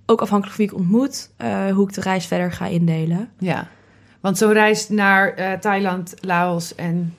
ook 0.06 0.20
afhankelijk 0.20 0.56
van 0.56 0.66
wie 0.66 0.74
ik 0.74 0.80
ontmoet, 0.80 1.30
uh, 1.38 1.66
hoe 1.70 1.88
ik 1.88 1.94
de 1.94 2.00
reis 2.00 2.26
verder 2.26 2.52
ga 2.52 2.66
indelen. 2.66 3.28
Ja, 3.38 3.68
want 4.22 4.38
zo'n 4.38 4.52
reis 4.52 4.88
naar 4.88 5.38
uh, 5.38 5.52
Thailand, 5.52 6.14
Laos 6.20 6.74
en 6.74 7.14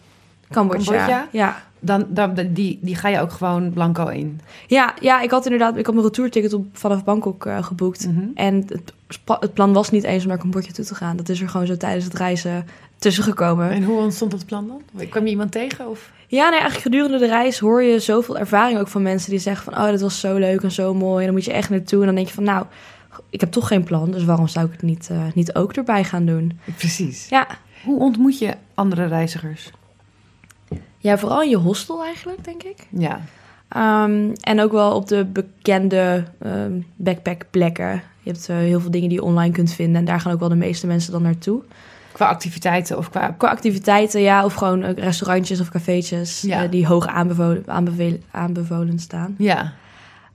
Cambodja, 0.51 0.85
Cambodja 0.85 1.27
ja. 1.31 1.63
Dan, 1.79 2.05
dan, 2.09 2.33
die, 2.49 2.79
die 2.81 2.95
ga 2.95 3.07
je 3.07 3.19
ook 3.19 3.31
gewoon 3.31 3.73
blanco 3.73 4.07
in. 4.07 4.41
Ja, 4.67 4.93
ja 5.01 5.21
ik 5.21 5.31
had 5.31 5.43
inderdaad 5.43 5.77
ik 5.77 5.85
had 5.85 5.95
mijn 5.95 6.07
retourticket 6.07 6.53
op, 6.53 6.65
vanaf 6.73 7.03
Bangkok 7.03 7.45
uh, 7.45 7.63
geboekt. 7.63 8.07
Mhm. 8.07 8.25
En 8.35 8.55
het, 8.67 8.93
het, 9.39 9.53
plan 9.53 9.73
was 9.73 9.89
niet 9.89 10.03
eens 10.03 10.23
om 10.23 10.29
naar 10.29 10.37
Cambodja 10.37 10.71
toe 10.71 10.85
te 10.85 10.95
gaan. 10.95 11.17
Dat 11.17 11.29
is 11.29 11.41
er 11.41 11.49
gewoon 11.49 11.67
zo 11.67 11.77
tijdens 11.77 12.05
het 12.05 12.13
reizen 12.13 12.65
tussen 12.97 13.23
gekomen. 13.23 13.69
En 13.69 13.83
hoe 13.83 13.99
ontstond 13.99 14.31
dat 14.31 14.45
plan 14.45 14.67
dan? 14.67 15.07
Kwam 15.09 15.23
je 15.23 15.29
iemand 15.29 15.51
tegen? 15.51 15.89
Of? 15.89 16.11
Ja, 16.27 16.49
nee, 16.49 16.59
eigenlijk 16.59 16.81
gedurende 16.81 17.17
de 17.17 17.27
reis 17.27 17.59
hoor 17.59 17.83
je 17.83 17.99
zoveel 17.99 18.37
ervaring 18.37 18.79
ook 18.79 18.87
van 18.87 19.01
mensen 19.01 19.29
die 19.29 19.39
zeggen 19.39 19.73
van... 19.73 19.83
oh, 19.83 19.89
dat 19.89 20.01
was 20.01 20.19
zo 20.19 20.37
leuk 20.37 20.61
en 20.61 20.71
zo 20.71 20.93
mooi. 20.93 21.19
En 21.19 21.25
dan 21.25 21.33
moet 21.33 21.45
je 21.45 21.53
echt 21.53 21.69
naartoe. 21.69 21.99
En 21.99 22.05
dan 22.05 22.15
denk 22.15 22.27
je 22.27 22.33
van, 22.33 22.43
nou, 22.43 22.65
ik 23.29 23.39
heb 23.39 23.51
toch 23.51 23.67
geen 23.67 23.83
plan. 23.83 24.11
Dus 24.11 24.23
waarom 24.23 24.47
zou 24.47 24.65
ik 24.65 24.71
het 24.71 24.81
niet, 24.81 25.09
uh, 25.11 25.23
niet 25.33 25.55
ook 25.55 25.73
erbij 25.73 26.03
gaan 26.03 26.25
doen? 26.25 26.59
Precies. 26.77 27.29
Ja. 27.29 27.47
Hoe 27.83 27.99
ontmoet 27.99 28.39
je 28.39 28.53
andere 28.73 29.05
reizigers? 29.05 29.71
Ja, 30.97 31.17
vooral 31.17 31.41
in 31.41 31.49
je 31.49 31.57
hostel 31.57 32.03
eigenlijk, 32.03 32.43
denk 32.43 32.63
ik. 32.63 32.87
Ja. 32.89 33.21
Um, 34.03 34.33
en 34.33 34.61
ook 34.61 34.71
wel 34.71 34.95
op 34.95 35.07
de 35.07 35.25
bekende 35.25 36.23
um, 36.45 36.85
backpackplekken. 36.95 38.01
Je 38.21 38.31
hebt 38.31 38.49
uh, 38.49 38.55
heel 38.55 38.79
veel 38.79 38.91
dingen 38.91 39.09
die 39.09 39.17
je 39.17 39.23
online 39.23 39.53
kunt 39.53 39.73
vinden. 39.73 39.95
En 39.95 40.05
daar 40.05 40.19
gaan 40.19 40.33
ook 40.33 40.39
wel 40.39 40.49
de 40.49 40.55
meeste 40.55 40.87
mensen 40.87 41.11
dan 41.11 41.21
naartoe. 41.21 41.61
Qua 42.11 42.27
activiteiten 42.27 42.97
of 42.97 43.09
qua... 43.09 43.29
Qua 43.37 43.49
activiteiten, 43.49 44.21
ja. 44.21 44.45
Of 44.45 44.53
gewoon 44.53 44.83
restaurantjes 44.83 45.59
of 45.59 45.69
cafeetjes 45.69 46.41
ja. 46.41 46.63
uh, 46.63 46.71
die 46.71 46.87
hoog 46.87 47.07
aanbevolen, 47.07 47.63
aanbevolen, 47.65 48.23
aanbevolen 48.31 48.99
staan. 48.99 49.35
Ja. 49.37 49.73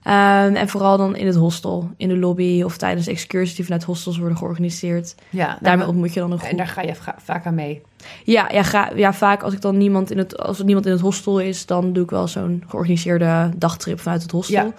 Um, 0.03 0.55
en 0.55 0.69
vooral 0.69 0.97
dan 0.97 1.15
in 1.15 1.25
het 1.25 1.35
hostel, 1.35 1.89
in 1.97 2.07
de 2.07 2.17
lobby 2.17 2.61
of 2.63 2.77
tijdens 2.77 3.07
excursies 3.07 3.55
die 3.55 3.65
vanuit 3.65 3.83
hostels 3.83 4.17
worden 4.17 4.37
georganiseerd. 4.37 5.15
Ja, 5.29 5.57
Daarmee 5.61 5.87
ontmoet 5.87 6.13
je 6.13 6.19
dan 6.19 6.31
een 6.31 6.37
groep. 6.37 6.51
En 6.51 6.57
daar 6.57 6.67
ga 6.67 6.81
je 6.81 6.95
vaak 7.17 7.45
aan 7.45 7.55
mee. 7.55 7.81
Ja, 8.23 8.49
ja, 8.51 8.63
ga, 8.63 8.91
ja, 8.95 9.13
vaak 9.13 9.43
als 9.43 9.53
ik 9.53 9.61
dan 9.61 9.77
niemand 9.77 10.11
in 10.11 10.17
het, 10.17 10.37
als 10.37 10.59
er 10.59 10.65
niemand 10.65 10.85
in 10.85 10.91
het 10.91 11.01
hostel 11.01 11.39
is, 11.39 11.65
dan 11.65 11.93
doe 11.93 12.03
ik 12.03 12.09
wel 12.09 12.27
zo'n 12.27 12.63
georganiseerde 12.67 13.51
dagtrip 13.55 13.99
vanuit 13.99 14.21
het 14.21 14.31
hostel. 14.31 14.65
Ja. 14.65 14.73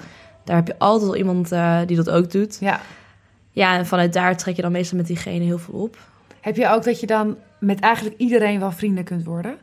Daar 0.45 0.57
heb 0.57 0.67
je 0.67 0.79
altijd 0.79 1.11
wel 1.11 1.17
iemand 1.17 1.53
uh, 1.53 1.79
die 1.87 1.97
dat 1.97 2.11
ook 2.11 2.31
doet. 2.31 2.59
Ja. 2.61 2.81
Ja, 3.51 3.77
en 3.77 3.87
vanuit 3.87 4.13
daar 4.13 4.37
trek 4.37 4.57
je 4.57 4.63
dan 4.63 4.73
meestal 4.73 4.99
met 4.99 5.07
diegene 5.07 5.45
heel 5.45 5.59
veel 5.59 5.75
op. 5.75 5.97
Heb 6.41 6.57
je 6.57 6.69
ook 6.69 6.85
dat 6.85 7.01
je 7.01 7.07
dan 7.07 7.37
met 7.59 7.81
eigenlijk 7.81 8.19
iedereen 8.19 8.61
wel 8.61 8.73
vrienden 8.73 9.05
kunt 9.05 9.25
worden? 9.25 9.57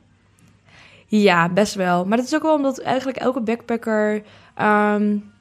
Ja, 1.06 1.50
best 1.50 1.74
wel. 1.74 2.06
Maar 2.06 2.18
dat 2.18 2.26
is 2.26 2.36
ook 2.36 2.42
wel 2.42 2.56
omdat 2.56 2.80
eigenlijk 2.80 3.18
elke 3.18 3.42
backpacker 3.42 4.24
um, 4.62 5.32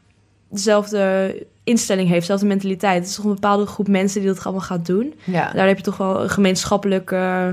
dezelfde 0.48 1.34
instelling 1.64 2.08
heeft, 2.08 2.20
dezelfde 2.20 2.46
mentaliteit. 2.46 2.98
Het 2.98 3.08
is 3.08 3.14
toch 3.14 3.24
een 3.24 3.34
bepaalde 3.34 3.66
groep 3.66 3.88
mensen 3.88 4.20
die 4.20 4.30
dat 4.30 4.44
allemaal 4.44 4.64
gaat 4.64 4.86
doen. 4.86 5.14
Ja. 5.24 5.52
Daar 5.52 5.66
heb 5.66 5.76
je 5.76 5.82
toch 5.82 5.96
wel 5.96 6.22
een 6.22 6.30
gemeenschappelijk 6.30 7.10
uh, 7.10 7.48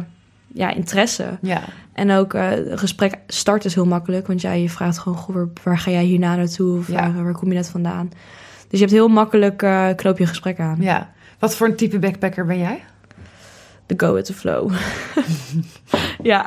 ja, 0.48 0.74
interesse. 0.74 1.26
Ja. 1.42 1.62
En 1.94 2.12
ook 2.12 2.34
uh, 2.34 2.66
een 2.66 2.78
gesprek 2.78 3.16
start 3.28 3.66
is 3.66 3.76
heel 3.76 3.86
makkelijk. 3.86 4.28
Want 4.28 4.42
ja, 4.42 4.52
je 4.52 4.70
vraagt 4.70 4.98
gewoon, 4.98 5.18
goh, 5.18 5.36
waar, 5.36 5.48
waar 5.64 5.78
ga 5.78 5.92
jij 5.92 6.04
hierna 6.04 6.36
naartoe? 6.36 6.78
Of 6.78 6.88
Ja. 6.88 7.14
waar, 7.14 7.24
waar 7.24 7.34
kom 7.34 7.48
je 7.50 7.56
net 7.56 7.70
vandaan? 7.70 8.10
Dus 8.68 8.80
je 8.80 8.86
hebt 8.86 8.92
heel 8.98 9.08
makkelijk, 9.08 9.62
uh, 9.62 9.90
knoop 9.96 10.18
je 10.18 10.26
gesprek 10.26 10.60
aan. 10.60 10.78
Ja. 10.80 11.12
Wat 11.40 11.56
voor 11.56 11.68
een 11.68 11.76
type 11.76 12.00
backpacker 12.00 12.46
ben 12.46 12.58
jij? 12.58 12.84
The 13.86 13.94
go 13.98 14.14
with 14.14 14.26
the 14.26 14.34
flow. 14.34 14.72
ja. 16.22 16.46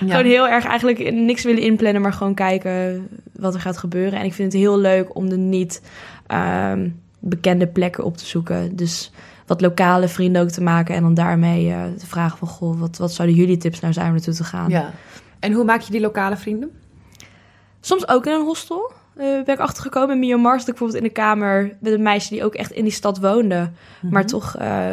Ja. 0.00 0.10
Gewoon 0.16 0.30
heel 0.30 0.48
erg 0.48 0.64
eigenlijk 0.64 1.12
niks 1.12 1.42
willen 1.44 1.62
inplannen, 1.62 2.02
maar 2.02 2.12
gewoon 2.12 2.34
kijken 2.34 3.08
wat 3.32 3.54
er 3.54 3.60
gaat 3.60 3.76
gebeuren. 3.78 4.18
En 4.18 4.24
ik 4.24 4.34
vind 4.34 4.52
het 4.52 4.62
heel 4.62 4.78
leuk 4.78 5.16
om 5.16 5.28
de 5.28 5.36
niet 5.36 5.82
ehm, 6.26 6.88
bekende 7.18 7.66
plekken 7.66 8.04
op 8.04 8.16
te 8.16 8.26
zoeken. 8.26 8.76
Dus 8.76 9.12
wat 9.46 9.60
lokale 9.60 10.08
vrienden 10.08 10.42
ook 10.42 10.50
te 10.50 10.62
maken 10.62 10.94
en 10.94 11.02
dan 11.02 11.14
daarmee 11.14 11.70
eh, 11.70 11.82
te 11.98 12.06
vragen 12.06 12.38
van... 12.38 12.48
Goh, 12.48 12.80
wat, 12.80 12.96
wat 12.96 13.12
zouden 13.12 13.36
jullie 13.36 13.56
tips 13.56 13.80
nou 13.80 13.92
zijn 13.92 14.06
om 14.06 14.12
naartoe 14.12 14.34
te 14.34 14.44
gaan? 14.44 14.70
Ja. 14.70 14.90
En 15.38 15.52
hoe 15.52 15.64
maak 15.64 15.80
je 15.80 15.92
die 15.92 16.00
lokale 16.00 16.36
vrienden? 16.36 16.70
Soms 17.80 18.08
ook 18.08 18.26
in 18.26 18.32
een 18.32 18.44
hostel. 18.44 18.92
Eh, 19.16 19.24
ben 19.26 19.54
ik 19.54 19.58
achtergekomen 19.58 20.14
in 20.14 20.18
Myanmar 20.20 20.58
zat 20.58 20.68
ik 20.68 20.74
bijvoorbeeld 20.74 20.98
in 21.02 21.08
de 21.08 21.14
kamer 21.14 21.76
met 21.80 21.92
een 21.92 22.02
meisje 22.02 22.28
die 22.28 22.44
ook 22.44 22.54
echt 22.54 22.70
in 22.70 22.82
die 22.84 22.92
stad 22.92 23.18
woonde. 23.18 23.70
Mhm. 24.00 24.12
Maar 24.12 24.26
toch 24.26 24.56
eh, 24.56 24.86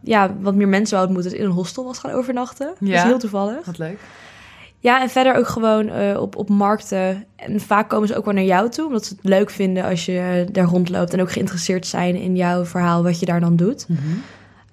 ja, 0.00 0.34
wat 0.40 0.54
meer 0.54 0.68
mensen 0.68 0.94
wou 0.96 1.06
ontmoeten. 1.06 1.32
Dus 1.32 1.40
in 1.40 1.46
een 1.46 1.56
hostel 1.56 1.84
was 1.84 1.98
gaan 1.98 2.10
overnachten. 2.10 2.66
Dat 2.66 2.88
Ja. 2.88 2.96
is 2.96 3.02
heel 3.02 3.18
toevallig. 3.18 3.64
Wat 3.64 3.78
leuk. 3.78 3.98
Ja, 4.80 5.02
en 5.02 5.10
verder 5.10 5.34
ook 5.34 5.48
gewoon 5.48 5.88
eh, 5.88 6.20
op, 6.20 6.36
op 6.36 6.48
markten. 6.48 7.24
En 7.36 7.60
vaak 7.60 7.88
komen 7.88 8.08
ze 8.08 8.16
ook 8.16 8.24
wel 8.24 8.34
naar 8.34 8.42
jou 8.42 8.70
toe, 8.70 8.86
omdat 8.86 9.04
ze 9.04 9.14
het 9.14 9.24
leuk 9.24 9.50
vinden 9.50 9.84
als 9.84 10.06
je 10.06 10.46
daar 10.52 10.64
rondloopt. 10.64 11.12
En 11.12 11.20
ook 11.20 11.32
geïnteresseerd 11.32 11.86
zijn 11.86 12.14
in 12.16 12.36
jouw 12.36 12.64
verhaal, 12.64 13.02
wat 13.02 13.20
je 13.20 13.26
daar 13.26 13.40
dan 13.40 13.56
doet. 13.56 13.86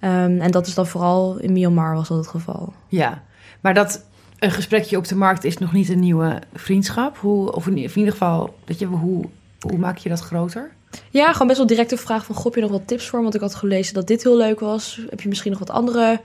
Ehm, 0.00 0.40
en 0.40 0.50
dat 0.50 0.66
is 0.66 0.74
dan 0.74 0.86
vooral 0.86 1.36
in 1.38 1.52
Myanmar 1.52 1.94
was 1.94 2.08
dat 2.08 2.16
het 2.16 2.26
geval. 2.26 2.72
Ja. 2.88 3.22
Maar 3.60 3.74
dat 3.74 4.04
een 4.38 4.50
gesprekje 4.50 4.96
op 4.96 5.08
de 5.08 5.14
markt 5.14 5.44
is 5.44 5.58
nog 5.58 5.72
niet 5.72 5.88
een 5.88 6.00
nieuwe 6.00 6.38
vriendschap. 6.54 7.16
Hoe, 7.18 7.52
of 7.52 7.66
in 7.66 7.76
ieder 7.76 8.12
geval, 8.12 8.54
dat 8.64 8.78
je, 8.78 8.86
hoe, 8.86 9.24
hoe 9.60 9.78
maak 9.78 9.98
je 9.98 10.08
dat 10.08 10.20
groter? 10.20 10.70
Ja, 11.10 11.32
gewoon 11.32 11.46
best 11.46 11.58
wel 11.58 11.66
directe 11.66 11.96
vraag 11.96 12.24
van... 12.24 12.34
Goh, 12.34 12.44
heb 12.44 12.54
je 12.54 12.60
nog 12.60 12.70
wat 12.70 12.86
tips 12.86 13.08
voor? 13.08 13.22
Want 13.22 13.34
ik 13.34 13.40
had 13.40 13.54
gelezen 13.54 13.94
dat 13.94 14.06
dit 14.06 14.22
heel 14.22 14.36
leuk 14.36 14.60
was. 14.60 15.00
Heb 15.10 15.20
je 15.20 15.28
misschien 15.28 15.50
nog 15.50 15.60
wat 15.60 15.70
andere 15.70 16.20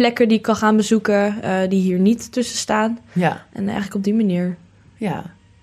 plekken 0.00 0.28
die 0.28 0.36
ik 0.36 0.42
kan 0.42 0.56
gaan 0.56 0.76
bezoeken... 0.76 1.42
eh, 1.42 1.68
die 1.68 1.80
hier 1.80 1.98
niet 1.98 2.32
tussen 2.32 2.58
staan? 2.58 2.98
Ja. 3.12 3.44
En 3.52 3.62
eigenlijk 3.64 3.94
op 3.94 4.04
die 4.04 4.14
manier. 4.14 4.56
Ja. 4.96 5.08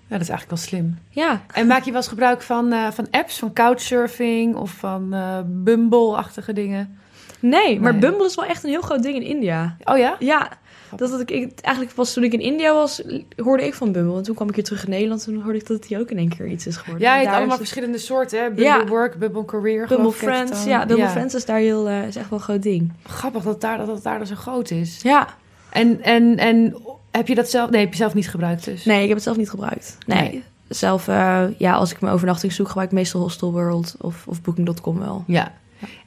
Ja, 0.06 0.14
dat 0.14 0.20
is 0.20 0.28
eigenlijk 0.28 0.48
wel 0.48 0.58
slim. 0.58 0.98
Ja, 1.08 1.40
En 1.52 1.66
maak 1.66 1.82
je 1.84 1.90
wel 1.90 2.00
eens 2.00 2.08
gebruik 2.08 2.42
van, 2.42 2.72
eh, 2.72 2.90
van 2.90 3.06
apps, 3.10 3.38
van 3.38 3.52
couchsurfing 3.52 4.54
of 4.54 4.70
van 4.70 5.14
eh, 5.14 5.38
Bumble-achtige 5.46 6.52
dingen? 6.52 6.98
nee, 7.40 7.80
maar 7.80 7.92
Nee. 7.92 8.00
Bumble 8.00 8.26
is 8.26 8.34
wel 8.34 8.44
echt 8.44 8.64
een 8.64 8.70
heel 8.70 8.80
groot 8.80 9.02
ding 9.02 9.14
in 9.16 9.22
India. 9.22 9.76
Oh 9.84 9.98
ja? 9.98 10.16
Ja, 10.18 10.48
dat 10.96 11.10
had 11.10 11.20
ik, 11.20 11.30
ik 11.30 11.58
eigenlijk 11.60 11.94
pas 11.96 12.12
toen 12.12 12.24
ik 12.24 12.32
in 12.32 12.40
India 12.40 12.72
was, 12.74 13.02
hoorde 13.36 13.66
ik 13.66 13.74
van 13.74 13.92
Bumble. 13.92 14.16
En 14.16 14.22
toen 14.22 14.34
kwam 14.34 14.48
ik 14.48 14.54
hier 14.54 14.64
terug 14.64 14.84
in 14.84 14.90
Nederland 14.90 15.26
en 15.26 15.32
toen 15.32 15.42
hoorde 15.42 15.58
ik 15.58 15.66
dat 15.66 15.82
die 15.82 15.98
ook 15.98 16.10
in 16.10 16.18
één 16.18 16.28
keer 16.28 16.46
iets 16.46 16.66
is 16.66 16.76
geworden. 16.76 17.02
Ja, 17.02 17.12
je 17.14 17.20
hebt 17.20 17.30
allemaal 17.30 17.48
het- 17.48 17.58
verschillende 17.58 17.98
soorten, 17.98 18.38
hè? 18.38 18.44
Bumble 18.46 18.64
Ja. 18.64 18.86
Work, 18.86 19.18
Bumble 19.18 19.44
Career. 19.44 19.86
Bumble 19.86 20.06
het 20.06 20.14
Friends, 20.16 20.64
ja, 20.64 20.86
Bumble 20.86 21.08
Friends 21.08 21.34
is 21.34 21.44
daar 21.44 21.58
heel, 21.58 21.88
eh, 21.88 22.06
is 22.06 22.16
echt 22.16 22.30
wel 22.30 22.38
een 22.38 22.44
groot 22.44 22.62
ding. 22.62 22.92
Grappig 23.06 23.42
dat, 23.42 23.60
daar, 23.60 23.78
dat 23.78 23.86
het 23.88 24.02
daar 24.02 24.26
zo 24.26 24.34
groot 24.34 24.70
is. 24.70 25.00
Ja, 25.02 25.28
En, 25.70 26.02
en, 26.02 26.36
en 26.36 26.76
heb 27.10 27.28
je 27.28 27.34
dat 27.34 27.50
zelf... 27.50 27.70
Nee, 27.70 27.80
heb 27.80 27.90
je 27.90 27.96
zelf 27.96 28.14
niet 28.14 28.30
gebruikt 28.30 28.64
dus? 28.64 28.84
nee, 28.84 29.00
ik 29.00 29.06
heb 29.06 29.14
het 29.14 29.22
zelf 29.24 29.36
niet 29.36 29.50
gebruikt. 29.50 29.98
Nee. 30.06 30.20
Nee. 30.20 30.42
Zelf, 30.68 31.08
eh, 31.08 31.44
ja, 31.58 31.72
als 31.74 31.90
ik 31.92 32.00
mijn 32.00 32.12
overnachting 32.14 32.52
zoek, 32.52 32.66
gebruik 32.66 32.88
ik 32.88 32.94
meestal 32.94 33.20
Hostel 33.20 33.52
World 33.52 33.94
of, 34.00 34.26
of 34.26 34.42
Booking.com 34.42 34.98
wel. 34.98 35.24
Ja. 35.26 35.52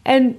En 0.02 0.36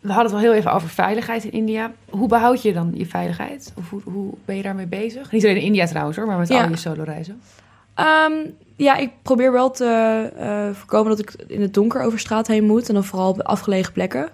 we 0.00 0.12
hadden 0.12 0.32
het 0.32 0.32
wel 0.42 0.50
heel 0.50 0.58
even 0.60 0.72
over 0.72 0.88
veiligheid 0.88 1.44
in 1.44 1.52
India. 1.52 1.92
Hoe 2.10 2.28
behoud 2.28 2.62
je 2.62 2.72
dan 2.72 2.90
je 2.94 3.06
veiligheid? 3.06 3.72
Of 3.76 3.90
hoe, 3.90 4.00
hoe 4.04 4.32
ben 4.44 4.56
je 4.56 4.62
daarmee 4.62 4.86
bezig? 4.86 5.32
Niet 5.32 5.44
alleen 5.44 5.56
in 5.56 5.62
India 5.62 5.86
trouwens 5.86 6.16
hoor, 6.16 6.26
maar 6.26 6.38
met 6.38 6.48
Ja. 6.48 6.62
al 6.62 6.68
je 6.70 6.76
solo 6.76 7.02
reizen. 7.02 7.40
Ehm, 7.94 8.32
ja, 8.76 8.96
ik 8.96 9.10
probeer 9.22 9.52
wel 9.52 9.70
te 9.70 9.84
eh, 10.38 10.68
voorkomen 10.72 11.08
dat 11.08 11.18
ik 11.18 11.34
in 11.46 11.60
het 11.60 11.74
donker 11.74 12.02
over 12.02 12.18
straat 12.18 12.46
heen 12.46 12.64
moet. 12.64 12.88
En 12.88 12.94
dan 12.94 13.04
vooral 13.04 13.28
op 13.28 13.40
afgelegen 13.40 13.92
plekken. 13.92 14.28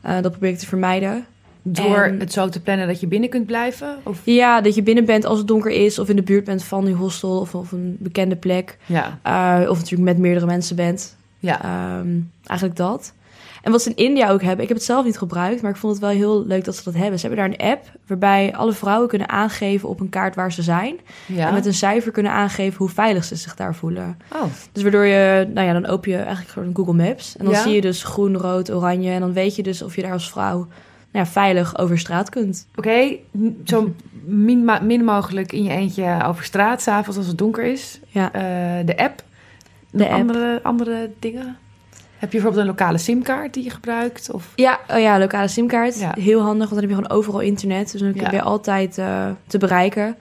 Eh, 0.00 0.20
dat 0.20 0.30
probeer 0.30 0.50
ik 0.50 0.58
te 0.58 0.66
vermijden. 0.66 1.24
Door 1.62 2.02
En- 2.02 2.20
het 2.20 2.32
zo 2.32 2.48
te 2.48 2.60
plannen 2.60 2.86
dat 2.86 3.00
je 3.00 3.06
binnen 3.06 3.28
kunt 3.30 3.46
blijven? 3.46 3.96
Of... 4.02 4.20
Ja, 4.24 4.60
dat 4.60 4.74
je 4.74 4.82
binnen 4.82 5.04
bent 5.04 5.24
als 5.24 5.38
het 5.38 5.48
donker 5.48 5.70
is, 5.70 5.98
of 5.98 6.08
in 6.08 6.16
de 6.16 6.22
buurt 6.22 6.44
bent 6.44 6.64
van 6.64 6.84
die 6.84 6.94
hostel 6.94 7.40
of, 7.40 7.54
of 7.54 7.72
een 7.72 7.96
bekende 7.98 8.36
plek. 8.36 8.78
Ja. 8.86 9.18
Eh, 9.22 9.70
of 9.70 9.76
natuurlijk 9.78 10.08
met 10.10 10.18
meerdere 10.18 10.46
mensen 10.46 10.76
bent. 10.76 11.16
Ja. 11.38 11.62
Ehm, 11.62 12.08
eigenlijk 12.46 12.78
dat. 12.78 13.12
En 13.62 13.72
wat 13.72 13.82
ze 13.82 13.88
in 13.94 14.04
India 14.04 14.30
ook 14.30 14.42
hebben, 14.42 14.62
ik 14.62 14.68
heb 14.68 14.76
het 14.76 14.86
zelf 14.86 15.04
niet 15.04 15.18
gebruikt, 15.18 15.62
maar 15.62 15.70
ik 15.70 15.76
vond 15.76 15.92
het 15.92 16.02
wel 16.02 16.12
heel 16.12 16.46
leuk 16.46 16.64
dat 16.64 16.76
ze 16.76 16.84
dat 16.84 16.94
hebben. 16.94 17.18
Ze 17.18 17.26
hebben 17.26 17.44
daar 17.50 17.58
een 17.58 17.70
app 17.72 17.84
waarbij 18.06 18.54
alle 18.54 18.72
vrouwen 18.72 19.08
kunnen 19.08 19.28
aangeven 19.28 19.88
op 19.88 20.00
een 20.00 20.08
kaart 20.08 20.34
waar 20.34 20.52
ze 20.52 20.62
zijn. 20.62 20.96
ja. 21.26 21.48
En 21.48 21.54
met 21.54 21.66
een 21.66 21.74
cijfer 21.74 22.12
kunnen 22.12 22.32
aangeven 22.32 22.78
hoe 22.78 22.88
veilig 22.88 23.24
ze 23.24 23.36
zich 23.36 23.54
daar 23.54 23.74
voelen. 23.74 24.18
Oh, 24.34 24.42
Dus 24.72 24.82
waardoor 24.82 25.04
je, 25.04 25.48
nou 25.54 25.66
ja, 25.66 25.72
dan 25.72 25.86
open 25.86 26.10
je 26.10 26.16
eigenlijk 26.16 26.48
gewoon 26.48 26.74
Google 26.74 26.94
Maps. 27.06 27.36
En 27.36 27.44
dan 27.44 27.54
Ja. 27.54 27.62
zie 27.62 27.74
je 27.74 27.80
dus 27.80 28.02
groen, 28.04 28.36
rood, 28.36 28.72
oranje. 28.72 29.10
En 29.10 29.20
dan 29.20 29.32
weet 29.32 29.56
je 29.56 29.62
dus 29.62 29.82
of 29.82 29.96
je 29.96 30.02
daar 30.02 30.12
als 30.12 30.30
vrouw 30.30 30.56
nou 31.12 31.24
ja, 31.24 31.26
veilig 31.26 31.78
over 31.78 31.98
straat 31.98 32.28
kunt. 32.28 32.66
oké. 32.74 33.16
Zo 33.64 33.92
min, 34.24 35.04
mogelijk 35.04 35.52
in 35.52 35.62
je 35.62 35.70
eentje 35.70 36.22
over 36.26 36.44
straat, 36.44 36.82
s'avonds 36.82 37.18
als 37.18 37.26
het 37.26 37.38
donker 37.38 37.64
is. 37.64 38.00
Ja. 38.08 38.32
Eh, 38.32 38.86
de 38.86 38.96
app. 38.96 39.22
De 39.90 40.04
app. 40.08 40.12
Andere, 40.20 40.60
andere 40.62 41.10
dingen? 41.18 41.56
Heb 42.18 42.32
je 42.32 42.38
bijvoorbeeld 42.40 42.62
een 42.62 42.70
lokale 42.76 42.98
simkaart 42.98 43.54
die 43.54 43.64
je 43.64 43.70
gebruikt? 43.70 44.30
Of... 44.30 44.52
Ja, 44.54 44.80
oh 44.90 44.98
ja, 44.98 45.18
lokale 45.18 45.48
simkaart. 45.48 45.98
Ja. 45.98 46.14
Heel 46.18 46.40
handig, 46.40 46.68
want 46.70 46.80
dan 46.80 46.80
heb 46.80 46.88
je 46.88 46.94
gewoon 47.04 47.18
overal 47.18 47.40
internet. 47.40 47.92
Dus 47.92 48.00
dan 48.00 48.12
ben 48.12 48.30
je 48.32 48.42
altijd 48.42 48.98
eh, 48.98 49.26
te 49.46 49.58
bereiken. 49.58 50.16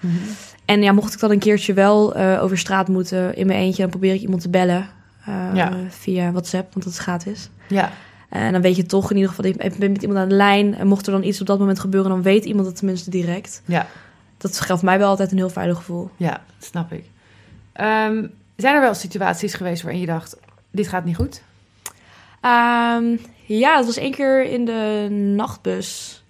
En 0.66 0.82
ja, 0.82 0.92
mocht 0.92 1.14
ik 1.14 1.20
dan 1.20 1.32
een 1.32 1.40
keertje 1.40 1.74
wel 1.74 2.16
eh, 2.16 2.44
over 2.44 2.58
straat 2.58 2.88
moeten 2.88 3.36
in 3.36 3.48
mijn 3.48 3.60
eentje... 3.60 3.82
dan 3.82 3.90
probeer 3.92 4.14
ik 4.14 4.22
iemand 4.22 4.42
te 4.42 4.50
bellen 4.50 4.88
eh, 5.26 5.50
Ja. 5.54 5.72
via 5.90 6.32
WhatsApp, 6.32 6.74
want 6.74 6.86
dat 6.86 6.94
is 6.94 7.00
gratis. 7.00 7.50
Ja. 7.68 7.92
En 8.30 8.52
dan 8.52 8.62
weet 8.62 8.76
je 8.76 8.86
toch 8.86 9.10
in 9.10 9.16
ieder 9.16 9.32
geval, 9.34 9.46
ik 9.46 9.78
ben 9.78 9.92
met 9.92 10.02
iemand 10.02 10.20
aan 10.20 10.30
de 10.30 10.36
lijn. 10.36 10.76
En 10.76 10.88
mocht 10.88 11.06
er 11.06 11.12
dan 11.12 11.24
iets 11.24 11.42
op 11.42 11.48
dat 11.48 11.60
moment 11.60 11.80
gebeuren, 11.80 12.10
dan 12.10 12.22
weet 12.22 12.46
iemand 12.46 12.68
het 12.68 12.76
tenminste 12.76 13.10
direct. 13.10 13.62
Ja, 13.66 13.88
Dat 14.38 14.60
geeft 14.62 14.82
mij 14.82 14.98
wel 14.98 15.10
altijd 15.10 15.32
een 15.32 15.38
heel 15.38 15.50
veilig 15.50 15.78
gevoel. 15.78 16.10
ja, 16.18 16.42
snap 16.60 16.92
ik. 16.92 17.04
Ehm, 17.74 18.26
zijn 18.56 18.76
er 18.76 18.82
wel 18.82 18.94
situaties 18.94 19.54
geweest 19.54 19.82
waarin 19.82 20.02
je 20.02 20.08
dacht, 20.08 20.38
dit 20.72 20.88
gaat 20.88 21.06
niet 21.06 21.16
goed? 21.16 21.42
Ehm, 22.46 23.18
ja, 23.46 23.78
het 23.78 23.86
was 23.86 23.98
één 23.98 24.12
keer 24.12 24.44
in 24.44 24.66
de 24.66 25.08
nachtbus 25.36 26.24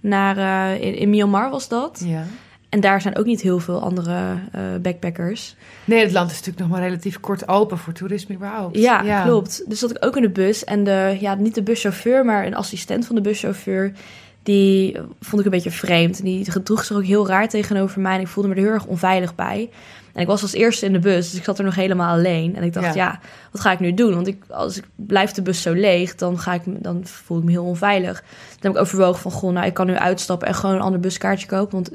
naar, 0.00 0.36
eh, 0.36 0.82
in, 0.86 0.94
in 0.94 1.10
Myanmar 1.10 1.50
was 1.50 1.68
dat. 1.68 2.02
Ja. 2.04 2.24
En 2.68 2.80
daar 2.80 3.00
zijn 3.00 3.16
ook 3.16 3.24
niet 3.24 3.40
heel 3.40 3.58
veel 3.58 3.80
andere 3.80 4.34
eh, 4.52 4.62
backpackers. 4.82 5.56
Nee, 5.84 6.02
het 6.02 6.12
land 6.12 6.30
is 6.30 6.36
natuurlijk 6.36 6.64
nog 6.66 6.78
maar 6.78 6.88
relatief 6.88 7.20
kort 7.20 7.48
open 7.48 7.78
voor 7.78 7.92
toerisme 7.92 8.34
überhaupt. 8.34 8.78
Ja, 8.78 9.22
klopt. 9.22 9.62
Dus 9.66 9.78
zat 9.78 9.90
ik 9.90 10.04
ook 10.04 10.16
in 10.16 10.22
de 10.22 10.30
bus. 10.30 10.64
En 10.64 10.84
de, 10.84 11.16
ja, 11.20 11.34
niet 11.34 11.54
de 11.54 11.62
buschauffeur, 11.62 12.24
maar 12.24 12.46
een 12.46 12.54
assistent 12.54 13.06
van 13.06 13.14
de 13.14 13.20
buschauffeur... 13.20 13.92
die 14.42 14.96
vond 15.20 15.40
ik 15.40 15.44
een 15.44 15.50
beetje 15.50 15.70
vreemd. 15.70 16.18
En 16.18 16.24
die 16.24 16.50
gedroeg 16.50 16.84
zich 16.84 16.96
ook 16.96 17.04
heel 17.04 17.26
raar 17.26 17.48
tegenover 17.48 18.00
mij. 18.00 18.14
En 18.14 18.20
ik 18.20 18.26
voelde 18.26 18.48
me 18.48 18.54
er 18.54 18.62
heel 18.62 18.72
erg 18.72 18.86
onveilig 18.86 19.34
bij. 19.34 19.70
En 20.12 20.20
ik 20.20 20.26
was 20.26 20.42
als 20.42 20.52
eerste 20.52 20.86
in 20.86 20.92
de 20.92 20.98
bus, 20.98 21.30
dus 21.30 21.38
ik 21.38 21.44
zat 21.44 21.58
er 21.58 21.64
nog 21.64 21.74
helemaal 21.74 22.16
alleen. 22.16 22.56
En 22.56 22.62
ik 22.62 22.72
dacht, 22.72 22.94
Ja. 22.94 23.04
ja, 23.04 23.20
wat 23.50 23.60
ga 23.60 23.72
ik 23.72 23.80
nu 23.80 23.94
doen? 23.94 24.14
Want 24.14 24.26
ik, 24.26 24.44
als 24.48 24.76
ik 24.76 24.84
blijf 24.96 25.32
de 25.32 25.42
bus 25.42 25.62
zo 25.62 25.72
leeg, 25.72 26.14
dan, 26.14 26.38
ga 26.38 26.54
ik, 26.54 26.62
dan 26.64 27.00
voel 27.04 27.38
ik 27.38 27.44
me 27.44 27.50
heel 27.50 27.64
onveilig. 27.64 28.20
Toen 28.20 28.60
heb 28.60 28.72
ik 28.72 28.78
overwogen 28.78 29.20
van, 29.20 29.30
goh, 29.30 29.52
nou, 29.52 29.66
ik 29.66 29.74
kan 29.74 29.86
nu 29.86 29.96
uitstappen... 29.96 30.48
en 30.48 30.54
gewoon 30.54 30.74
een 30.74 30.80
ander 30.80 31.00
buskaartje 31.00 31.46
kopen. 31.46 31.72
Want 31.72 31.90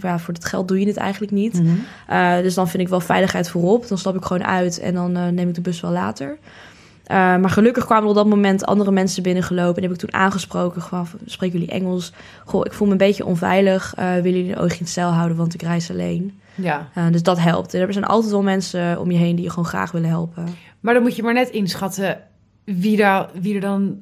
ja, 0.00 0.18
voor 0.18 0.34
dat 0.34 0.44
geld 0.44 0.68
doe 0.68 0.80
je 0.80 0.86
het 0.86 0.96
eigenlijk 0.96 1.32
niet. 1.32 1.62
Mhm. 1.62 1.74
Uh, 2.10 2.36
dus 2.36 2.54
dan 2.54 2.68
vind 2.68 2.82
ik 2.82 2.88
wel 2.88 3.00
veiligheid 3.00 3.48
voorop. 3.50 3.88
Dan 3.88 3.98
stap 3.98 4.16
ik 4.16 4.24
gewoon 4.24 4.44
uit 4.44 4.78
en 4.78 4.94
dan 4.94 5.16
uh, 5.16 5.28
neem 5.28 5.48
ik 5.48 5.54
de 5.54 5.60
bus 5.60 5.80
wel 5.80 5.90
later. 5.90 6.28
Uh, 6.30 7.16
maar 7.16 7.50
gelukkig 7.50 7.84
kwamen 7.84 8.04
er 8.04 8.08
op 8.08 8.14
dat 8.14 8.26
moment 8.26 8.64
andere 8.64 8.90
mensen 8.90 9.22
binnengelopen. 9.22 9.76
En 9.76 9.82
heb 9.82 9.92
ik 9.92 9.98
toen 9.98 10.14
aangesproken. 10.14 10.82
Gewoon, 10.82 11.06
spreken 11.24 11.58
jullie 11.58 11.74
Engels? 11.74 12.12
Goh, 12.44 12.60
ik 12.64 12.72
voel 12.72 12.86
me 12.86 12.92
een 12.92 12.98
beetje 12.98 13.24
onveilig. 13.24 13.94
Willen 13.96 14.22
jullie 14.22 14.52
een 14.52 14.58
oogje 14.58 14.78
in 14.78 14.84
het 14.84 14.88
zeil 14.88 15.10
houden, 15.10 15.36
want 15.36 15.54
ik 15.54 15.62
reis 15.62 15.90
alleen. 15.90 16.40
Ja. 16.58 16.88
Uh, 16.98 17.06
dus 17.10 17.22
dat 17.22 17.38
helpt. 17.38 17.74
Er 17.74 17.92
zijn 17.92 18.04
altijd 18.04 18.32
wel 18.32 18.42
mensen 18.42 19.00
om 19.00 19.10
je 19.10 19.18
heen 19.18 19.34
die 19.36 19.44
je 19.44 19.50
gewoon 19.50 19.64
graag 19.68 19.90
willen 19.92 20.08
helpen. 20.08 20.48
Maar 20.80 20.94
dan 20.94 21.02
moet 21.02 21.16
je 21.16 21.22
maar 21.22 21.34
net 21.34 21.50
inschatten 21.50 22.20
wie, 22.64 22.96
daar, 22.96 23.28
wie 23.40 23.54
er 23.54 23.60
dan 23.60 23.98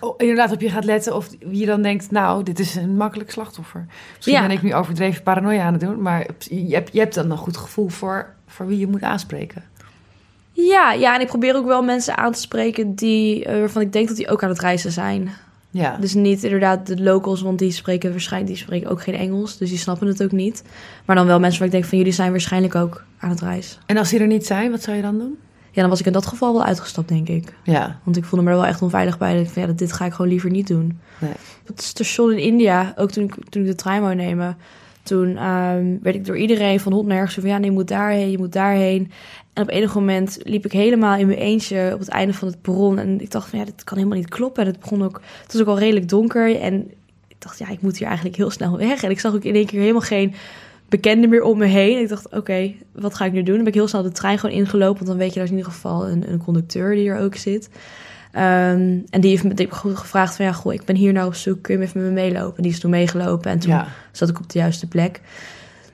oh, 0.00 0.14
inderdaad 0.16 0.52
op 0.52 0.60
je 0.60 0.70
gaat 0.70 0.84
letten. 0.84 1.14
Of 1.16 1.28
wie 1.40 1.58
je 1.60 1.66
dan 1.66 1.82
denkt, 1.82 2.10
nou, 2.10 2.42
dit 2.42 2.58
is 2.58 2.74
een 2.74 2.96
makkelijk 2.96 3.30
slachtoffer. 3.30 3.86
Misschien 4.14 4.34
Ja. 4.36 4.46
ben 4.46 4.56
ik 4.56 4.62
nu 4.62 4.74
overdreven 4.74 5.22
paranoia 5.22 5.64
aan 5.64 5.72
het 5.72 5.82
doen. 5.82 6.02
Maar 6.02 6.26
je 6.38 6.74
hebt, 6.74 6.92
je 6.92 6.98
hebt 6.98 7.14
dan 7.14 7.30
een 7.30 7.36
goed 7.36 7.56
gevoel 7.56 7.88
voor, 7.88 8.34
voor 8.46 8.66
wie 8.66 8.78
je 8.78 8.86
moet 8.86 9.02
aanspreken. 9.02 9.62
Ja, 10.52 10.92
ja, 10.92 11.14
en 11.14 11.20
ik 11.20 11.26
probeer 11.26 11.56
ook 11.56 11.66
wel 11.66 11.82
mensen 11.82 12.16
aan 12.16 12.32
te 12.32 12.40
spreken 12.40 12.94
die, 12.94 13.40
uh, 13.46 13.58
waarvan 13.58 13.82
ik 13.82 13.92
denk 13.92 14.08
dat 14.08 14.16
die 14.16 14.28
ook 14.28 14.42
aan 14.42 14.48
het 14.48 14.60
reizen 14.60 14.92
zijn. 14.92 15.30
Ja. 15.76 15.96
Dus 15.96 16.14
niet 16.14 16.44
inderdaad 16.44 16.86
de 16.86 17.02
locals, 17.02 17.42
want 17.42 17.58
die 17.58 17.70
spreken 17.70 18.10
waarschijnlijk 18.10 18.52
die 18.52 18.62
spreken 18.62 18.90
ook 18.90 19.02
geen 19.02 19.14
Engels, 19.14 19.58
dus 19.58 19.68
die 19.68 19.78
snappen 19.78 20.06
het 20.06 20.22
ook 20.22 20.32
niet. 20.32 20.62
Maar 21.04 21.16
dan 21.16 21.26
wel 21.26 21.40
mensen 21.40 21.58
waar 21.58 21.68
ik 21.68 21.74
denk 21.74 21.84
van 21.84 21.98
jullie 21.98 22.12
zijn 22.12 22.30
waarschijnlijk 22.30 22.74
ook 22.74 23.04
aan 23.18 23.30
het 23.30 23.40
reizen. 23.40 23.80
En 23.86 23.96
als 23.96 24.10
die 24.10 24.20
er 24.20 24.26
niet 24.26 24.46
zijn, 24.46 24.70
wat 24.70 24.82
zou 24.82 24.96
je 24.96 25.02
dan 25.02 25.18
doen? 25.18 25.38
Ja, 25.70 25.80
dan 25.80 25.90
was 25.90 26.00
ik 26.00 26.06
in 26.06 26.12
dat 26.12 26.26
geval 26.26 26.52
wel 26.52 26.64
uitgestapt, 26.64 27.08
denk 27.08 27.28
ik. 27.28 27.54
Ja. 27.62 28.00
Want 28.02 28.16
ik 28.16 28.24
voelde 28.24 28.44
me 28.44 28.50
er 28.50 28.56
wel 28.56 28.66
echt 28.66 28.82
onveilig 28.82 29.18
bij. 29.18 29.32
Dat 29.36 29.46
ik 29.46 29.50
van, 29.50 29.62
ja, 29.62 29.72
dit 29.72 29.92
ga 29.92 30.04
ik 30.04 30.12
gewoon 30.12 30.30
liever 30.30 30.50
niet 30.50 30.66
doen. 30.66 30.98
Nee. 31.18 31.30
Het 31.64 31.82
station 31.82 32.32
in 32.32 32.38
India, 32.38 32.92
ook 32.96 33.10
toen 33.10 33.24
ik, 33.24 33.34
toen 33.48 33.62
ik 33.62 33.68
de 33.68 33.74
trein 33.74 34.02
wou 34.02 34.14
nemen, 34.14 34.56
toen 35.06 35.28
um, 35.46 35.98
werd 36.02 36.16
ik 36.16 36.24
door 36.24 36.36
iedereen 36.36 36.80
van 36.80 36.92
hond 36.92 37.06
nergens 37.06 37.34
van 37.34 37.48
ja, 37.48 37.58
nee, 37.58 37.70
je 37.70 37.76
moet 37.76 37.88
daarheen, 37.88 38.30
je 38.30 38.38
moet 38.38 38.52
daarheen. 38.52 39.10
En 39.52 39.62
op 39.62 39.68
enig 39.68 39.94
moment 39.94 40.38
liep 40.42 40.64
ik 40.64 40.72
helemaal 40.72 41.18
in 41.18 41.26
mijn 41.26 41.38
eentje 41.38 41.90
op 41.92 41.98
het 41.98 42.08
einde 42.08 42.32
van 42.32 42.48
het 42.48 42.62
perron. 42.62 42.98
En 42.98 43.20
ik 43.20 43.30
dacht 43.30 43.48
van 43.48 43.58
ja, 43.58 43.64
dit 43.64 43.84
kan 43.84 43.96
helemaal 43.96 44.18
niet 44.18 44.28
kloppen. 44.28 44.62
En 44.62 44.70
het 44.70 44.80
begon 44.80 45.04
ook, 45.04 45.20
het 45.42 45.52
was 45.52 45.62
ook 45.62 45.68
al 45.68 45.78
redelijk 45.78 46.08
donker. 46.08 46.60
En 46.60 46.90
ik 47.28 47.36
dacht, 47.38 47.58
ja, 47.58 47.68
ik 47.68 47.80
moet 47.80 47.98
hier 47.98 48.06
eigenlijk 48.06 48.36
heel 48.36 48.50
snel 48.50 48.76
weg. 48.76 49.02
En 49.02 49.10
ik 49.10 49.20
zag 49.20 49.34
ook 49.34 49.44
in 49.44 49.54
één 49.54 49.66
keer 49.66 49.80
helemaal 49.80 50.00
geen 50.00 50.34
bekenden 50.88 51.30
meer 51.30 51.42
om 51.42 51.58
me 51.58 51.66
heen. 51.66 51.96
En 51.96 52.02
ik 52.02 52.08
dacht, 52.08 52.32
oké, 52.32 52.72
wat 52.92 53.14
ga 53.14 53.24
ik 53.24 53.32
nu 53.32 53.42
doen? 53.42 53.54
Dan 53.54 53.64
ben 53.64 53.72
ik 53.72 53.78
heel 53.78 53.88
snel 53.88 54.02
de 54.02 54.12
trein 54.12 54.38
gewoon 54.38 54.56
ingelopen. 54.56 54.96
Want 54.96 55.06
dan 55.06 55.16
weet 55.16 55.28
je, 55.28 55.34
daar 55.34 55.44
is 55.44 55.50
in 55.50 55.56
ieder 55.56 55.72
geval 55.72 56.08
een, 56.08 56.32
een 56.32 56.42
conducteur 56.44 56.94
die 56.94 57.08
er 57.08 57.18
ook 57.18 57.34
zit. 57.34 57.68
Um, 58.32 59.04
en 59.10 59.20
die 59.20 59.30
heeft 59.30 59.44
me 59.44 59.54
die 59.54 59.66
heeft 59.66 59.98
gevraagd 59.98 60.36
van 60.36 60.44
ja, 60.44 60.52
goh, 60.52 60.72
ik 60.72 60.84
ben 60.84 60.96
hier 60.96 61.12
nou 61.12 61.26
op 61.26 61.34
zoek, 61.34 61.62
kun 61.62 61.78
je 61.78 61.84
even 61.84 62.00
met 62.00 62.08
me 62.08 62.14
meelopen? 62.14 62.56
En 62.56 62.62
die 62.62 62.72
is 62.72 62.80
toen 62.80 62.90
meegelopen 62.90 63.50
en 63.50 63.58
toen 63.58 63.70
ja. 63.70 63.86
zat 64.12 64.28
ik 64.28 64.38
op 64.38 64.50
de 64.50 64.58
juiste 64.58 64.86
plek. 64.86 65.20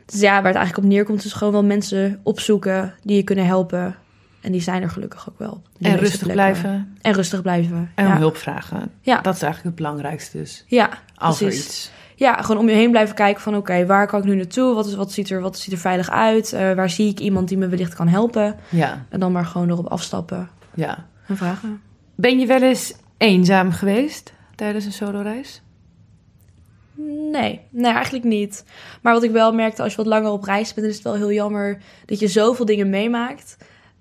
Dus 0.06 0.20
ja, 0.20 0.34
waar 0.34 0.52
het 0.52 0.56
eigenlijk 0.56 0.86
op 0.86 0.92
neerkomt, 0.92 1.24
is 1.24 1.32
gewoon 1.32 1.52
wel 1.52 1.64
mensen 1.64 2.20
opzoeken 2.22 2.94
die 3.02 3.16
je 3.16 3.22
kunnen 3.22 3.46
helpen. 3.46 3.94
En 4.40 4.52
die 4.52 4.60
zijn 4.60 4.82
er 4.82 4.90
gelukkig 4.90 5.28
ook 5.28 5.38
wel. 5.38 5.62
En 5.80 5.96
rustig 5.96 6.22
plekken. 6.22 6.32
blijven. 6.32 6.96
En 7.00 7.12
rustig 7.12 7.42
blijven. 7.42 7.90
En 7.94 8.06
ja. 8.06 8.12
om 8.12 8.18
hulp 8.18 8.36
vragen. 8.36 8.90
Ja. 9.00 9.20
Dat 9.20 9.34
is 9.34 9.42
eigenlijk 9.42 9.76
het 9.76 9.86
belangrijkste 9.86 10.38
dus. 10.38 10.64
Ja, 10.66 10.90
Als 11.14 11.38
precies. 11.38 11.58
er 11.58 11.64
iets. 11.64 11.90
Ja, 12.16 12.42
gewoon 12.42 12.60
om 12.60 12.68
je 12.68 12.74
heen 12.74 12.90
blijven 12.90 13.14
kijken 13.14 13.42
van 13.42 13.56
oké, 13.56 13.70
okay, 13.70 13.86
waar 13.86 14.06
kan 14.06 14.20
ik 14.20 14.24
nu 14.24 14.34
naartoe? 14.34 14.74
Wat, 14.74 14.86
is, 14.86 14.94
wat, 14.94 15.12
ziet, 15.12 15.30
er, 15.30 15.40
wat 15.40 15.58
ziet 15.58 15.72
er 15.72 15.78
veilig 15.78 16.10
uit? 16.10 16.52
Uh, 16.52 16.72
waar 16.72 16.90
zie 16.90 17.10
ik 17.10 17.20
iemand 17.20 17.48
die 17.48 17.58
me 17.58 17.68
wellicht 17.68 17.94
kan 17.94 18.08
helpen? 18.08 18.56
Ja. 18.68 19.04
En 19.08 19.20
dan 19.20 19.32
maar 19.32 19.44
gewoon 19.44 19.70
erop 19.70 19.86
afstappen. 19.86 20.48
Ja. 20.74 21.06
En 21.26 21.36
vragen. 21.36 21.80
Ben 22.14 22.38
je 22.38 22.46
wel 22.46 22.62
eens 22.62 22.94
eenzaam 23.16 23.70
geweest 23.72 24.32
tijdens 24.54 24.84
een 24.84 24.92
solo-reis? 24.92 25.62
Nee, 27.30 27.60
nee, 27.70 27.92
eigenlijk 27.92 28.24
niet. 28.24 28.64
Maar 29.02 29.12
wat 29.12 29.22
ik 29.22 29.30
wel 29.30 29.52
merkte, 29.52 29.82
als 29.82 29.90
je 29.90 29.96
wat 29.96 30.06
langer 30.06 30.30
op 30.30 30.44
reis 30.44 30.74
bent, 30.74 30.86
is 30.86 30.94
het 30.94 31.04
wel 31.04 31.14
heel 31.14 31.32
jammer 31.32 31.78
dat 32.06 32.18
je 32.18 32.28
zoveel 32.28 32.64
dingen 32.64 32.90
meemaakt 32.90 33.56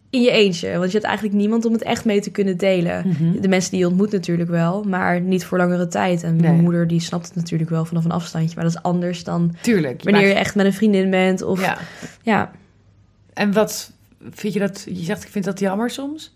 in 0.09 0.21
je 0.21 0.31
eentje. 0.31 0.71
Want 0.77 0.85
je 0.85 0.91
hebt 0.97 1.05
eigenlijk 1.05 1.35
niemand 1.37 1.65
om 1.65 1.73
het 1.73 1.81
echt 1.81 2.05
mee 2.05 2.21
te 2.21 2.31
kunnen 2.31 2.57
delen. 2.57 3.07
Mhm. 3.07 3.41
De 3.41 3.47
mensen 3.47 3.71
die 3.71 3.79
je 3.79 3.87
ontmoet 3.87 4.11
natuurlijk 4.11 4.49
wel, 4.49 4.83
maar 4.83 5.21
niet 5.21 5.45
voor 5.45 5.57
langere 5.57 5.87
tijd. 5.87 6.23
En 6.23 6.35
mijn 6.35 6.61
moeder 6.61 6.87
die 6.87 6.99
snapt 6.99 7.25
het 7.25 7.35
natuurlijk 7.35 7.69
wel 7.69 7.85
vanaf 7.85 8.05
een 8.05 8.11
afstandje. 8.11 8.55
Maar 8.55 8.63
dat 8.63 8.73
is 8.73 8.81
anders 8.81 9.23
dan 9.23 9.55
Tuurlijk. 9.61 10.03
wanneer 10.03 10.27
je 10.27 10.33
echt 10.33 10.55
met 10.55 10.65
een 10.65 10.73
vriendin 10.73 11.09
bent. 11.09 11.41
Of, 11.41 11.61
Ja. 11.61 11.77
ja. 12.21 12.51
En 13.33 13.53
wat 13.53 13.91
vind 14.29 14.53
je 14.53 14.59
dat? 14.59 14.85
Je 14.89 15.03
zegt, 15.03 15.23
ik 15.23 15.29
vind 15.29 15.45
dat 15.45 15.59
jammer 15.59 15.89
soms. 15.89 16.35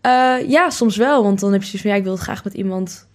Eh, 0.00 0.34
ja, 0.48 0.70
soms 0.70 0.96
wel. 0.96 1.22
Want 1.22 1.40
dan 1.40 1.52
heb 1.52 1.60
je 1.60 1.66
zoiets 1.66 1.82
van, 1.82 1.90
ja, 1.90 1.96
ik 1.96 2.02
wil 2.04 2.12
het 2.12 2.22
graag 2.22 2.44
met 2.44 2.54
iemand 2.54 3.06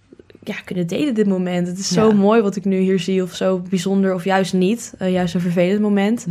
ja, 0.42 0.54
kunnen 0.64 0.86
delen 0.86 1.14
dit 1.14 1.26
moment. 1.26 1.66
Het 1.66 1.78
is 1.78 1.88
zo 1.88 2.08
Ja. 2.08 2.14
mooi 2.14 2.42
wat 2.42 2.56
ik 2.56 2.64
nu 2.64 2.78
hier 2.78 3.00
zie. 3.00 3.22
Of 3.22 3.34
zo 3.34 3.58
bijzonder, 3.58 4.14
of 4.14 4.24
juist 4.24 4.52
niet. 4.52 4.94
Eh, 4.98 5.12
juist 5.12 5.34
een 5.34 5.40
vervelend 5.40 5.80
moment. 5.80 6.26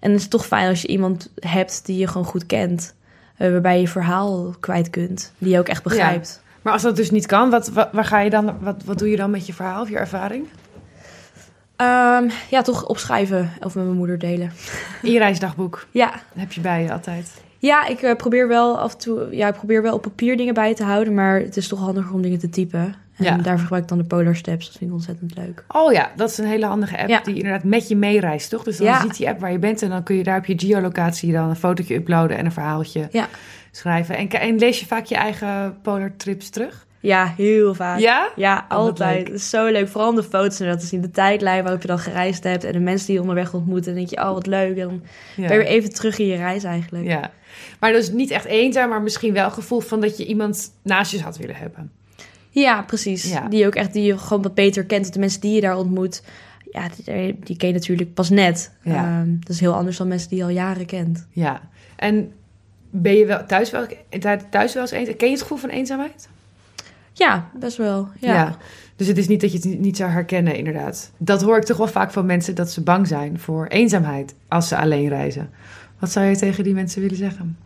En 0.00 0.10
het 0.12 0.20
is 0.20 0.28
toch 0.28 0.46
fijn 0.46 0.68
als 0.68 0.82
je 0.82 0.88
iemand 0.88 1.30
hebt 1.34 1.86
die 1.86 1.98
je 1.98 2.06
gewoon 2.06 2.26
goed 2.26 2.46
kent. 2.46 2.94
eh, 3.36 3.50
waarbij 3.50 3.74
je 3.74 3.80
je 3.80 3.88
verhaal 3.88 4.54
kwijt 4.60 4.90
kunt. 4.90 5.32
Die 5.38 5.52
je 5.52 5.58
ook 5.58 5.68
echt 5.68 5.82
begrijpt. 5.82 6.42
Maar 6.62 6.72
als 6.72 6.82
dat 6.82 6.96
dus 6.96 7.10
niet 7.10 7.26
kan, 7.26 7.50
wat, 7.50 7.68
wat, 7.68 7.88
waar 7.92 8.04
ga 8.04 8.20
je 8.20 8.30
dan, 8.30 8.54
wat, 8.60 8.82
wat 8.84 8.98
doe 8.98 9.10
je 9.10 9.16
dan 9.16 9.30
met 9.30 9.46
je 9.46 9.52
verhaal 9.52 9.82
of 9.82 9.88
je 9.88 9.96
ervaring? 9.98 10.46
Ehm, 11.76 12.28
ja, 12.50 12.62
toch 12.62 12.86
opschrijven 12.86 13.50
of 13.60 13.74
met 13.74 13.84
mijn 13.84 13.96
moeder 13.96 14.18
delen. 14.18 14.52
In 15.02 15.12
je 15.12 15.18
reisdagboek 15.18 15.86
Ja, 15.90 16.10
dat 16.10 16.20
heb 16.34 16.52
je 16.52 16.60
bij 16.60 16.82
je 16.82 16.92
altijd. 16.92 17.30
Ja 17.58 17.86
ik 17.86 18.02
eh, 18.02 18.16
probeer 18.16 18.48
wel 18.48 18.78
af 18.78 18.92
en 18.92 18.98
toe... 18.98 19.26
Ja, 19.30 19.48
ik 19.48 19.54
probeer 19.54 19.82
wel 19.82 19.94
op 19.94 20.02
papier 20.02 20.36
dingen 20.36 20.54
bij 20.54 20.74
te 20.74 20.84
houden. 20.84 21.14
Maar 21.14 21.40
het 21.40 21.56
is 21.56 21.68
toch 21.68 21.78
handiger 21.80 22.12
om 22.14 22.22
dingen 22.22 22.38
te 22.38 22.48
typen. 22.48 22.94
En 23.16 23.24
Ja. 23.24 23.36
daarvoor 23.36 23.58
gebruik 23.62 23.82
ik 23.82 23.88
dan 23.88 23.98
de 23.98 24.04
Polar 24.04 24.36
Steps. 24.36 24.66
Dat 24.66 24.76
vind 24.76 24.90
ik 24.90 24.96
ontzettend 24.96 25.36
leuk. 25.36 25.64
Oh 25.68 25.92
ja, 25.92 26.10
dat 26.16 26.30
is 26.30 26.38
een 26.38 26.44
hele 26.46 26.66
handige 26.66 26.98
app 26.98 27.08
Ja. 27.08 27.20
die 27.20 27.34
inderdaad 27.34 27.64
met 27.64 27.88
je 27.88 27.96
meereist, 27.96 28.50
toch? 28.50 28.62
Dus 28.62 28.76
dan 28.76 28.86
Ja. 28.86 29.00
ziet 29.00 29.16
die 29.16 29.28
app 29.28 29.40
waar 29.40 29.52
je 29.52 29.58
bent 29.58 29.82
en 29.82 29.88
dan 29.90 30.02
kun 30.02 30.16
je 30.16 30.22
daar 30.22 30.38
op 30.38 30.44
je 30.44 30.58
geolocatie 30.58 31.32
dan 31.32 31.48
een 31.48 31.56
fotootje 31.56 31.94
uploaden 31.94 32.36
en 32.36 32.44
een 32.44 32.52
verhaaltje 32.52 33.08
Ja. 33.10 33.26
schrijven. 33.70 34.16
En, 34.16 34.28
en 34.28 34.58
lees 34.58 34.80
je 34.80 34.86
vaak 34.86 35.04
je 35.04 35.14
eigen 35.14 35.76
polar 35.82 36.16
trips 36.16 36.50
terug? 36.50 36.86
Ja, 37.00 37.32
heel 37.36 37.74
vaak. 37.74 37.98
Ja? 37.98 38.28
Ja, 38.36 38.64
wat 38.68 38.78
altijd. 38.78 39.26
Het 39.26 39.36
is 39.36 39.50
zo 39.50 39.66
leuk. 39.66 39.88
Vooral 39.88 40.08
om 40.10 40.14
de 40.16 40.22
foto's 40.22 40.60
en 40.60 40.66
dat 40.68 40.80
te 40.80 40.86
zien. 40.86 41.00
De 41.00 41.10
tijdlijn 41.10 41.62
waarop 41.62 41.82
je 41.82 41.88
dan 41.88 41.98
gereisd 41.98 42.44
hebt. 42.44 42.64
En 42.64 42.72
de 42.72 42.78
mensen 42.78 43.06
die 43.06 43.14
je 43.14 43.20
onderweg 43.20 43.54
ontmoet. 43.54 43.78
En 43.78 43.84
dan 43.84 43.94
denk 43.94 44.08
je, 44.08 44.16
oh 44.16 44.32
wat 44.32 44.46
leuk. 44.46 44.76
En 44.76 44.88
dan 44.88 45.02
ben 45.36 45.44
je 45.44 45.56
weer 45.56 45.66
even 45.66 45.90
terug 45.94 46.18
in 46.18 46.26
je 46.26 46.36
reis 46.36 46.64
eigenlijk. 46.64 47.04
Ja. 47.06 47.30
Maar 47.80 47.92
dus 47.92 48.10
niet 48.10 48.30
echt 48.30 48.44
eenzaam, 48.44 48.88
maar 48.88 49.02
misschien 49.02 49.32
wel 49.32 49.44
het 49.44 49.52
gevoel 49.52 49.80
van 49.80 50.00
dat 50.00 50.16
je 50.16 50.26
iemand 50.26 50.72
naast 50.82 51.12
je 51.12 51.22
had 51.22 51.36
willen 51.36 51.56
hebben. 51.56 51.90
Ja, 52.50 52.82
precies. 52.82 53.30
Ja. 53.30 53.48
Die 53.48 53.58
je 53.58 53.66
ook 53.66 53.74
echt, 53.74 53.92
die 53.92 54.04
je 54.04 54.18
gewoon 54.18 54.42
wat 54.42 54.54
beter 54.54 54.84
kent. 54.84 55.12
De 55.12 55.18
mensen 55.18 55.40
die 55.40 55.54
je 55.54 55.60
daar 55.60 55.76
ontmoet, 55.76 56.22
ja, 56.72 56.88
die, 56.96 57.38
die 57.44 57.56
ken 57.56 57.68
je 57.68 57.74
natuurlijk 57.74 58.14
pas 58.14 58.30
net. 58.30 58.72
Ja. 58.82 58.94
Ehm, 58.94 59.36
dat 59.40 59.48
is 59.48 59.60
heel 59.60 59.74
anders 59.74 59.96
dan 59.96 60.08
mensen 60.08 60.28
die 60.28 60.38
je 60.38 60.44
al 60.44 60.50
jaren 60.50 60.86
kent. 60.86 61.26
Ja. 61.30 61.60
En 61.96 62.32
ben 62.90 63.14
je 63.14 63.26
wel 63.26 63.46
thuis 63.46 63.70
wel, 63.70 63.86
thuis 64.50 64.74
wel 64.74 64.82
eens 64.82 64.90
eenzaam? 64.90 65.16
Ken 65.16 65.26
je 65.26 65.32
het 65.32 65.42
gevoel 65.42 65.58
van 65.58 65.68
eenzaamheid? 65.68 66.28
Ja, 67.12 67.50
best 67.54 67.76
wel. 67.76 68.08
Ja. 68.20 68.56
Dus 68.96 69.06
het 69.06 69.18
is 69.18 69.28
niet 69.28 69.40
dat 69.40 69.52
je 69.52 69.68
het 69.68 69.80
niet 69.80 69.96
zou 69.96 70.10
herkennen, 70.10 70.56
inderdaad. 70.56 71.12
Dat 71.16 71.42
hoor 71.42 71.56
ik 71.56 71.64
toch 71.64 71.76
wel 71.76 71.88
vaak 71.88 72.10
van 72.10 72.26
mensen 72.26 72.54
dat 72.54 72.70
ze 72.70 72.82
bang 72.82 73.06
zijn 73.06 73.38
voor 73.38 73.66
eenzaamheid 73.66 74.34
als 74.48 74.68
ze 74.68 74.76
alleen 74.76 75.08
reizen. 75.08 75.50
Wat 75.98 76.10
zou 76.10 76.26
je 76.26 76.36
tegen 76.36 76.64
die 76.64 76.74
mensen 76.74 77.00
willen 77.02 77.16
zeggen? 77.16 77.58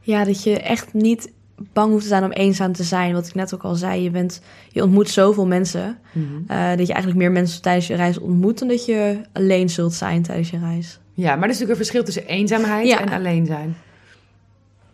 Ja, 0.00 0.24
dat 0.24 0.42
je 0.42 0.60
echt 0.60 0.92
niet 0.92 1.32
bang 1.72 1.90
hoeft 1.90 2.02
te 2.02 2.08
zijn 2.08 2.24
om 2.24 2.30
eenzaam 2.30 2.72
te 2.72 2.82
zijn. 2.82 3.12
Wat 3.12 3.26
ik 3.26 3.34
net 3.34 3.54
ook 3.54 3.62
al 3.62 3.74
zei, 3.74 4.02
je, 4.02 4.10
bent, 4.10 4.40
je 4.68 4.82
ontmoet 4.82 5.08
zoveel 5.10 5.46
mensen. 5.46 5.98
eh, 6.46 6.68
dat 6.68 6.86
je 6.86 6.92
eigenlijk 6.92 7.16
meer 7.16 7.32
mensen 7.32 7.62
tijdens 7.62 7.86
je 7.86 7.94
reis 7.94 8.18
ontmoet... 8.18 8.58
dan 8.58 8.68
dat 8.68 8.84
je 8.86 9.20
alleen 9.32 9.70
zult 9.70 9.92
zijn 9.94 10.22
tijdens 10.22 10.50
je 10.50 10.58
reis. 10.58 10.98
Ja, 11.14 11.34
maar 11.34 11.44
er 11.44 11.50
is 11.50 11.58
natuurlijk 11.58 11.70
een 11.70 11.84
verschil 11.84 12.04
tussen 12.04 12.26
eenzaamheid 12.26 12.86
Ja. 12.86 13.00
en 13.00 13.08
alleen 13.12 13.46
zijn. 13.46 13.76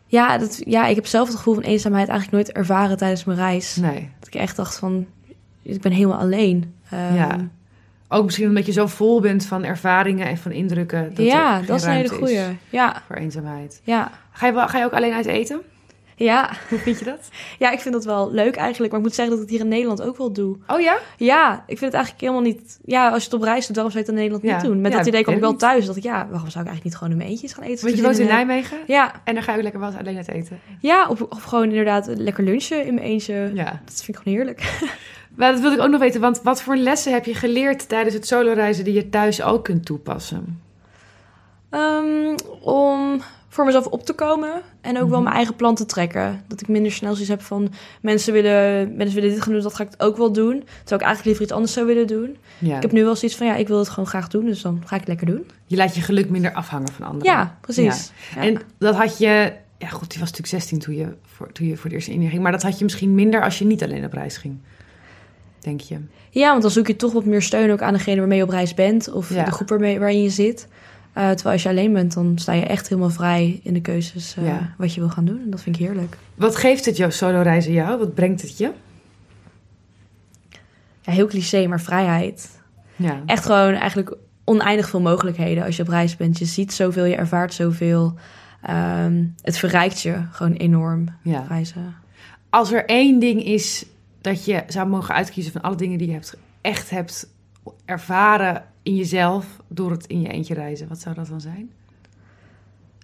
Ja, 0.07 0.39
dat, 0.39 0.63
ja, 0.65 0.87
ik 0.87 0.95
heb 0.95 1.07
zelf 1.07 1.27
het 1.29 1.37
gevoel 1.37 1.55
van 1.55 1.63
eenzaamheid 1.63 2.09
eigenlijk 2.09 2.43
nooit 2.45 2.57
ervaren 2.57 2.97
tijdens 2.97 3.25
mijn 3.25 3.39
reis. 3.39 3.77
Nee. 3.77 4.09
Dat 4.19 4.29
ik 4.29 4.35
echt 4.35 4.57
dacht 4.57 4.79
van, 4.79 5.07
ik 5.63 5.81
ben 5.81 5.93
helemaal 5.93 6.19
alleen. 6.19 6.75
Ehm, 6.91 7.15
Ja. 7.15 7.49
Ook 8.09 8.25
misschien 8.25 8.49
omdat 8.49 8.67
je 8.67 8.73
zo 8.73 8.87
vol 8.87 9.21
bent 9.21 9.47
van 9.47 9.65
ervaringen 9.65 10.27
en 10.27 10.37
van 10.39 10.53
indrukken. 10.53 11.15
Dat 11.15 11.27
ja, 11.27 11.61
dat 11.61 11.77
is 11.79 11.85
een 11.85 11.91
hele 11.93 12.09
goeie. 12.09 12.41
Ja, 12.71 13.03
Voor 13.07 13.17
eenzaamheid. 13.17 13.81
ja. 13.85 14.11
Ga 14.33 14.47
je, 14.47 14.53
ga 14.69 14.79
je 14.79 14.85
ook 14.85 14.93
alleen 14.93 15.13
uit 15.13 15.27
eten? 15.27 15.61
Ja. 16.19 16.51
Hoe 16.69 16.79
vind 16.79 16.99
je 16.99 17.05
dat? 17.05 17.29
ja, 17.59 17.71
ik 17.71 17.81
vind 17.81 17.95
dat 17.95 18.05
wel 18.05 18.33
leuk 18.33 18.57
eigenlijk. 18.57 18.91
Maar 18.93 19.01
ik 19.01 19.07
moet 19.07 19.15
zeggen 19.15 19.35
dat 19.37 19.45
ik 19.45 19.51
het 19.51 19.57
hier 19.57 19.65
in 19.67 19.73
Nederland 19.75 20.03
ook 20.03 20.17
wel 20.17 20.33
doe. 20.33 20.57
Oh 20.67 20.81
ja? 20.81 20.99
Ja, 21.17 21.53
ik 21.53 21.79
vind 21.79 21.81
het 21.81 21.95
eigenlijk 21.95 22.21
helemaal 22.21 22.43
niet... 22.43 22.79
Ja, 22.85 23.09
als 23.11 23.19
je 23.25 23.31
het 23.31 23.39
op 23.39 23.43
reis 23.43 23.67
doet, 23.67 23.75
waarom 23.77 23.93
zou 23.93 24.05
je 24.05 24.11
het 24.11 24.19
in 24.21 24.25
Nederland 24.25 24.45
Ja. 24.45 24.57
niet 24.63 24.71
doen? 24.73 24.81
Met 24.81 24.93
Ja, 24.93 24.99
dat 24.99 25.07
idee 25.07 25.23
kwam 25.23 25.35
weet 25.35 25.43
ik 25.45 25.51
wel 25.51 25.59
thuis. 25.59 25.87
Dat 25.87 25.97
ik, 25.97 26.03
ja, 26.03 26.27
waarom 26.31 26.51
zou 26.51 26.65
ik 26.65 26.71
eigenlijk 26.71 26.85
niet 26.85 26.95
gewoon 26.97 27.11
in 27.11 27.17
mijn 27.17 27.29
eentje 27.29 27.43
eens 27.47 27.55
gaan 27.55 27.65
eten? 27.65 27.85
Want 27.85 27.97
je 27.97 28.03
woont 28.03 28.19
in? 28.19 28.27
Nijmegen 28.27 28.79
Ja, 28.87 29.13
en 29.25 29.35
dan 29.35 29.43
ga 29.43 29.55
je 29.55 29.63
lekker 29.63 29.81
wel 29.81 29.89
eens 29.89 29.99
alleen 29.99 30.17
uit 30.17 30.29
eten. 30.29 30.59
ja 30.81 31.09
of, 31.09 31.21
of 31.23 31.43
gewoon 31.43 31.69
inderdaad 31.69 32.07
lekker 32.15 32.45
lunchen 32.45 32.87
in 32.87 32.95
mijn 32.95 33.07
eentje. 33.07 33.51
Ja. 33.55 33.81
Dat 33.85 34.03
vind 34.03 34.09
ik 34.09 34.17
gewoon 34.17 34.35
heerlijk. 34.39 34.61
Maar 35.37 35.53
dat 35.53 35.61
wilde 35.61 35.77
ik 35.77 35.83
ook 35.83 35.91
nog 35.91 36.01
weten, 36.01 36.21
want 36.21 36.41
wat 36.43 36.63
voor 36.63 36.77
lessen 36.77 37.13
heb 37.13 37.25
je 37.25 37.35
geleerd 37.35 37.89
tijdens 37.89 38.15
het 38.15 38.27
soloreizen 38.27 38.85
die 38.85 38.95
je 38.95 39.09
thuis 39.09 39.43
ook 39.43 39.65
kunt 39.65 39.85
toepassen? 39.85 40.61
Ehm, 41.71 42.37
om 42.61 43.21
voor 43.49 43.65
mezelf 43.65 43.87
op 43.87 44.05
te 44.05 44.13
komen 44.13 44.51
en 44.81 44.95
ook 44.97 45.09
wel 45.09 45.15
Mhm. 45.15 45.23
mijn 45.23 45.35
eigen 45.37 45.57
plan 45.57 45.75
te 45.75 45.87
trekken. 45.87 46.43
Dat 46.49 46.61
ik 46.61 46.69
minder 46.69 46.93
snel 46.93 47.11
zoiets 47.13 47.31
heb 47.31 47.43
van 47.43 47.73
mensen 48.01 48.33
willen, 48.33 48.97
mensen 48.97 49.15
willen 49.15 49.31
dit 49.31 49.43
gaan 49.43 49.53
doen, 49.53 49.63
dat 49.63 49.75
ga 49.75 49.83
ik 49.83 49.91
ook 49.99 50.17
wel 50.17 50.33
doen. 50.33 50.53
Terwijl 50.59 51.01
ik 51.01 51.07
eigenlijk 51.07 51.25
liever 51.25 51.43
iets 51.43 51.53
anders 51.53 51.73
zou 51.73 51.87
willen 51.87 52.07
doen. 52.07 52.37
Ja. 52.59 52.77
Ik 52.77 52.83
heb 52.83 52.93
nu 52.93 53.05
wel 53.05 53.17
zoiets 53.17 53.37
van 53.37 53.47
ja, 53.47 53.55
ik 53.55 53.69
wil 53.69 53.79
het 53.79 53.89
gewoon 53.89 54.07
graag 54.07 54.29
doen, 54.29 54.45
dus 54.45 54.63
dan 54.63 54.83
ga 54.87 54.95
ik 54.95 55.01
het 55.01 55.09
lekker 55.09 55.27
doen. 55.27 55.51
Je 55.67 55.77
laat 55.77 55.95
je 55.95 56.01
geluk 56.01 56.29
minder 56.31 56.53
afhangen 56.53 56.93
van 56.93 57.07
anderen. 57.07 57.33
Ja, 57.33 57.59
precies. 57.61 58.13
Ja. 58.35 58.43
En 58.43 58.61
dat 58.79 58.95
had 58.95 59.19
je... 59.19 59.53
Ja, 59.79 59.89
goed, 59.89 60.11
die 60.11 60.21
was 60.21 60.31
natuurlijk 60.31 60.49
16 60.49 60.79
toen 60.79 60.95
je 60.97 61.07
voor, 61.27 61.53
toen 61.53 61.67
je 61.67 61.75
voor 61.75 61.85
het 61.85 61.93
eerst 61.93 62.09
in 62.09 62.29
ging. 62.29 62.43
Maar 62.43 62.53
dat 62.53 62.63
had 62.63 62.79
je 62.79 62.85
misschien 62.85 63.15
minder 63.15 63.43
als 63.43 63.59
je 63.59 63.65
niet 63.65 63.83
alleen 63.83 64.05
op 64.05 64.13
reis 64.13 64.37
ging. 64.37 64.59
Denk 65.67 65.81
je? 65.81 65.99
Ja, 66.31 66.51
want 66.51 66.63
dan 66.63 66.71
zoek 66.71 66.87
je 66.87 66.97
toch 66.97 67.13
wat 67.13 67.25
meer 67.25 67.43
steun 67.43 67.71
ook 67.71 67.83
aan 67.83 67.93
degene 67.93 68.19
waarmee 68.19 68.39
je 68.39 68.45
op 68.45 68.51
reis 68.51 68.75
bent. 68.75 69.13
Of 69.13 69.35
Ja. 69.35 69.45
de 69.45 69.51
groep 69.51 69.69
waarmee, 69.69 69.99
waarin 69.99 70.23
je 70.23 70.31
zit. 70.31 70.69
Eh, 71.13 71.31
terwijl 71.31 71.55
als 71.55 71.63
je 71.63 71.69
alleen 71.69 71.93
bent, 71.93 72.15
dan 72.15 72.39
sta 72.39 72.53
je 72.53 72.65
echt 72.65 72.89
helemaal 72.89 73.11
vrij 73.11 73.61
in 73.63 73.75
de 73.75 73.81
keuzes 73.81 74.37
eh, 74.37 74.47
Ja. 74.47 74.75
wat 74.79 74.95
je 74.95 75.01
wil 75.01 75.09
gaan 75.09 75.25
doen. 75.25 75.41
En 75.45 75.51
dat 75.51 75.61
vind 75.63 75.77
ik 75.79 75.87
heerlijk. 75.87 76.17
Wat 76.35 76.57
geeft 76.57 76.85
het 76.85 76.97
jou, 76.97 77.13
solo-reizen 77.13 77.73
jou? 77.73 77.99
Wat 77.99 78.15
brengt 78.15 78.43
het 78.43 78.59
je? 78.59 78.71
Ja, 81.03 81.13
heel 81.13 81.27
cliché, 81.27 81.67
maar 81.67 81.81
vrijheid. 81.81 82.61
Ja. 82.97 83.23
Echt 83.27 83.45
gewoon 83.47 83.75
eigenlijk 83.75 84.17
oneindig 84.45 84.89
veel 84.89 85.01
mogelijkheden 85.01 85.65
als 85.65 85.77
je 85.77 85.83
op 85.83 85.89
reis 85.89 86.17
bent. 86.17 86.39
Je 86.39 86.45
ziet 86.45 86.73
zoveel, 86.73 87.05
je 87.05 87.17
ervaart 87.17 87.55
zoveel. 87.55 88.15
Ehm, 88.63 89.25
het 89.43 89.59
verrijkt 89.59 90.01
je 90.03 90.17
gewoon 90.31 90.53
enorm, 90.53 91.05
ja. 91.23 91.45
reizen. 91.49 91.95
Als 92.51 92.73
er 92.73 92.85
één 92.85 93.19
ding 93.19 93.45
is 93.45 93.87
dat 94.27 94.45
je 94.45 94.65
zou 94.67 94.89
mogen 94.89 95.15
uitkiezen 95.15 95.53
van 95.53 95.61
alle 95.61 95.77
dingen 95.77 95.99
die 95.99 96.07
je 96.07 96.13
hebt, 96.13 96.37
echt 96.61 96.91
hebt 96.91 97.29
ervaren 97.85 98.65
in 98.83 98.97
jezelf 98.97 99.47
door 99.69 99.91
het 99.91 100.07
in 100.07 100.21
je 100.21 100.29
eentje 100.29 100.55
reizen, 100.55 100.89
wat 100.89 101.01
zou 101.01 101.15
dat 101.15 101.27
dan 101.27 101.41
zijn? 101.41 101.71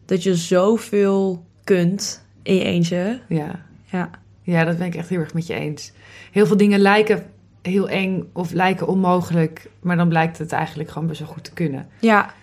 Dat 0.05 0.23
je 0.23 0.37
zoveel 0.37 1.45
kunt 1.65 2.27
in 2.43 2.55
je 2.55 2.65
eentje. 2.65 3.21
Ja. 3.29 3.65
Ja, 3.85 4.11
Ja, 4.43 4.65
dat 4.65 4.79
ben 4.79 4.87
ik 4.87 4.95
echt 4.95 5.09
heel 5.09 5.21
erg 5.21 5.35
met 5.35 5.47
je 5.47 5.55
eens. 5.55 5.93
Heel 6.31 6.47
veel 6.47 6.57
dingen 6.57 6.81
lijken 6.81 7.27
heel 7.63 7.89
eng 7.89 8.29
of 8.33 8.53
lijken 8.53 8.87
onmogelijk, 8.89 9.71
maar 9.81 9.97
dan 9.97 10.09
blijkt 10.09 10.39
het 10.39 10.53
eigenlijk 10.53 10.91
gewoon 10.91 11.09
best 11.09 11.21
wel 11.21 11.29
goed 11.29 11.45
te 11.45 11.53
kunnen. 11.53 11.89
Ja, 12.01 12.35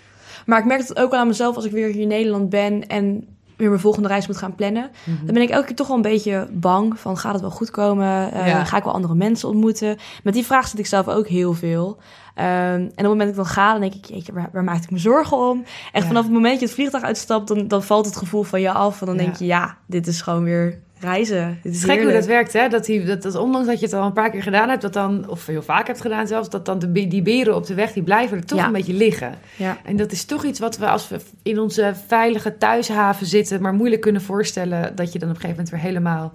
maar 0.45 0.59
ik 0.59 0.65
merk 0.65 0.79
het 0.79 0.99
ook 0.99 1.11
wel 1.11 1.19
aan 1.19 1.27
mezelf 1.27 1.55
als 1.55 1.65
ik 1.65 1.71
weer 1.71 1.87
hier 1.87 2.01
in 2.01 2.07
Nederland 2.07 2.49
ben 2.49 2.87
en 2.87 3.27
weer 3.59 3.69
mijn 3.69 3.81
volgende 3.81 4.07
reis 4.07 4.27
moet 4.27 4.37
gaan 4.37 4.55
plannen. 4.55 4.89
Mhm. 5.05 5.25
Dan 5.25 5.33
ben 5.33 5.43
ik 5.43 5.49
elke 5.49 5.65
keer 5.65 5.75
toch 5.75 5.87
wel 5.87 5.95
een 5.95 6.01
beetje 6.01 6.47
bang 6.51 6.99
van 6.99 7.17
gaat 7.17 7.31
het 7.33 7.41
wel 7.41 7.51
goed 7.51 7.71
komen? 7.71 8.31
Eh, 8.31 8.47
Ja. 8.47 8.63
Ga 8.65 8.77
ik 8.77 8.83
wel 8.83 8.93
andere 8.93 9.15
mensen 9.15 9.47
ontmoeten? 9.49 9.97
Met 10.23 10.33
die 10.33 10.45
vraag 10.45 10.67
zit 10.67 10.79
ik 10.79 10.85
zelf 10.85 11.07
ook 11.07 11.27
heel 11.27 11.53
veel. 11.53 11.97
Ehm, 12.35 12.47
en 12.47 12.85
op 12.89 12.95
het 12.95 13.05
moment 13.07 13.19
dat 13.19 13.29
ik 13.29 13.35
dan 13.35 13.45
ga, 13.45 13.71
dan 13.71 13.81
denk 13.81 13.93
ik, 13.93 14.05
jeetje, 14.05 14.33
waar, 14.33 14.49
waar 14.53 14.63
maak 14.63 14.83
ik 14.83 14.91
me 14.91 14.97
zorgen 14.97 15.37
om? 15.37 15.63
Echt 15.91 16.03
Ja. 16.03 16.07
vanaf 16.07 16.23
het 16.23 16.31
moment 16.33 16.51
dat 16.51 16.59
je 16.59 16.65
het 16.65 16.75
vliegtuig 16.75 17.03
uitstapt, 17.03 17.47
dan, 17.47 17.67
dan 17.67 17.83
valt 17.83 18.05
het 18.05 18.15
gevoel 18.15 18.43
van 18.43 18.61
je 18.61 18.71
af. 18.71 18.99
En 18.99 19.05
dan 19.05 19.15
Ja. 19.15 19.21
denk 19.21 19.35
je, 19.35 19.45
ja, 19.45 19.77
dit 19.85 20.07
is 20.07 20.21
gewoon 20.21 20.43
weer 20.43 20.79
reizen. 20.99 21.59
Het 21.63 21.73
is 21.73 21.83
gek 21.83 22.01
hoe 22.01 22.11
dat 22.11 22.25
werkt, 22.25 22.53
hè? 22.53 22.67
Dat, 22.67 22.85
die, 22.85 23.03
dat, 23.05 23.21
dat 23.21 23.35
ondanks 23.35 23.67
dat 23.67 23.79
je 23.79 23.85
het 23.85 23.95
al 23.95 24.05
een 24.05 24.13
paar 24.13 24.29
keer 24.31 24.43
gedaan 24.43 24.69
hebt, 24.69 24.81
dat 24.81 24.93
dan, 24.93 25.29
of 25.29 25.45
heel 25.45 25.61
vaak 25.61 25.87
hebt 25.87 26.01
gedaan 26.01 26.27
zelfs, 26.27 26.49
dat 26.49 26.65
dan 26.65 26.79
de, 26.79 26.91
die 27.07 27.21
beren 27.21 27.55
op 27.55 27.65
de 27.65 27.73
weg, 27.73 27.93
die 27.93 28.03
blijven 28.03 28.37
er 28.37 28.45
toch 28.45 28.59
Ja. 28.59 28.65
een 28.65 28.71
beetje 28.71 28.93
liggen. 28.93 29.33
Ja. 29.55 29.77
En 29.85 29.95
dat 29.95 30.11
is 30.11 30.25
toch 30.25 30.43
iets 30.45 30.59
wat 30.59 30.77
we 30.77 30.87
als 30.89 31.09
we 31.09 31.19
in 31.43 31.59
onze 31.59 31.93
veilige 32.07 32.57
thuishaven 32.57 33.25
zitten, 33.25 33.61
maar 33.61 33.73
moeilijk 33.73 34.01
kunnen 34.01 34.21
voorstellen 34.21 34.95
dat 34.95 35.13
je 35.13 35.19
dan 35.19 35.29
op 35.29 35.35
een 35.35 35.41
gegeven 35.41 35.63
moment 35.63 35.69
weer 35.69 35.79
helemaal 35.91 36.31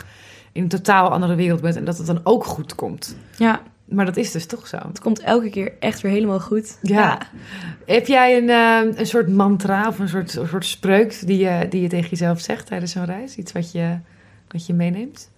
in 0.52 0.62
een 0.62 0.68
totaal 0.68 1.08
andere 1.10 1.34
wereld 1.34 1.60
bent 1.60 1.76
en 1.76 1.84
dat 1.84 1.96
het 1.98 2.06
dan 2.06 2.20
ook 2.24 2.44
goed 2.44 2.74
komt. 2.74 3.16
ja, 3.36 3.60
Maar 3.84 4.04
dat 4.04 4.16
is 4.16 4.30
dus 4.30 4.46
toch 4.46 4.66
zo. 4.66 4.76
het 4.88 5.00
komt 5.00 5.20
elke 5.20 5.50
keer 5.50 5.72
echt 5.80 6.00
weer 6.00 6.12
helemaal 6.12 6.40
goed. 6.40 6.78
Ja. 6.82 7.18
Heb 7.86 8.06
jij 8.06 8.36
een, 8.36 8.48
eh, 8.50 8.98
een 8.98 9.06
soort 9.06 9.28
mantra 9.28 9.88
of 9.88 9.98
een 9.98 10.08
soort, 10.08 10.34
een 10.36 10.48
soort 10.48 10.64
spreuk 10.66 11.26
die 11.26 11.38
je, 11.38 11.66
die 11.70 11.82
je 11.82 11.88
tegen 11.88 12.10
jezelf 12.10 12.40
zegt 12.40 12.66
tijdens 12.66 12.92
zo'n 12.92 13.04
reis? 13.04 13.36
Iets 13.36 13.52
wat 13.52 13.72
je, 13.72 13.98
wat 14.54 14.66
je 14.66 14.72
meeneemt? 14.74 15.30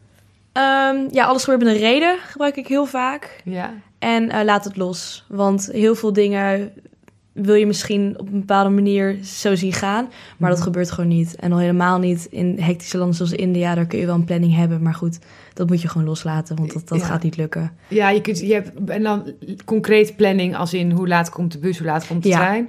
Ehm, 0.53 0.97
ja, 1.11 1.25
alles 1.25 1.45
gebeurt 1.45 1.63
met 1.65 1.73
een 1.75 1.81
reden 1.81 2.17
gebruik 2.27 2.57
ik 2.57 2.67
heel 2.67 2.87
vaak. 2.87 3.41
Ja. 3.45 3.75
En 3.99 4.31
eh, 4.31 4.45
laat 4.45 4.65
het 4.65 4.77
los. 4.77 5.25
Want 5.29 5.69
heel 5.73 5.95
veel 5.95 6.13
dingen 6.13 6.73
wil 7.33 7.55
je 7.55 7.67
misschien 7.67 8.15
op 8.19 8.27
een 8.27 8.39
bepaalde 8.41 8.71
manier 8.71 9.19
zo 9.25 9.55
zien 9.55 9.73
gaan. 9.73 10.09
Maar 10.37 10.49
dat 10.49 10.59
Mhm. 10.59 10.67
gebeurt 10.67 10.91
gewoon 10.91 11.11
niet. 11.11 11.37
En 11.37 11.53
al 11.53 11.59
helemaal 11.59 11.99
niet 11.99 12.27
in 12.31 12.57
hectische 12.61 12.99
landen 12.99 13.17
zoals 13.17 13.33
India. 13.33 13.75
Daar 13.75 13.87
kun 13.87 13.99
je 13.99 14.07
wel 14.07 14.15
een 14.15 14.25
planning 14.25 14.55
hebben. 14.55 14.83
Maar 14.83 14.95
goed, 14.95 15.19
dat 15.55 15.69
moet 15.69 15.83
je 15.83 15.89
gewoon 15.89 16.07
loslaten. 16.07 16.57
Want 16.57 16.73
dat, 16.73 16.89
dat 16.89 16.99
Ja. 17.01 17.05
gaat 17.07 17.23
niet 17.23 17.37
lukken. 17.37 17.73
Ja, 17.89 18.11
je, 18.11 18.21
kunt, 18.21 18.39
je 18.41 18.53
hebt 18.53 18.71
en 18.91 19.03
dan 19.03 19.33
concreet 19.65 20.17
planning 20.17 20.57
als 20.57 20.75
in 20.75 20.91
hoe 20.91 21.09
laat 21.09 21.29
komt 21.31 21.53
de 21.53 21.59
bus, 21.59 21.79
hoe 21.79 21.87
laat 21.87 22.07
komt 22.07 22.23
de 22.23 22.29
Ja. 22.29 22.37
trein. 22.37 22.69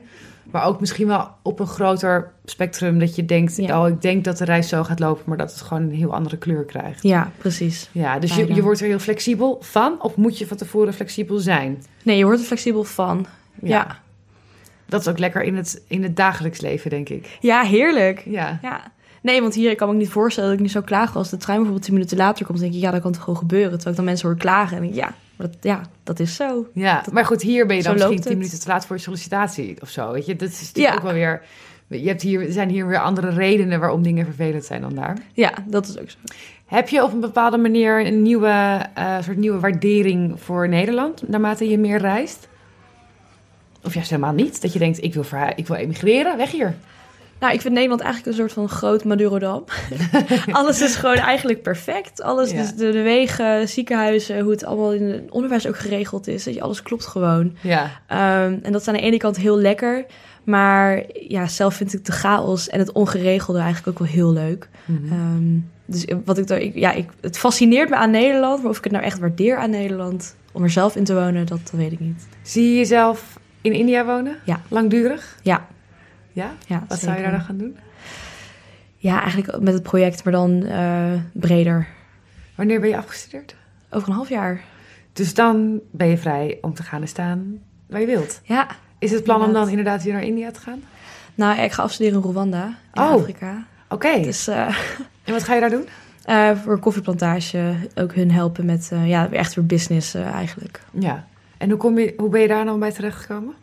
Maar 0.52 0.66
ook 0.66 0.80
misschien 0.80 1.08
wel 1.08 1.30
op 1.42 1.60
een 1.60 1.68
groter 1.68 2.32
spectrum 2.46 3.00
dat 3.00 3.16
je 3.16 3.26
denkt, 3.26 3.56
Ja. 3.58 3.82
oh, 3.82 3.88
ik 3.88 4.02
denk 4.02 4.24
dat 4.24 4.38
de 4.38 4.46
reis 4.46 4.70
zo 4.70 4.84
gaat 4.84 5.00
lopen, 5.00 5.24
maar 5.26 5.38
dat 5.38 5.52
het 5.52 5.62
gewoon 5.62 5.84
een 5.84 5.92
heel 5.94 6.14
andere 6.14 6.38
kleur 6.38 6.64
krijgt. 6.66 7.04
Ja, 7.04 7.32
precies. 7.38 7.90
Ja, 7.92 8.20
dus 8.20 8.30
je, 8.36 8.40
Bijna. 8.42 8.56
je 8.56 8.62
wordt 8.62 8.80
er 8.80 8.88
heel 8.88 9.00
flexibel 9.00 9.58
van, 9.62 10.02
of 10.02 10.16
moet 10.16 10.38
je 10.38 10.48
van 10.48 10.58
tevoren 10.58 10.94
flexibel 10.94 11.38
zijn? 11.38 11.84
Nee, 12.04 12.18
je 12.18 12.24
wordt 12.26 12.40
er 12.40 12.46
flexibel 12.46 12.84
van. 12.84 13.26
Ja, 13.62 14.00
Dat 14.86 15.02
is 15.02 15.08
ook 15.08 15.18
lekker 15.20 15.44
in 15.44 15.56
het, 15.56 15.84
in 15.88 16.04
het 16.04 16.16
dagelijks 16.16 16.62
leven, 16.62 16.90
denk 16.90 17.10
ik. 17.10 17.38
ja 17.42 17.62
heerlijk. 17.64 18.24
Ja. 18.26 18.60
Ja. 18.62 18.92
Nee, 19.22 19.42
want 19.42 19.54
hier 19.54 19.72
ik 19.72 19.78
kan 19.78 19.88
me 19.88 19.94
ook 19.94 20.00
niet 20.00 20.10
voorstellen 20.10 20.50
dat 20.50 20.58
ik 20.60 20.66
nu 20.66 20.72
zou 20.72 20.84
klagen 20.84 21.16
als 21.16 21.30
de 21.30 21.38
trein 21.38 21.56
bijvoorbeeld 21.58 21.86
10 21.86 21.94
minuten 21.94 22.18
later 22.18 22.46
komt. 22.46 22.58
Dan 22.60 22.68
denk 22.68 22.80
ik, 22.80 22.86
ja, 22.86 22.92
dat 22.92 23.02
kan 23.02 23.12
toch 23.12 23.24
gewoon 23.24 23.40
gebeuren. 23.40 23.70
Terwijl 23.72 23.90
ik 23.90 23.96
dan 23.96 24.06
mensen 24.06 24.28
hoor 24.28 24.38
klagen. 24.38 24.76
En 24.78 24.82
denk 24.84 24.94
ik, 24.96 25.00
ja, 25.00 25.14
dat, 25.36 25.56
ja, 25.62 25.82
dat 26.04 26.20
is 26.20 26.36
zo. 26.36 26.68
Ja, 26.74 27.04
maar 27.12 27.26
goed, 27.26 27.42
hier 27.42 27.66
ben 27.68 27.76
je 27.76 27.84
dan 27.84 27.92
Zo 27.92 27.98
misschien 27.98 28.12
loopt 28.16 28.22
tien 28.28 28.32
het. 28.32 28.42
minuten 28.42 28.60
te 28.66 28.68
laat 28.68 28.86
voor 28.86 28.96
je 28.96 29.02
sollicitatie 29.02 29.78
of 29.82 29.90
zo. 29.90 30.12
Weet 30.12 30.26
je, 30.26 30.36
dat 30.36 30.50
is 30.50 30.60
natuurlijk 30.62 30.88
Ja. 30.88 30.96
ook 30.96 31.04
wel 31.04 31.14
weer. 31.14 31.42
Je 31.88 32.08
hebt 32.08 32.22
hier, 32.22 32.42
er 32.46 32.52
zijn 32.52 32.70
hier 32.70 32.88
weer 32.88 33.00
andere 33.00 33.30
redenen 33.30 33.80
waarom 33.80 34.04
dingen 34.04 34.26
vervelend 34.26 34.66
zijn 34.66 34.82
dan 34.82 34.96
daar. 34.96 35.18
Ja, 35.34 35.52
dat 35.68 35.88
is 35.88 36.00
ook 36.00 36.10
zo. 36.10 36.18
Heb 36.66 36.90
je 36.90 37.04
op 37.04 37.14
een 37.14 37.20
bepaalde 37.20 37.58
manier 37.58 38.06
een 38.06 38.22
nieuwe, 38.22 38.80
eh, 38.94 39.16
soort 39.22 39.38
nieuwe 39.38 39.60
waardering 39.60 40.40
voor 40.42 40.70
Nederland 40.70 41.28
naarmate 41.28 41.70
je 41.70 41.78
meer 41.78 41.98
reist? 42.00 42.48
Of 43.84 43.94
juist 43.94 44.10
helemaal 44.10 44.34
niet? 44.34 44.62
Dat 44.62 44.74
je 44.74 44.80
denkt, 44.80 45.04
ik 45.04 45.14
wil, 45.14 45.24
ik 45.56 45.68
wil 45.68 45.76
emigreren, 45.76 46.38
weg 46.38 46.52
hier. 46.52 46.76
Nou, 47.40 47.54
ik 47.54 47.62
vind 47.62 47.74
Nederland 47.74 48.02
eigenlijk 48.02 48.32
een 48.32 48.38
soort 48.44 48.54
van 48.54 48.70
groot 48.70 49.04
Madurodam. 49.04 49.64
Alles 50.52 50.82
is 50.82 50.96
gewoon 50.96 51.16
eigenlijk 51.16 51.62
perfect. 51.62 52.22
Alles, 52.22 52.52
Ja. 52.52 52.58
dus 52.62 52.74
de, 52.76 52.92
de 52.92 53.02
wegen, 53.02 53.68
ziekenhuizen, 53.70 54.40
hoe 54.40 54.52
het 54.52 54.66
allemaal 54.66 54.94
in 54.94 55.04
het 55.04 55.32
onderwijs 55.32 55.68
ook 55.68 55.78
geregeld 55.78 56.28
is. 56.28 56.44
Dat 56.44 56.54
je, 56.54 56.62
alles 56.62 56.82
klopt 56.82 57.06
gewoon. 57.06 57.56
Ja, 57.62 57.92
Ehm, 58.08 58.58
en 58.64 58.72
dat 58.72 58.82
is 58.82 58.88
aan 58.88 58.94
de 58.94 59.00
ene 59.00 59.18
kant 59.18 59.38
heel 59.38 59.58
lekker. 59.60 60.06
Maar 60.44 61.04
ja, 61.14 61.48
zelf 61.48 61.74
vind 61.76 61.94
ik 61.94 62.06
de 62.06 62.12
chaos 62.12 62.70
en 62.70 62.80
het 62.80 62.92
ongeregelde 62.92 63.60
eigenlijk 63.60 63.88
ook 63.88 64.08
wel 64.08 64.14
heel 64.16 64.34
leuk. 64.34 64.70
Mhm. 64.86 65.12
Ehm, 65.14 65.58
dus 65.86 66.06
wat 66.26 66.38
ik, 66.38 66.48
daar- 66.48 66.60
ik, 66.60 66.76
ja, 66.76 66.92
ik, 66.92 67.10
het 67.22 67.38
fascineert 67.38 67.90
me 67.90 67.96
aan 67.96 68.12
Nederland. 68.12 68.62
Maar 68.62 68.72
of 68.72 68.78
ik 68.78 68.84
het 68.84 68.94
nou 68.94 69.06
echt 69.06 69.20
waardeer 69.20 69.58
aan 69.58 69.70
Nederland 69.70 70.36
om 70.52 70.64
er 70.64 70.70
zelf 70.70 70.96
in 70.96 71.04
te 71.04 71.14
wonen, 71.14 71.46
dat, 71.46 71.60
dat 71.64 71.72
weet 71.72 71.92
ik 71.92 72.00
niet. 72.00 72.28
Zie 72.42 72.70
je 72.70 72.76
jezelf 72.78 73.40
in 73.62 73.74
India 73.74 74.06
wonen? 74.06 74.36
Ja. 74.44 74.62
Langdurig? 74.68 75.38
Ja, 75.44 75.68
Ja? 76.38 76.52
ja 76.68 76.84
Wat 76.88 77.00
zou 77.00 77.16
je 77.16 77.22
daar 77.22 77.32
dan 77.32 77.42
gaan 77.42 77.58
doen? 77.58 77.78
Ja, 78.98 79.22
eigenlijk 79.22 79.60
met 79.62 79.74
het 79.74 79.84
project, 79.84 80.24
maar 80.24 80.34
dan 80.34 80.64
eh, 80.64 81.12
breder. 81.34 81.88
Wanneer 82.56 82.80
ben 82.80 82.90
je 82.90 82.98
afgestudeerd? 82.98 83.56
Over 83.90 84.08
een 84.10 84.16
half 84.16 84.30
jaar. 84.30 84.62
Dus 85.14 85.34
dan 85.34 85.80
ben 85.92 86.08
je 86.08 86.18
vrij 86.18 86.58
om 86.62 86.74
te 86.74 86.84
gaan 86.84 87.02
en 87.02 87.08
staan 87.08 87.60
waar 87.88 88.00
je 88.00 88.06
wilt. 88.06 88.42
Ja, 88.44 88.68
Is 89.00 89.12
het 89.12 89.24
plan 89.24 89.44
om 89.44 89.54
dan 89.54 89.70
Inderdaad. 89.70 90.04
weer 90.04 90.14
naar 90.14 90.24
India 90.24 90.52
te 90.52 90.60
gaan? 90.60 90.82
nou, 91.36 91.60
ik 91.62 91.72
ga 91.72 91.84
afstuderen 91.84 92.24
in 92.24 92.30
Rwanda, 92.30 92.66
in 92.94 93.02
Oh. 93.02 93.12
Afrika. 93.12 93.66
Oké. 93.90 94.22
Dus 94.22 94.48
eh, 94.48 94.68
En 95.24 95.34
wat 95.34 95.44
ga 95.44 95.54
je 95.54 95.60
daar 95.60 95.70
doen? 95.70 95.88
eh, 96.26 96.52
voor 96.56 96.74
een 96.74 96.80
koffieplantage 96.80 97.74
ook 97.96 98.14
hun 98.14 98.32
helpen 98.32 98.66
met, 98.66 98.92
ja, 99.04 99.32
echt 99.32 99.54
weer 99.54 99.66
business 99.66 100.14
eigenlijk. 100.14 100.82
Ja. 100.92 101.28
En 101.58 101.70
hoe, 101.70 101.78
kom 101.78 102.00
je, 102.00 102.14
hoe 102.18 102.30
ben 102.30 102.42
je 102.42 102.48
daar 102.48 102.66
dan 102.66 102.80
bij 102.80 102.92
terechtgekomen? 102.92 103.54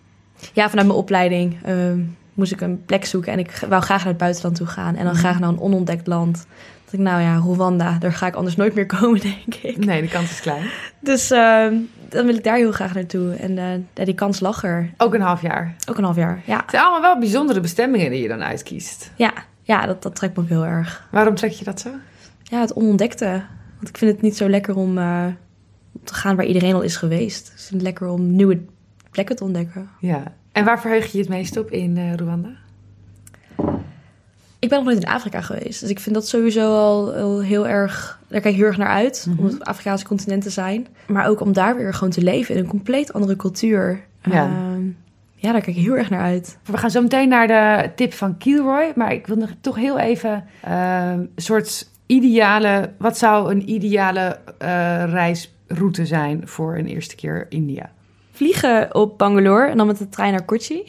Ja, 0.53 0.69
vanuit 0.69 0.87
mijn 0.87 0.99
opleiding. 0.99 1.57
ehm, 1.65 2.01
moest 2.35 2.53
ik 2.53 2.61
een 2.61 2.85
plek 2.85 3.05
zoeken. 3.05 3.33
En 3.33 3.39
ik 3.39 3.51
wou 3.69 3.83
graag 3.83 3.99
naar 3.99 4.09
het 4.09 4.17
buitenland 4.17 4.57
toe 4.57 4.67
gaan. 4.67 4.97
En 4.97 5.05
dan 5.05 5.13
Mhm. 5.13 5.23
graag 5.23 5.39
naar 5.41 5.49
een 5.49 5.61
onontdekt 5.61 6.07
land. 6.07 6.47
Dat 6.85 6.95
ik, 6.95 7.01
nou 7.01 7.21
ja, 7.23 7.37
Rwanda, 7.37 7.99
daar 7.99 8.13
ga 8.13 8.27
ik 8.27 8.35
anders 8.35 8.57
nooit 8.57 8.75
meer 8.75 8.87
komen, 8.99 9.21
denk 9.21 9.55
ik. 9.63 9.85
Nee, 9.85 10.01
de 10.03 10.09
kans 10.09 10.31
is 10.31 10.41
klein. 10.41 10.65
Dus 11.01 11.31
eh, 11.31 11.67
dan 12.09 12.27
wil 12.27 12.35
ik 12.35 12.45
daar 12.45 12.57
heel 12.57 12.73
graag 12.73 12.95
naartoe. 12.95 13.33
En 13.35 13.55
ja, 13.95 14.05
die 14.05 14.15
kans 14.15 14.41
lag 14.41 14.65
er. 14.65 14.91
Ook 14.97 15.15
een 15.15 15.21
half 15.21 15.43
jaar. 15.43 15.75
Ook 15.89 15.99
een 15.99 16.05
half 16.05 16.17
jaar. 16.17 16.43
Ja, 16.45 16.57
Het 16.61 16.71
zijn 16.71 16.83
allemaal 16.83 17.01
wel 17.01 17.19
bijzondere 17.19 17.61
bestemmingen 17.61 18.11
die 18.11 18.23
je 18.23 18.29
dan 18.29 18.43
uitkiest. 18.43 19.11
ja, 19.17 19.33
ja 19.63 19.87
dat, 19.87 20.03
dat 20.03 20.17
trekt 20.17 20.37
me 20.37 20.43
ook 20.43 20.49
heel 20.49 20.65
erg. 20.67 21.09
Waarom 21.11 21.35
trek 21.35 21.51
je 21.53 21.65
dat 21.65 21.81
zo? 21.81 21.89
Ja, 22.43 22.61
het 22.61 22.73
onontdekte. 22.75 23.43
Want 23.77 23.89
ik 23.89 23.97
vind 23.99 24.11
het 24.13 24.23
niet 24.23 24.37
zo 24.37 24.49
lekker 24.49 24.77
om 24.77 24.99
eh, 24.99 25.27
te 26.05 26.15
gaan 26.15 26.37
waar 26.37 26.45
iedereen 26.45 26.75
al 26.75 26.81
is 26.83 26.97
geweest. 26.97 27.45
Dus 27.45 27.53
ik 27.63 27.69
vind 27.69 27.73
het 27.73 27.83
lekker 27.83 28.09
om 28.09 28.31
nieuwe 28.37 28.61
plekken 29.15 29.37
te 29.37 29.45
ontdekken. 29.45 29.89
Ja. 30.01 30.23
En 30.53 30.65
waar 30.65 30.81
verheug 30.81 31.05
je 31.07 31.13
je 31.13 31.19
het 31.19 31.33
meest 31.33 31.57
op 31.57 31.71
in 31.71 31.97
eh, 31.97 32.15
Rwanda? 32.15 32.51
Ik 34.59 34.69
ben 34.69 34.79
nog 34.79 34.89
nooit 34.89 35.03
in 35.03 35.11
Afrika 35.11 35.41
geweest. 35.41 35.81
Dus 35.81 35.91
ik 35.91 36.01
vind 36.01 36.15
dat 36.15 36.29
sowieso 36.29 36.75
al, 36.77 37.15
al 37.15 37.43
heel 37.43 37.69
erg... 37.69 38.21
Daar 38.29 38.41
kijk 38.41 38.55
ik 38.55 38.61
heel 38.61 38.69
erg 38.69 38.79
naar 38.79 38.89
uit. 38.89 39.27
Mhm. 39.29 39.39
Om 39.39 39.45
het 39.45 39.65
Afrikaanse 39.65 40.07
continent 40.07 40.43
te 40.43 40.51
zijn. 40.51 40.87
Maar 41.07 41.29
ook 41.29 41.41
om 41.41 41.53
daar 41.53 41.77
weer 41.77 41.95
gewoon 41.95 42.13
te 42.13 42.23
leven 42.23 42.55
in 42.55 42.61
een 42.61 42.69
compleet 42.69 43.13
andere 43.13 43.37
cultuur. 43.37 44.05
Ja. 44.23 44.45
Ehm, 44.45 44.83
ja, 45.35 45.53
daar 45.53 45.61
kijk 45.61 45.77
ik 45.77 45.83
heel 45.83 45.97
erg 45.97 46.11
naar 46.11 46.21
uit. 46.21 46.59
We 46.65 46.77
gaan 46.77 46.91
zo 46.91 47.03
meteen 47.03 47.29
naar 47.29 47.47
de 47.47 47.91
tip 47.95 48.13
van 48.13 48.37
Kilroy. 48.39 48.93
Maar 48.95 49.13
ik 49.13 49.27
wil 49.27 49.37
nog 49.37 49.51
toch 49.61 49.77
heel 49.77 49.99
even 49.99 50.45
eh, 50.61 51.11
een 51.11 51.31
soort 51.37 51.89
ideale... 52.07 52.91
Wat 52.99 53.19
zou 53.19 53.51
een 53.51 53.71
ideale 53.71 54.39
eh, 54.59 55.05
reisroute 55.07 56.07
zijn 56.07 56.49
voor 56.49 56.77
een 56.77 56.87
eerste 56.87 57.15
keer 57.15 57.47
India? 57.49 57.91
Vliegen 58.35 58.95
op 58.95 59.19
Bangalore 59.19 59.69
en 59.71 59.77
dan 59.77 59.87
met 59.87 59.99
de 59.99 60.09
trein 60.09 60.33
naar 60.33 60.45
Kochi. 60.45 60.83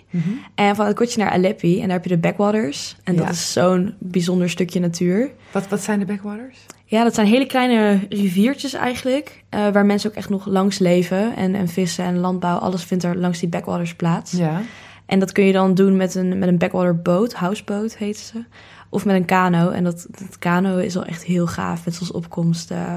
En 0.56 0.76
van 0.76 0.93
Kochi 0.93 1.20
naar 1.20 1.30
Aleppi. 1.32 1.76
En 1.82 1.88
daar 1.88 1.96
heb 1.98 2.04
je 2.04 2.10
de 2.10 2.18
backwaters. 2.18 2.96
En 3.04 3.16
dat 3.16 3.30
is 3.30 3.52
zo'n 3.54 3.93
bijzonder 4.00 4.50
stukje 4.50 4.80
natuur. 4.80 5.30
Wat, 5.52 5.68
wat 5.68 5.82
zijn 5.82 6.00
de 6.00 6.06
backwaters? 6.06 6.58
Ja, 6.86 7.04
dat 7.04 7.16
zijn 7.16 7.28
hele 7.28 7.46
kleine 7.46 8.00
riviertjes 8.10 8.74
eigenlijk. 8.74 9.43
eh, 9.50 9.68
waar 9.70 9.86
mensen 9.86 10.10
ook 10.10 10.16
echt 10.16 10.30
nog 10.30 10.46
langs 10.46 10.80
leven. 10.80 11.36
En, 11.36 11.56
en 11.56 11.68
vissen 11.68 12.06
en 12.06 12.18
landbouw, 12.20 12.58
alles 12.58 12.84
vindt 12.84 13.04
er 13.04 13.18
langs 13.18 13.39
die 13.39 13.50
backwaters 13.50 13.96
plaats. 13.96 14.32
Ja. 14.32 14.62
En 15.06 15.20
dat 15.20 15.32
kun 15.32 15.43
je 15.46 15.54
dan 15.54 15.74
doen 15.74 15.96
met 15.96 16.16
een, 16.16 16.39
met 16.39 16.48
een 16.48 16.58
backwater 16.58 17.02
boot, 17.02 17.34
houseboat 17.34 17.98
heet 17.98 18.18
ze. 18.18 18.43
Of 18.89 19.06
met 19.06 19.16
een 19.16 19.26
kano. 19.26 19.70
En 19.70 19.84
dat, 19.84 20.08
dat 20.10 20.39
kano 20.39 20.78
is 20.78 20.98
al 20.98 21.06
echt 21.06 21.24
heel 21.24 21.48
gaaf. 21.48 21.86
Met 21.86 21.93
zoals 21.93 22.12
opkomst. 22.12 22.72
eh, 22.72 22.96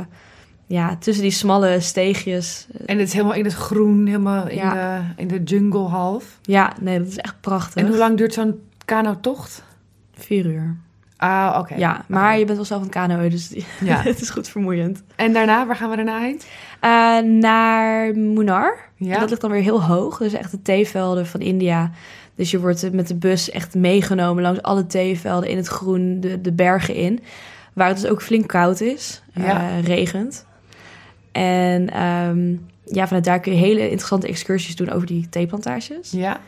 ja, 0.69 0.97
tussen 0.97 1.23
die 1.23 1.33
smalle 1.33 1.81
steegjes. 1.81 2.67
En 2.87 2.99
het 2.99 3.07
is 3.07 3.13
helemaal 3.13 3.35
in 3.35 3.45
het 3.45 3.55
groen, 3.55 4.07
helemaal 4.07 4.49
in, 4.49 4.69
de, 4.69 5.01
in 5.17 5.29
de 5.29 5.43
jungle 5.43 5.89
half. 5.89 6.39
Ja, 6.43 6.73
nee, 6.81 6.99
dat 6.99 7.07
is 7.09 7.17
echt 7.17 7.41
prachtig. 7.41 7.83
En 7.83 7.89
hoe 7.89 7.97
lang 7.99 8.17
duurt 8.17 8.35
zo'n 8.35 8.61
kano-tocht? 8.85 9.63
Vier 10.15 10.47
uur. 10.47 10.77
Ah, 11.17 11.57
oké. 11.59 11.75
Ja, 11.75 12.05
maar 12.09 12.39
je 12.39 12.45
bent 12.45 12.57
wel 12.57 12.67
zelf 12.67 12.83
het 12.83 12.91
kanoën, 12.91 13.31
dus 13.31 13.55
Ja. 13.81 14.03
het 14.13 14.21
is 14.21 14.31
goed 14.31 14.49
vermoeiend. 14.49 15.03
En 15.17 15.33
daarna, 15.33 15.67
waar 15.67 15.77
gaan 15.77 15.91
we 15.91 15.97
daarna 15.97 16.19
heen? 16.21 16.41
Eh, 16.81 17.19
naar 17.41 18.15
Munnar. 18.17 18.79
Ja. 18.97 19.19
Dat 19.19 19.29
ligt 19.29 19.41
dan 19.41 19.51
weer 19.51 19.63
heel 19.63 19.83
hoog. 19.83 20.19
Dus 20.19 20.33
echt 20.33 20.51
de 20.51 20.63
theevelden 20.63 21.27
van 21.27 21.41
India. 21.41 21.91
Dus 22.35 22.51
je 22.51 22.61
wordt 22.61 22.93
met 22.93 23.09
de 23.09 23.15
bus 23.15 23.51
echt 23.51 23.75
meegenomen 23.75 24.43
langs 24.43 24.63
alle 24.63 24.87
theevelden 24.87 25.49
in 25.49 25.57
het 25.57 25.67
groen, 25.67 26.21
de, 26.21 26.41
de 26.41 26.53
bergen 26.53 26.95
in. 26.95 27.21
Waar 27.73 27.89
het 27.89 28.01
dus 28.01 28.11
ook 28.11 28.23
flink 28.23 28.47
koud 28.49 28.81
is, 28.81 29.23
eh, 29.33 29.45
Ja. 29.47 29.79
regent. 29.85 30.47
En 31.43 31.91
ehm, 31.91 32.57
ja, 32.85 33.07
vanuit 33.07 33.25
daar 33.25 33.41
kun 33.41 33.53
je 33.53 33.59
hele 33.59 33.81
interessante 33.83 34.27
excursies 34.29 34.77
doen 34.77 34.91
over 34.91 35.07
die 35.07 35.29
theeplantages. 35.29 36.11
Ja. 36.11 36.41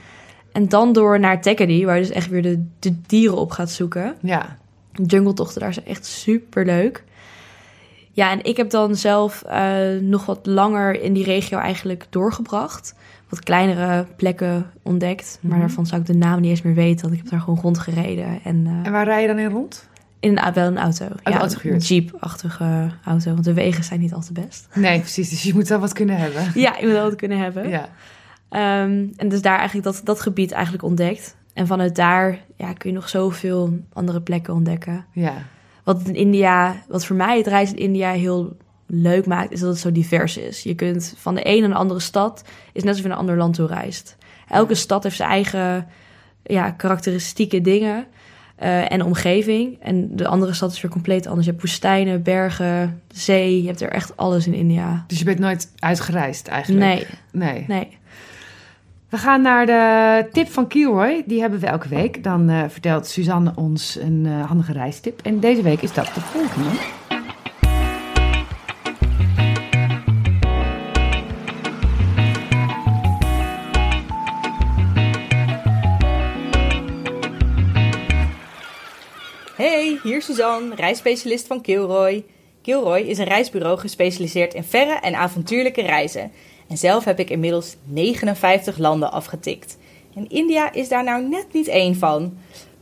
En 0.53 0.69
dan 0.69 0.93
door 0.93 1.21
naar 1.21 1.41
Tekkady, 1.43 1.85
waar 1.85 1.95
je 1.97 2.03
dus 2.03 2.11
echt 2.11 2.29
weer 2.29 2.43
de, 2.43 2.65
de 2.79 3.01
dieren 3.07 3.37
op 3.39 3.51
gaat 3.51 3.71
zoeken. 3.71 4.15
Ja. 4.23 4.57
Jungletochten 5.07 5.61
daar 5.61 5.73
zijn 5.75 5.87
echt 5.87 6.07
super 6.07 6.65
leuk. 6.67 7.05
Ja, 8.13 8.31
en 8.31 8.45
ik 8.45 8.57
heb 8.57 8.71
dan 8.71 8.97
zelf 8.97 9.43
eh, 9.43 9.79
nog 10.01 10.27
wat 10.27 10.47
langer 10.47 11.03
in 11.03 11.13
die 11.13 11.25
regio 11.25 11.59
eigenlijk 11.59 12.07
doorgebracht. 12.11 12.95
Wat 13.29 13.41
kleinere 13.41 14.07
plekken 14.17 14.71
ontdekt. 14.83 15.39
Maar 15.41 15.51
Mhm. 15.53 15.61
daarvan 15.61 15.87
zou 15.87 16.01
ik 16.01 16.07
de 16.07 16.15
naam 16.15 16.41
niet 16.41 16.51
eens 16.51 16.63
meer 16.63 16.75
weten. 16.75 17.01
Want 17.03 17.13
ik 17.15 17.21
heb 17.21 17.31
daar 17.31 17.41
gewoon 17.41 17.59
rondgereden. 17.63 18.41
En, 18.45 18.67
eh, 18.67 18.87
En 18.87 18.93
waar 18.93 19.05
rij 19.05 19.21
je 19.23 19.27
dan 19.27 19.39
in 19.39 19.51
rond? 19.51 19.89
In 20.21 20.39
een, 20.39 20.53
wel 20.53 20.67
een 20.67 20.79
auto. 20.79 21.05
Een 21.05 21.33
ja, 21.33 21.39
auto 21.39 21.59
gehuurd. 21.59 21.89
Jeep-achtige 21.89 22.91
auto. 23.05 23.33
Want 23.33 23.45
de 23.45 23.53
wegen 23.53 23.85
zijn 23.85 24.01
niet 24.01 24.13
al 24.13 24.21
te 24.21 24.33
best. 24.33 24.69
Nee, 24.75 25.01
precies. 25.01 25.31
Dus 25.31 25.43
je 25.43 25.55
moet 25.55 25.69
wel 25.69 25.79
wat 25.79 25.93
kunnen 25.93 26.17
hebben. 26.17 26.43
Ja, 26.61 26.77
je 26.79 26.87
moet 26.87 26.95
wel 26.95 27.05
wat 27.05 27.17
kunnen 27.17 27.39
hebben. 27.39 27.69
Ja. 27.69 27.89
Ehm, 28.49 29.07
en 29.17 29.29
dus 29.29 29.43
daar 29.43 29.59
eigenlijk 29.59 29.87
dat, 29.87 30.01
dat 30.05 30.21
gebied 30.21 30.53
eigenlijk 30.53 30.85
ontdekt. 30.85 31.37
En 31.55 31.67
vanuit 31.67 31.97
daar 31.97 32.39
ja, 32.57 32.73
kun 32.73 32.91
je 32.91 32.97
nog 32.97 33.09
zoveel 33.09 33.79
andere 33.93 34.21
plekken 34.21 34.55
ontdekken. 34.55 35.07
Ja. 35.13 35.35
Wat 35.85 36.09
in 36.09 36.15
India, 36.15 36.83
wat 36.89 37.07
voor 37.07 37.17
mij 37.17 37.37
het 37.37 37.47
reizen 37.47 37.77
in 37.77 37.85
India 37.85 38.11
heel 38.11 38.57
leuk 38.87 39.27
maakt, 39.27 39.53
is 39.53 39.61
dat 39.61 39.69
het 39.69 39.79
zo 39.79 39.93
divers 39.93 40.37
is. 40.37 40.63
Je 40.63 40.75
kunt 40.75 41.15
van 41.17 41.35
de 41.35 41.41
een 41.45 41.61
naar 41.61 41.69
de 41.69 41.75
andere 41.75 42.01
stad, 42.01 42.45
is 42.73 42.83
net 42.83 42.87
alsof 42.87 43.03
je 43.03 43.09
naar 43.09 43.17
een 43.17 43.23
ander 43.23 43.37
land 43.37 43.55
toe 43.55 43.67
reist. 43.67 44.17
Elke 44.49 44.75
stad 44.75 45.03
heeft 45.03 45.17
zijn 45.17 45.31
eigen 45.31 45.87
ja, 46.43 46.71
karakteristieke 46.71 47.61
dingen 47.61 48.07
eh, 48.61 48.93
en 48.93 49.05
omgeving. 49.05 49.79
En 49.83 50.17
de 50.17 50.27
andere 50.27 50.53
stad 50.53 50.73
is 50.73 50.81
weer 50.81 50.91
compleet 50.91 51.27
anders. 51.27 51.47
Je 51.47 51.51
hebt 51.53 51.63
woestijnen, 51.65 52.23
bergen, 52.23 53.01
zee. 53.13 53.61
Je 53.63 53.67
hebt 53.67 53.81
er 53.81 53.91
echt 53.91 54.17
alles 54.17 54.47
in 54.47 54.55
India. 54.55 55.05
Dus 55.07 55.19
je 55.19 55.25
bent 55.25 55.39
nooit 55.39 55.73
uitgereisd 55.79 56.49
eigenlijk? 56.49 56.85
Nee, 56.85 57.07
Nee. 57.33 57.65
nee. 57.69 57.99
We 59.09 59.17
gaan 59.19 59.43
naar 59.43 59.67
de 59.67 60.29
tip 60.33 60.49
van 60.49 60.67
Kilroy. 60.67 61.23
Die 61.27 61.41
hebben 61.41 61.61
we 61.61 61.67
elke 61.67 61.89
week. 61.89 62.25
Dan 62.25 62.49
eh, 62.49 62.63
vertelt 62.69 63.07
Suzanne 63.07 63.53
ons 63.55 63.99
een 64.01 64.27
eh, 64.27 64.47
handige 64.47 64.73
reistip. 64.73 65.21
En 65.23 65.41
deze 65.41 65.63
week 65.63 65.83
is 65.83 65.93
dat 65.93 66.11
de 66.15 66.21
volgende. 66.21 66.69
Hey, 79.61 79.99
hier 80.03 80.23
Suzanne, 80.23 80.75
reisspecialist 80.75 81.47
van 81.47 81.61
Kilroy. 81.61 82.25
Kilroy 82.63 83.01
is 83.01 83.19
een 83.19 83.25
reisbureau 83.25 83.79
gespecialiseerd 83.79 84.55
in 84.55 84.65
verre 84.65 84.93
en 84.93 85.15
avontuurlijke 85.15 85.83
reizen. 85.83 86.33
En 86.69 86.79
zelf 86.79 87.05
heb 87.05 87.19
ik 87.19 87.31
inmiddels 87.31 87.77
59 87.85 88.79
landen 88.79 89.13
afgetikt. 89.13 89.79
En 90.15 90.29
India 90.29 90.73
is 90.73 90.89
daar 90.89 91.05
nou 91.05 91.29
net 91.29 91.47
niet 91.53 91.69
één 91.69 91.97
van. 91.97 92.37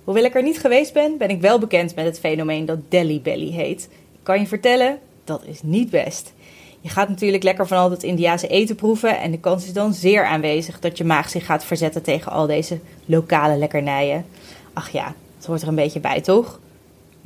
Hoewel 0.04 0.24
ik 0.24 0.34
er 0.34 0.42
niet 0.42 0.58
geweest 0.58 0.92
ben, 0.92 1.16
ben 1.16 1.28
ik 1.28 1.40
wel 1.40 1.58
bekend 1.58 1.94
met 1.94 2.04
het 2.04 2.18
fenomeen 2.18 2.66
dat 2.66 2.90
Delhi 2.90 3.20
Belly 3.20 3.50
heet. 3.50 3.88
Ik 3.90 4.20
kan 4.22 4.40
je 4.40 4.46
vertellen, 4.46 4.98
dat 5.24 5.42
is 5.44 5.60
niet 5.62 5.90
best. 5.90 6.32
Je 6.80 6.88
gaat 6.88 7.08
natuurlijk 7.08 7.42
lekker 7.42 7.66
van 7.66 7.78
al 7.78 7.88
dat 7.88 8.02
Indiase 8.02 8.48
eten 8.48 8.76
proeven 8.76 9.18
en 9.18 9.30
de 9.30 9.40
kans 9.40 9.64
is 9.64 9.72
dan 9.72 9.94
zeer 9.94 10.24
aanwezig 10.24 10.80
dat 10.80 10.98
je 10.98 11.04
maag 11.04 11.28
zich 11.28 11.46
gaat 11.46 11.64
verzetten 11.64 12.02
tegen 12.02 12.32
al 12.32 12.46
deze 12.46 12.78
lokale 13.04 13.56
lekkernijen. 13.56 14.26
Ach 14.72 14.90
ja, 14.90 15.14
het 15.36 15.46
hoort 15.46 15.62
er 15.62 15.68
een 15.68 15.74
beetje 15.74 16.00
bij, 16.00 16.20
toch? 16.20 16.58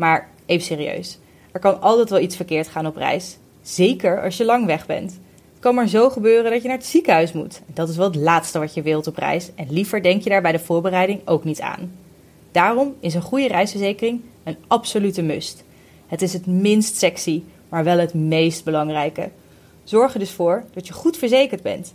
Maar 0.03 0.29
even 0.47 0.65
serieus. 0.65 1.19
Er 1.53 1.61
kan 1.61 1.81
altijd 1.81 2.11
wel 2.11 2.21
iets 2.21 2.37
verkeerd 2.37 2.69
gaan 2.69 2.87
op 2.87 2.97
reis. 2.97 3.37
Zeker 3.61 4.23
als 4.23 4.37
je 4.37 4.45
lang 4.45 4.67
weg 4.67 4.87
bent. 4.87 5.11
Het 5.11 5.61
kan 5.61 5.75
maar 5.75 5.89
zo 5.89 6.11
gebeuren 6.11 6.51
dat 6.51 6.63
je 6.63 6.69
naar 6.69 6.77
het 6.77 6.87
ziekenhuis 6.87 7.33
moet. 7.33 7.61
Dat 7.67 7.89
is 7.89 7.97
wel 7.97 8.07
het 8.07 8.17
laatste 8.17 8.59
wat 8.59 8.75
je 8.75 8.83
wilt 8.83 9.07
op 9.07 9.17
reis. 9.17 9.51
En 9.55 9.73
liever 9.73 10.03
denk 10.03 10.23
je 10.23 10.31
daar 10.31 10.43
bij 10.43 10.53
de 10.53 10.59
voorbereiding 10.59 11.21
ook 11.25 11.45
niet 11.45 11.61
aan. 11.61 11.93
Daarom 12.53 12.95
is 13.01 13.15
een 13.15 13.23
goede 13.23 13.49
reisverzekering 13.49 14.21
een 14.45 14.57
absolute 14.67 15.23
must. 15.23 15.65
Het 16.07 16.23
is 16.23 16.33
het 16.33 16.47
minst 16.47 16.97
sexy, 16.97 17.43
maar 17.69 17.85
wel 17.85 17.99
het 17.99 18.15
meest 18.15 18.65
belangrijke. 18.65 19.31
Zorg 19.85 20.13
er 20.13 20.19
dus 20.19 20.31
voor 20.31 20.65
dat 20.73 20.87
je 20.87 20.93
goed 20.93 21.17
verzekerd 21.17 21.63
bent. 21.63 21.95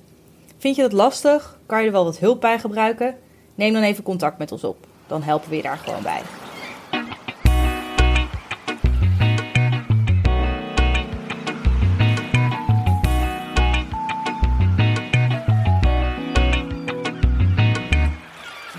Vind 0.57 0.75
je 0.75 0.81
dat 0.81 0.93
lastig? 0.93 1.59
Kan 1.65 1.79
je 1.79 1.85
er 1.85 1.91
wel 1.91 2.03
wat 2.03 2.19
hulp 2.19 2.41
bij 2.41 2.59
gebruiken? 2.59 3.15
Neem 3.55 3.73
dan 3.73 3.83
even 3.83 4.03
contact 4.03 4.37
met 4.37 4.51
ons 4.51 4.63
op. 4.63 4.77
Dan 5.07 5.21
helpen 5.23 5.49
we 5.49 5.55
je 5.55 5.61
daar 5.61 5.77
gewoon 5.77 6.03
bij. 6.03 6.21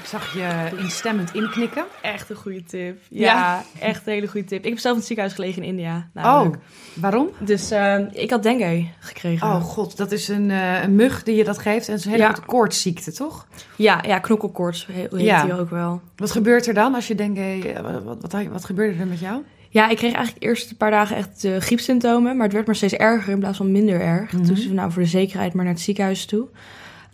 Zag 0.09 0.35
je 0.35 0.71
instemmend 0.79 1.35
inknikken. 1.35 1.85
Echt 2.03 2.31
een 2.31 2.37
goede 2.37 2.63
tip. 2.65 2.99
Ja. 3.09 3.25
Ja, 3.25 3.63
echt 3.81 4.07
een 4.07 4.13
hele 4.13 4.27
goede 4.27 4.47
tip. 4.47 4.65
Ik 4.65 4.69
heb 4.71 4.79
zelf 4.79 4.93
in 4.95 4.99
het 4.99 5.07
ziekenhuis 5.09 5.37
gelegen 5.39 5.63
in 5.63 5.69
India. 5.69 5.97
Oh, 6.15 6.23
namelijk. 6.23 6.57
waarom? 6.95 7.29
Dus 7.39 7.71
ehm, 7.71 8.07
ik 8.13 8.31
had 8.31 8.43
dengue 8.43 8.89
gekregen. 8.99 9.47
Oh 9.49 9.61
god, 9.63 9.97
dat 9.97 10.13
is 10.13 10.29
een, 10.29 10.51
eh, 10.51 10.83
een 10.83 10.95
mug 10.95 11.23
die 11.23 11.37
je 11.37 11.45
dat 11.45 11.59
geeft. 11.59 11.89
En 11.89 11.95
is 11.95 12.05
een 12.05 12.11
hele 12.11 12.23
Ja. 12.23 12.35
koortsziekte, 12.47 13.13
toch? 13.13 13.47
Ja, 13.77 14.03
ja 14.07 14.19
knokkelkoorts 14.19 14.87
he- 14.87 14.93
heet 15.11 15.21
Ja. 15.21 15.45
die 15.45 15.59
ook 15.59 15.71
wel. 15.71 16.01
Wat 16.17 16.31
gebeurt 16.31 16.67
er 16.67 16.75
dan 16.75 16.95
als 16.95 17.07
je 17.09 17.15
denkt... 17.15 17.39
eh, 17.39 17.81
wat, 18.05 18.21
wat, 18.21 18.45
wat, 18.51 18.65
gebeurde 18.65 18.99
er 19.01 19.07
met 19.07 19.21
jou? 19.21 19.43
Ja, 19.71 19.89
ik 19.89 19.97
kreeg 19.97 20.13
eigenlijk 20.13 20.45
eerst 20.45 20.71
een 20.71 20.77
paar 20.77 20.91
dagen 20.91 21.17
echt 21.17 21.45
uh, 21.45 21.57
griepsymptomen. 21.57 22.35
Maar 22.37 22.45
het 22.45 22.55
werd 22.55 22.67
maar 22.67 22.75
steeds 22.77 22.93
erger 22.95 23.33
in 23.33 23.39
plaats 23.39 23.57
van 23.57 23.73
minder 23.73 24.01
erg. 24.01 24.33
Mhm. 24.33 24.45
Toen 24.45 24.57
ze 24.57 24.73
nou 24.73 24.93
voor 24.93 25.03
de 25.03 25.09
zekerheid 25.09 25.55
maar 25.55 25.65
naar 25.65 25.73
het 25.75 25.83
ziekenhuis 25.83 26.25
toe. 26.27 26.47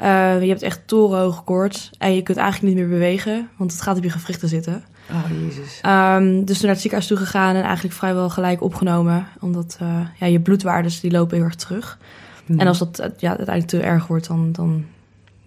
Uh, 0.01 0.43
je 0.43 0.49
hebt 0.49 0.63
echt 0.63 0.81
torenhoge 0.87 1.43
koorts 1.43 1.91
en 1.99 2.15
je 2.15 2.23
kunt 2.23 2.39
eigenlijk 2.39 2.75
niet 2.75 2.85
meer 2.85 2.93
bewegen, 2.93 3.49
want 3.57 3.73
het 3.73 3.81
gaat 3.81 3.97
op 3.97 4.03
je 4.03 4.11
gewrichten 4.11 4.49
zitten. 4.49 4.85
Oh, 5.11 5.41
jezus. 5.41 5.81
Um, 5.87 6.45
dus 6.45 6.57
toen 6.57 6.67
naar 6.67 6.75
het 6.75 6.81
ziekenhuis 6.81 7.07
toe 7.07 7.17
gegaan 7.17 7.55
en 7.55 7.63
eigenlijk 7.63 7.95
vrijwel 7.95 8.31
gelijk 8.31 8.63
opgenomen. 8.63 9.27
Omdat 9.41 9.79
uh, 9.83 10.01
ja, 10.19 10.27
je 10.27 10.41
bloedwaardes 10.41 11.01
die 11.01 11.11
lopen 11.11 11.37
heel 11.37 11.45
erg 11.45 11.55
terug. 11.55 11.99
Hmm. 12.47 12.59
En 12.59 12.67
als 12.67 12.79
dat 12.79 13.01
uh, 13.01 13.07
ja, 13.17 13.29
uiteindelijk 13.29 13.69
te 13.69 13.81
erg 13.81 14.07
wordt, 14.07 14.27
dan, 14.27 14.53
dan 14.53 14.85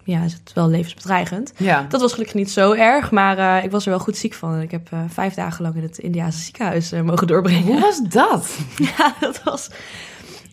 ja, 0.03 0.23
is 0.23 0.33
het 0.33 0.53
wel 0.53 0.69
levensbedreigend. 0.69 1.53
Ja. 1.57 1.85
Dat 1.89 2.01
was 2.01 2.11
gelukkig 2.11 2.35
niet 2.35 2.51
zo 2.51 2.73
erg, 2.73 3.11
maar 3.11 3.37
uh, 3.37 3.63
ik 3.63 3.71
was 3.71 3.83
er 3.83 3.89
wel 3.89 3.99
goed 3.99 4.17
ziek 4.17 4.33
van. 4.33 4.53
En 4.53 4.61
ik 4.61 4.71
heb 4.71 4.89
vijf 5.07 5.33
dagen 5.33 5.63
lang 5.63 5.75
in 5.75 5.83
het 5.83 5.97
Indiase 5.97 6.39
ziekenhuis 6.39 6.91
mogen 6.91 7.27
doorbrengen. 7.27 7.63
Hoe 7.63 7.79
was 7.79 8.01
dat? 8.01 8.57
ja, 8.97 9.13
dat 9.19 9.43
was... 9.43 9.69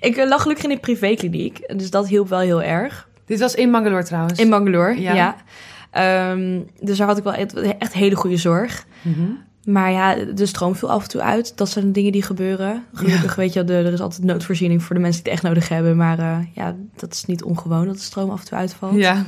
Ik 0.00 0.16
lag 0.16 0.42
gelukkig 0.42 0.64
in 0.64 0.70
een 0.70 0.80
privékliniek, 0.80 1.72
dus 1.76 1.90
dat 1.90 2.08
hielp 2.08 2.28
wel 2.28 2.38
heel 2.38 2.62
erg. 2.62 3.08
Dit 3.26 3.40
was 3.40 3.54
in 3.54 3.70
Mangalore 3.70 4.04
trouwens? 4.04 4.38
In 4.38 4.48
Mangalore, 4.48 5.00
ja. 5.00 5.14
ja. 5.14 5.36
Um, 6.30 6.66
dus 6.80 6.98
daar 6.98 7.06
had 7.06 7.18
ik 7.18 7.24
wel 7.24 7.34
echt, 7.34 7.54
echt 7.54 7.92
hele 7.92 8.14
goede 8.14 8.36
zorg. 8.36 8.86
Mm 9.02 9.14
-hmm. 9.14 9.38
Maar 9.64 9.90
ja, 9.90 10.14
de 10.34 10.46
stroom 10.46 10.74
viel 10.74 10.90
af 10.90 11.02
en 11.02 11.08
toe 11.08 11.20
uit. 11.20 11.56
Dat 11.56 11.68
zijn 11.68 11.92
dingen 11.92 12.12
die 12.12 12.22
gebeuren. 12.22 12.84
Gelukkig 12.92 13.30
Ja. 13.30 13.36
weet 13.36 13.52
je, 13.52 13.64
er 13.64 13.92
is 13.92 14.00
altijd 14.00 14.24
noodvoorziening 14.24 14.82
voor 14.82 14.94
de 14.94 15.00
mensen 15.00 15.22
die 15.22 15.32
het 15.32 15.42
echt 15.42 15.52
nodig 15.52 15.68
hebben. 15.68 15.96
Maar 15.96 16.18
uh, 16.18 16.38
ja, 16.52 16.74
dat 16.96 17.12
is 17.12 17.24
niet 17.24 17.42
ongewoon 17.42 17.86
dat 17.86 17.94
de 17.94 18.00
stroom 18.00 18.30
af 18.30 18.40
en 18.40 18.46
toe 18.46 18.58
uitvalt. 18.58 18.94
Ja. 18.94 19.24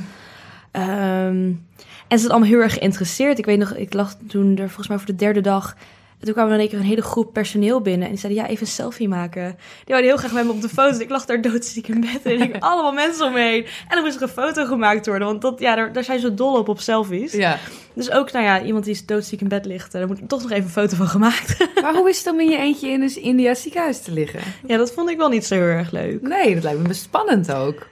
Um, 0.71 1.65
en 2.07 2.17
ze 2.17 2.17
zijn 2.17 2.31
allemaal 2.31 2.49
heel 2.49 2.61
erg 2.61 2.73
geïnteresseerd. 2.73 3.37
Ik 3.37 3.45
weet 3.45 3.59
nog, 3.59 3.73
ik 3.73 3.93
lag 3.93 4.15
toen 4.27 4.57
er 4.57 4.67
volgens 4.67 4.87
mij 4.87 4.97
voor 4.97 5.05
de 5.05 5.15
derde 5.15 5.41
dag. 5.41 5.75
En 6.19 6.25
toen 6.25 6.33
kwam 6.33 6.47
er 6.47 6.53
in 6.53 6.59
één 6.59 6.69
keer 6.69 6.77
een 6.77 6.85
hele 6.85 7.01
groep 7.01 7.33
personeel 7.33 7.81
binnen. 7.81 8.03
En 8.03 8.11
die 8.11 8.19
zeiden, 8.19 8.41
ja, 8.41 8.49
even 8.49 8.65
een 8.65 8.71
selfie 8.71 9.07
maken. 9.07 9.55
Die 9.85 9.85
wilden 9.85 10.05
heel 10.05 10.17
graag 10.17 10.31
met 10.31 10.45
me 10.45 10.51
op 10.51 10.61
de 10.61 10.69
foto. 10.69 10.89
Dus 10.89 10.99
ik 10.99 11.09
lag 11.09 11.25
daar 11.25 11.41
doodziek 11.41 11.87
in 11.87 11.99
bed. 11.99 12.21
En 12.23 12.41
hingen 12.41 12.59
allemaal 12.71 12.91
mensen 12.91 13.25
omheen. 13.25 13.63
En 13.63 13.95
dan 13.95 14.03
moest 14.03 14.15
er 14.15 14.21
een 14.21 14.27
foto 14.27 14.65
gemaakt 14.65 15.05
worden. 15.05 15.27
Want 15.27 15.41
dat, 15.41 15.59
ja, 15.59 15.75
daar, 15.75 15.93
daar 15.93 16.03
zijn 16.03 16.19
ze 16.19 16.33
dol 16.33 16.57
op, 16.57 16.67
op 16.69 16.79
selfies. 16.79 17.31
Ja. 17.31 17.57
Dus 17.93 18.11
ook, 18.11 18.31
nou 18.31 18.45
ja, 18.45 18.61
iemand 18.61 18.85
die 18.85 19.05
doodziek 19.05 19.41
in 19.41 19.47
bed 19.47 19.65
ligt. 19.65 19.91
Daar 19.91 20.07
moet 20.07 20.29
toch 20.29 20.41
nog 20.41 20.51
even 20.51 20.63
een 20.63 20.69
foto 20.69 20.95
van 20.95 21.07
gemaakt. 21.07 21.57
Maar 21.81 21.95
hoe 21.95 22.09
is 22.09 22.17
het 22.17 22.33
om 22.33 22.39
in 22.39 22.49
je 22.49 22.57
eentje 22.57 22.89
in 22.89 23.01
een 23.01 23.21
India 23.21 23.53
ziekenhuis 23.53 24.01
te 24.01 24.11
liggen? 24.11 24.39
ja, 24.67 24.77
dat 24.77 24.91
vond 24.91 25.09
ik 25.09 25.17
wel 25.17 25.29
niet 25.29 25.45
zo 25.45 25.55
heel 25.55 25.63
erg 25.63 25.91
leuk. 25.91 26.21
Nee, 26.21 26.53
dat 26.53 26.63
lijkt 26.63 26.81
me 26.81 26.87
best 26.87 27.01
spannend 27.01 27.51
ook. 27.53 27.87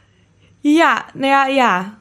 Ja, 0.59 1.05
nou 1.13 1.28
ja, 1.28 1.45
ja. 1.47 1.97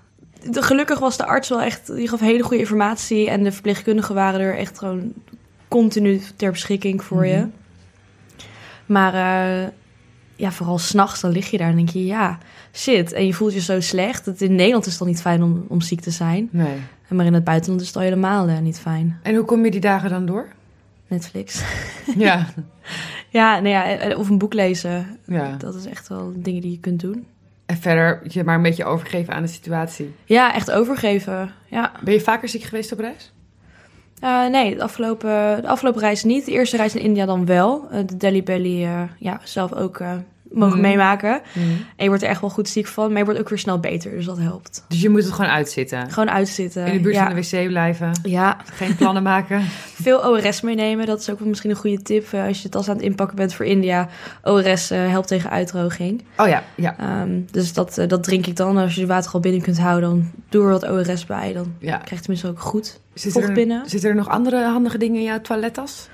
De, 0.50 0.62
gelukkig 0.62 0.98
was 0.98 1.16
de 1.16 1.24
arts 1.24 1.48
wel 1.48 1.60
echt... 1.60 1.94
Die 1.94 2.08
gaf 2.08 2.20
hele 2.20 2.42
goede 2.42 2.58
informatie. 2.58 3.30
En 3.30 3.42
de 3.42 3.52
verpleegkundigen 3.52 4.14
waren 4.14 4.40
er 4.40 4.56
echt 4.56 4.78
gewoon 4.78 5.12
continu 5.80 6.20
ter 6.36 6.50
beschikking 6.50 7.04
voor 7.04 7.26
je. 7.26 7.36
Mhm. 7.36 7.48
Maar 8.86 9.14
uh, 9.14 9.68
ja, 10.36 10.52
vooral 10.52 10.78
s'nachts, 10.78 11.20
dan 11.20 11.30
lig 11.30 11.50
je 11.50 11.58
daar 11.58 11.68
en 11.68 11.76
denk 11.76 11.88
je, 11.88 12.06
ja, 12.06 12.38
shit. 12.72 13.12
En 13.12 13.26
je 13.26 13.34
voelt 13.34 13.54
je 13.54 13.60
zo 13.60 13.80
slecht. 13.80 14.40
In 14.40 14.54
Nederland 14.54 14.86
is 14.86 14.92
het 14.92 15.00
al 15.00 15.06
niet 15.06 15.20
fijn 15.20 15.42
om, 15.42 15.64
om 15.68 15.80
ziek 15.80 16.00
te 16.00 16.10
zijn. 16.10 16.48
Nee. 16.52 16.76
Maar 17.08 17.26
in 17.26 17.34
het 17.34 17.44
buitenland 17.44 17.80
is 17.80 17.86
het 17.86 17.96
al 17.96 18.02
helemaal 18.02 18.48
uh, 18.48 18.58
niet 18.58 18.78
fijn. 18.78 19.18
En 19.22 19.34
hoe 19.34 19.44
kom 19.44 19.64
je 19.64 19.70
die 19.70 19.80
dagen 19.80 20.10
dan 20.10 20.26
door? 20.26 20.48
Netflix. 21.08 21.62
Ja. 22.16 22.46
ja, 23.38 23.60
nou 23.60 23.68
ja, 23.68 24.16
of 24.16 24.28
een 24.28 24.38
boek 24.38 24.54
lezen. 24.54 25.18
Ja. 25.26 25.56
Dat 25.56 25.74
is 25.74 25.86
echt 25.86 26.08
wel 26.08 26.32
dingen 26.36 26.60
die 26.60 26.70
je 26.70 26.80
kunt 26.80 27.00
doen. 27.00 27.26
En 27.66 27.76
verder 27.76 28.20
je 28.28 28.44
maar 28.44 28.56
een 28.56 28.62
beetje 28.62 28.84
overgeven 28.84 29.34
aan 29.34 29.42
de 29.42 29.48
situatie. 29.48 30.14
Ja, 30.24 30.54
echt 30.54 30.70
overgeven. 30.70 31.52
Ja. 31.70 31.92
Ben 32.02 32.14
je 32.14 32.20
vaker 32.20 32.48
ziek 32.48 32.62
geweest 32.62 32.92
op 32.92 32.98
reis? 32.98 33.32
Uh, 34.24 34.46
nee, 34.46 34.74
de 34.74 34.82
afgelopen, 34.82 35.62
de 35.62 35.68
afgelopen 35.68 36.00
reis 36.00 36.24
niet. 36.24 36.44
De 36.44 36.52
eerste 36.52 36.76
reis 36.76 36.94
in 36.94 37.02
India 37.02 37.26
dan 37.26 37.46
wel. 37.46 37.88
Uh, 37.92 37.98
de 38.06 38.16
Delhi 38.16 38.42
Belly 38.42 38.82
uh, 38.82 39.02
ja, 39.18 39.40
zelf 39.42 39.72
ook 39.72 40.00
mogen 40.54 40.76
Mm. 40.76 40.82
meemaken. 40.82 41.40
Mm. 41.52 41.62
En 41.96 42.02
je 42.02 42.08
wordt 42.08 42.22
er 42.22 42.28
echt 42.28 42.40
wel 42.40 42.50
goed 42.50 42.68
ziek 42.68 42.86
van. 42.86 43.08
Maar 43.08 43.18
je 43.18 43.24
wordt 43.24 43.40
ook 43.40 43.48
weer 43.48 43.58
snel 43.58 43.80
beter, 43.80 44.10
dus 44.10 44.24
dat 44.24 44.38
helpt. 44.38 44.84
Dus 44.88 45.00
je 45.00 45.08
moet 45.08 45.24
het 45.24 45.32
gewoon 45.32 45.50
uitzitten? 45.50 46.10
Gewoon 46.10 46.30
uitzitten. 46.30 46.86
In 46.86 46.92
de 46.92 47.00
buurt 47.00 47.14
ja. 47.14 47.26
van 47.26 47.34
de 47.34 47.40
wc 47.40 47.66
blijven? 47.68 48.10
Ja. 48.22 48.56
Geen 48.72 48.96
plannen 48.96 49.22
maken? 49.32 49.62
Veel 50.02 50.18
ORS 50.18 50.60
meenemen, 50.60 51.06
dat 51.06 51.20
is 51.20 51.30
ook 51.30 51.38
wel 51.38 51.48
misschien 51.48 51.70
een 51.70 51.76
goede 51.76 52.02
tip. 52.02 52.32
Uh, 52.34 52.46
als 52.46 52.58
je 52.58 52.66
het 52.66 52.76
als 52.76 52.88
aan 52.88 52.96
het 52.96 53.04
inpakken 53.04 53.36
bent 53.36 53.54
voor 53.54 53.66
India. 53.66 54.08
ORS 54.42 54.92
uh, 54.92 55.08
helpt 55.08 55.28
tegen 55.28 55.50
uitdroging. 55.50 56.22
Oh 56.36 56.48
ja, 56.48 56.62
ja. 56.74 57.22
Um, 57.22 57.46
dus 57.50 57.72
dat, 57.72 57.98
uh, 57.98 58.08
dat 58.08 58.22
drink 58.22 58.46
ik 58.46 58.56
dan. 58.56 58.76
Als 58.76 58.94
je 58.94 59.00
de 59.00 59.06
water 59.06 59.32
al 59.32 59.40
binnen 59.40 59.62
kunt 59.62 59.78
houden, 59.78 60.08
dan 60.10 60.30
doe 60.48 60.64
er 60.64 60.70
wat 60.70 60.90
ORS 60.90 61.26
bij. 61.26 61.52
Dan 61.52 61.72
ja. 61.78 61.96
krijg 61.96 62.10
je 62.10 62.20
tenminste 62.20 62.48
ook 62.48 62.60
goed 62.60 63.00
zit 63.14 63.36
er, 63.36 63.52
binnen. 63.52 63.88
Zitten 63.88 64.10
er 64.10 64.16
nog 64.16 64.28
andere 64.28 64.64
handige 64.64 64.98
dingen 64.98 65.16
in 65.16 65.24
jouw 65.24 65.40
toilettas? 65.40 66.08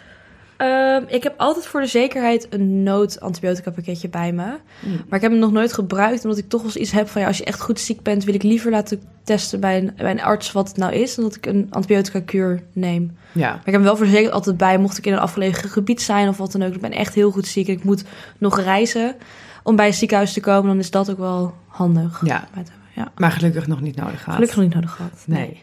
Um, 0.63 1.05
ik 1.09 1.23
heb 1.23 1.35
altijd 1.37 1.67
voor 1.67 1.81
de 1.81 1.87
zekerheid 1.87 2.47
een 2.51 2.83
noodantibiotica 2.83 3.71
pakketje 3.71 4.09
bij 4.09 4.33
me. 4.33 4.57
Mm. 4.81 4.93
Maar 5.09 5.17
ik 5.17 5.23
heb 5.23 5.31
hem 5.31 5.41
nog 5.41 5.53
nooit 5.53 5.73
gebruikt, 5.73 6.25
omdat 6.25 6.39
ik 6.39 6.49
toch 6.49 6.61
wel 6.61 6.71
eens 6.71 6.81
iets 6.81 6.91
heb 6.91 7.09
van... 7.09 7.21
Ja, 7.21 7.27
als 7.27 7.39
je 7.39 7.45
echt 7.45 7.61
goed 7.61 7.81
ziek 7.81 8.03
bent, 8.03 8.25
wil 8.25 8.35
ik 8.35 8.43
liever 8.43 8.71
laten 8.71 9.03
testen 9.25 9.61
bij 9.61 9.79
een, 9.79 9.93
bij 9.97 10.11
een 10.11 10.23
arts 10.23 10.53
wat 10.53 10.69
het 10.69 10.77
nou 10.77 10.93
is... 10.93 11.15
dan 11.15 11.25
dat 11.25 11.37
ik 11.37 11.47
een 11.47 11.67
antibiotica-kuur 11.71 12.63
neem. 12.73 13.17
Ja. 13.33 13.49
Maar 13.49 13.59
ik 13.59 13.65
heb 13.65 13.75
hem 13.75 13.83
wel 13.83 13.97
voor 13.97 14.05
de 14.05 14.11
zekerheid 14.11 14.37
altijd 14.37 14.57
bij, 14.57 14.79
mocht 14.79 14.99
ik 14.99 15.07
in 15.07 15.13
een 15.13 15.19
afgelegen 15.19 15.69
gebied 15.69 16.03
zijn 16.03 16.29
of 16.29 16.37
wat 16.37 16.53
dan 16.53 16.63
ook. 16.63 16.75
Ik 16.75 16.81
ben 16.81 16.93
echt 16.93 17.15
heel 17.15 17.31
goed 17.31 17.47
ziek 17.47 17.69
en 17.69 17.75
ik 17.75 17.85
moet 17.85 18.05
nog 18.39 18.61
reizen 18.61 19.15
om 19.63 19.77
bij 19.77 19.87
een 19.87 19.95
ziekenhuis 19.95 20.33
te 20.33 20.41
komen. 20.41 20.67
Dan 20.67 20.79
is 20.79 20.91
dat 20.91 21.11
ook 21.11 21.19
wel 21.19 21.55
handig. 21.67 22.21
Ja, 22.25 22.49
ja. 22.95 23.13
maar 23.17 23.33
gelukkig 23.33 23.67
nog 23.67 23.81
niet 23.81 23.97
nodig 23.97 24.19
gehad. 24.19 24.35
Gelukkig 24.35 24.57
nog 24.57 24.65
niet 24.65 24.75
nodig 24.75 24.95
gehad. 24.95 25.25
Nee. 25.27 25.39
nee. 25.39 25.63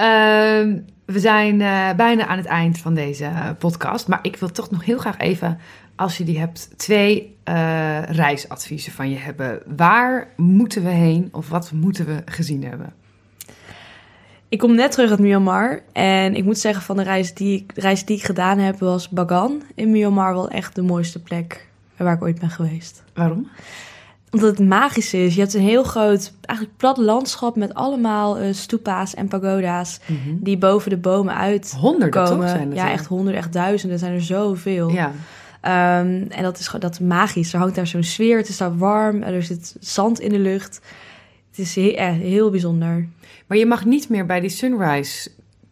Uh, 0.00 0.76
we 1.04 1.20
zijn 1.20 1.60
uh, 1.60 1.92
bijna 1.92 2.26
aan 2.26 2.36
het 2.36 2.46
eind 2.46 2.78
van 2.78 2.94
deze 2.94 3.24
uh, 3.24 3.50
podcast. 3.58 4.08
Maar 4.08 4.18
ik 4.22 4.36
wil 4.36 4.50
toch 4.50 4.70
nog 4.70 4.84
heel 4.84 4.98
graag 4.98 5.18
even, 5.18 5.58
als 5.96 6.16
je 6.16 6.24
die 6.24 6.38
hebt, 6.38 6.78
twee 6.78 7.36
uh, 7.48 8.02
reisadviezen 8.02 8.92
van 8.92 9.10
je 9.10 9.16
hebben. 9.16 9.62
Waar 9.76 10.28
moeten 10.36 10.82
we 10.82 10.90
heen 10.90 11.28
of 11.32 11.48
wat 11.48 11.72
moeten 11.72 12.06
we 12.06 12.22
gezien 12.24 12.64
hebben? 12.64 12.92
Ik 14.48 14.58
kom 14.58 14.74
net 14.74 14.92
terug 14.92 15.10
uit 15.10 15.18
Myanmar. 15.18 15.82
En 15.92 16.34
ik 16.34 16.44
moet 16.44 16.58
zeggen, 16.58 16.82
van 16.82 16.96
de 16.96 17.02
reis 17.02 17.34
die, 17.34 17.66
de 17.74 17.80
reis 17.80 18.04
die 18.04 18.16
ik 18.16 18.24
gedaan 18.24 18.58
heb, 18.58 18.78
was 18.78 19.08
Bagan 19.08 19.62
in 19.74 19.90
Myanmar 19.90 20.34
wel 20.34 20.48
echt 20.48 20.74
de 20.74 20.82
mooiste 20.82 21.22
plek 21.22 21.68
waar 21.96 22.14
ik 22.14 22.22
ooit 22.22 22.40
ben 22.40 22.50
geweest. 22.50 23.04
Waarom? 23.14 23.48
Omdat 24.30 24.58
het 24.58 24.68
magisch 24.68 25.14
is. 25.14 25.34
Je 25.34 25.40
hebt 25.40 25.54
een 25.54 25.60
heel 25.60 25.82
groot, 25.82 26.32
eigenlijk 26.40 26.78
plat 26.78 26.96
landschap 26.96 27.56
met 27.56 27.74
allemaal 27.74 28.40
uh, 28.40 28.52
stupa's 28.52 29.14
en 29.14 29.28
pagoda's 29.28 30.00
mm 30.06 30.18
-hmm. 30.24 30.38
die 30.40 30.58
boven 30.58 30.90
de 30.90 30.96
bomen 30.96 31.34
uitkomen. 31.34 31.80
Honderden 31.80 32.24
toch 32.24 32.48
zijn 32.48 32.74
Ja, 32.74 32.90
echt 32.90 33.06
honderden, 33.06 33.40
echt 33.40 33.52
duizenden. 33.52 33.98
zijn 33.98 34.14
er 34.14 34.22
zoveel. 34.22 34.88
Ja. 34.90 35.12
Um, 35.62 36.26
en 36.30 36.42
dat 36.42 36.58
is 36.58 36.66
gewoon 36.66 36.80
dat 36.80 36.92
is 36.92 37.06
magisch. 37.06 37.52
Er 37.52 37.58
hangt 37.58 37.74
daar 37.74 37.86
zo'n 37.86 38.02
sfeer, 38.02 38.36
het 38.36 38.48
is 38.48 38.56
daar 38.56 38.78
warm, 38.78 39.22
er 39.22 39.42
zit 39.42 39.76
zand 39.80 40.20
in 40.20 40.30
de 40.30 40.38
lucht. 40.38 40.80
Het 41.50 41.58
is 41.58 41.74
heel, 41.74 41.94
eh, 41.94 42.10
heel 42.10 42.50
bijzonder. 42.50 43.08
Maar 43.46 43.58
je 43.58 43.66
mag 43.66 43.84
niet 43.84 44.08
meer 44.08 44.26
bij 44.26 44.40
die 44.40 44.50
sunrise 44.50 45.30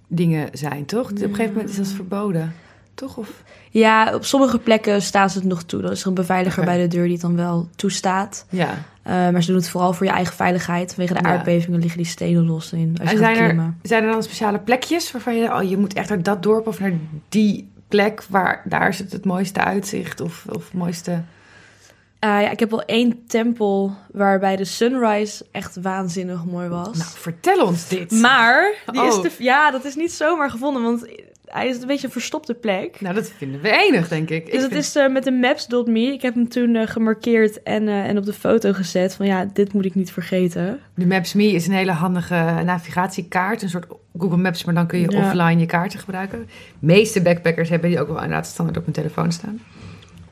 dingen 0.09 0.48
zijn, 0.52 0.84
toch? 0.84 1.09
Ja. 1.09 1.14
Op 1.14 1.22
een 1.22 1.28
gegeven 1.34 1.52
moment 1.52 1.70
is 1.70 1.76
dat 1.76 1.86
verboden, 1.86 2.54
toch? 2.94 3.16
Of... 3.16 3.42
Ja, 3.79 4.14
op 4.14 4.24
sommige 4.24 4.59
plekken 4.59 5.03
staan 5.03 5.31
ze 5.31 5.39
het 5.39 5.47
nog 5.47 5.62
toe. 5.62 5.83
Dan 5.83 5.91
is 5.91 6.01
er 6.01 6.07
een 6.07 6.14
beveiliger 6.14 6.62
okay. 6.62 6.74
bij 6.74 6.83
de 6.83 6.95
deur 6.95 7.03
die 7.03 7.12
het 7.12 7.20
dan 7.20 7.37
wel 7.37 7.68
toestaat. 7.77 8.47
Ja. 8.49 8.68
Uh, 8.68 9.12
maar 9.12 9.43
ze 9.43 9.47
doen 9.47 9.61
het 9.61 9.68
vooral 9.68 9.93
voor 9.93 10.07
je 10.07 10.12
eigen 10.12 10.35
veiligheid. 10.35 10.95
Vanwege 10.95 11.14
de 11.14 11.29
ja. 11.29 11.35
aardbevingen 11.35 11.81
liggen 11.81 11.99
die 11.99 12.07
stenen 12.07 12.47
los 12.47 12.72
in. 12.72 12.97
Als 13.01 13.11
je 13.11 13.16
en 13.16 13.22
zijn 13.22 13.37
er, 13.37 13.45
klimmen. 13.45 13.79
zijn 13.83 14.05
er 14.05 14.12
dan 14.12 14.22
speciale 14.22 14.59
plekjes 14.59 15.12
waarvan 15.12 15.37
je... 15.37 15.55
Oh, 15.55 15.62
je 15.62 15.77
moet 15.77 15.95
echt 15.95 16.09
naar 16.09 16.22
dat 16.22 16.43
dorp 16.43 16.66
of 16.66 16.81
naar 16.81 16.93
die 17.29 17.68
plek... 17.89 18.22
waar 18.29 18.62
daar 18.64 18.89
is 18.89 18.99
het 18.99 19.24
mooiste 19.24 19.61
uitzicht 19.61 20.20
of, 20.20 20.45
of 20.49 20.64
het 20.64 20.74
mooiste... 20.74 21.11
Uh, 21.11 22.43
ja, 22.43 22.51
ik 22.51 22.61
heb 22.61 22.70
wel 22.70 22.85
één 22.85 23.27
tempel 23.27 23.93
waarbij 24.12 24.57
de 24.57 24.64
sunrise 24.64 25.47
echt 25.51 25.77
waanzinnig 25.83 26.45
mooi 26.45 26.68
was. 26.68 26.97
Nou, 26.97 27.11
vertel 27.14 27.66
ons 27.66 27.89
dit. 27.89 28.11
Maar, 28.11 28.74
die 28.87 29.01
oh. 29.01 29.07
is 29.07 29.20
de, 29.20 29.45
ja, 29.45 29.70
dat 29.70 29.85
is 29.85 29.95
niet 29.95 30.12
zomaar 30.12 30.51
gevonden, 30.51 30.83
want 30.83 31.07
hij 31.47 31.68
is 31.68 31.80
een 31.80 31.86
beetje 31.86 32.07
een 32.07 32.12
verstopte 32.12 32.55
plek. 32.55 33.01
Nou, 33.01 33.14
dat 33.14 33.30
vinden 33.36 33.61
we 33.61 33.70
enig, 33.70 34.09
denk 34.09 34.30
ik. 34.30 34.44
Dus 34.44 34.55
ik 34.55 34.61
het 34.61 34.72
vind... 34.72 34.84
is 34.84 34.97
uh, 34.97 35.09
met 35.09 35.24
de 35.24 35.30
maps.me. 35.30 36.01
Ik 36.01 36.22
heb 36.22 36.34
hem 36.34 36.49
toen 36.49 36.74
uh, 36.74 36.86
gemarkeerd 36.86 37.62
en, 37.62 37.82
uh, 37.82 38.09
en 38.09 38.18
op 38.18 38.24
de 38.24 38.32
foto 38.32 38.72
gezet 38.72 39.14
van 39.14 39.26
ja, 39.26 39.49
dit 39.53 39.72
moet 39.72 39.84
ik 39.84 39.94
niet 39.94 40.12
vergeten. 40.12 40.80
De 40.94 41.07
Maps.me 41.07 41.53
is 41.53 41.66
een 41.66 41.72
hele 41.72 41.92
handige 41.92 42.62
navigatiekaart, 42.64 43.62
een 43.62 43.68
soort 43.68 43.86
Google 44.18 44.36
Maps, 44.36 44.64
maar 44.64 44.74
dan 44.74 44.86
kun 44.86 44.99
je 44.99 45.11
ja. 45.11 45.18
offline 45.18 45.61
je 45.61 45.66
kaarten 45.66 45.99
gebruiken. 45.99 46.38
De 46.38 46.86
meeste 46.86 47.22
backpackers 47.22 47.68
hebben 47.68 47.90
die 47.90 48.01
ook 48.01 48.09
wel 48.09 48.16
inderdaad 48.16 48.47
standaard 48.47 48.78
op 48.78 48.84
hun 48.84 48.94
telefoon 48.94 49.32
staan. 49.32 49.61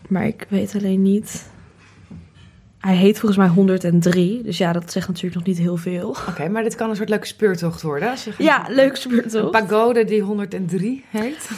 Maar 0.08 0.26
ik 0.26 0.46
weet 0.48 0.74
alleen 0.74 1.02
niet... 1.02 1.52
Hij 2.84 2.96
heet 2.96 3.18
volgens 3.18 3.40
mij 3.40 3.48
103, 3.48 4.42
dus 4.42 4.58
ja, 4.58 4.72
dat 4.72 4.92
zegt 4.92 5.08
natuurlijk 5.08 5.34
nog 5.34 5.44
niet 5.44 5.58
heel 5.58 5.76
veel. 5.76 6.08
Oké, 6.08 6.28
okay, 6.28 6.48
maar 6.48 6.62
dit 6.62 6.74
kan 6.74 6.90
een 6.90 6.96
soort 6.96 7.08
leuke 7.08 7.26
speurtocht 7.26 7.82
worden. 7.82 8.14
Je 8.24 8.44
ja, 8.44 8.66
leuke 8.68 8.96
speurtocht. 8.96 9.34
Een 9.34 9.50
pagode 9.50 10.04
die 10.04 10.20
103 10.20 11.04
heet? 11.08 11.48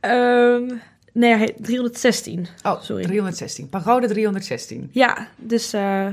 Um, 0.00 0.80
nee, 1.12 1.30
hij 1.30 1.38
heet 1.38 1.54
316. 1.56 2.46
Oh, 2.62 2.82
sorry. 2.82 3.02
316. 3.02 3.68
Pagode 3.68 4.06
316. 4.06 4.88
Ja, 4.92 5.28
dus 5.36 5.74
uh, 5.74 6.06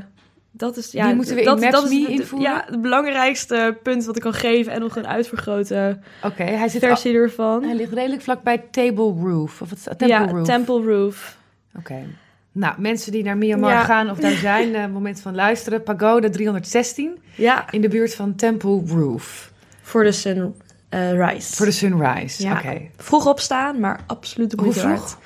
dat 0.51 0.77
is... 0.77 0.91
Ja, 0.91 1.05
die 1.05 1.15
moeten 1.15 1.35
we 1.35 1.43
dat, 1.43 1.61
in 1.61 1.71
dat 1.71 1.91
is 1.91 2.07
invoeren? 2.07 2.51
Ja, 2.51 2.63
het 2.67 2.81
belangrijkste 2.81 3.77
punt 3.83 4.05
wat 4.05 4.15
ik 4.15 4.21
kan 4.21 4.33
geven 4.33 4.73
en 4.73 4.79
nog 4.79 4.95
een 4.95 5.07
uitvergrote 5.07 5.99
okay, 6.23 6.47
hij 6.47 6.67
zit 6.67 6.81
versie 6.85 7.13
ervan. 7.13 7.63
Hij 7.63 7.75
ligt 7.75 7.93
redelijk 7.93 8.21
vlak 8.21 8.43
bij 8.43 8.57
Table 8.71 9.13
Roof. 9.21 9.61
Of 9.61 9.69
het, 9.69 9.83
Temple 9.83 10.07
ja, 10.07 10.27
Roof. 10.27 10.45
Temple 10.45 10.81
Roof. 10.81 11.37
Oké. 11.75 11.91
Okay. 11.91 12.07
Nou, 12.51 12.73
mensen 12.77 13.11
die 13.11 13.23
naar 13.23 13.37
Myanmar 13.37 13.71
Ja. 13.71 13.83
gaan 13.83 14.09
of 14.09 14.17
daar 14.17 14.31
zijn, 14.51 14.75
eh, 14.75 14.87
moment 14.87 15.21
van 15.21 15.35
luisteren. 15.35 15.83
Pagoda 15.83 16.29
316 16.29 17.17
Ja, 17.35 17.65
in 17.71 17.81
de 17.81 17.87
buurt 17.87 18.15
van 18.15 18.35
Temple 18.35 18.81
Roof. 18.87 19.51
voor 19.81 20.03
de 20.03 20.11
sunrise. 20.11 21.55
Voor 21.55 21.65
de 21.65 21.71
sunrise. 21.71 22.43
Ja. 22.43 22.51
Oké. 22.57 22.81
Vroeg 22.97 23.25
opstaan, 23.27 23.79
maar 23.79 23.99
absoluut 24.07 24.51
de 24.51 24.63
Hoe 24.63 24.73
vroeg? 24.73 25.17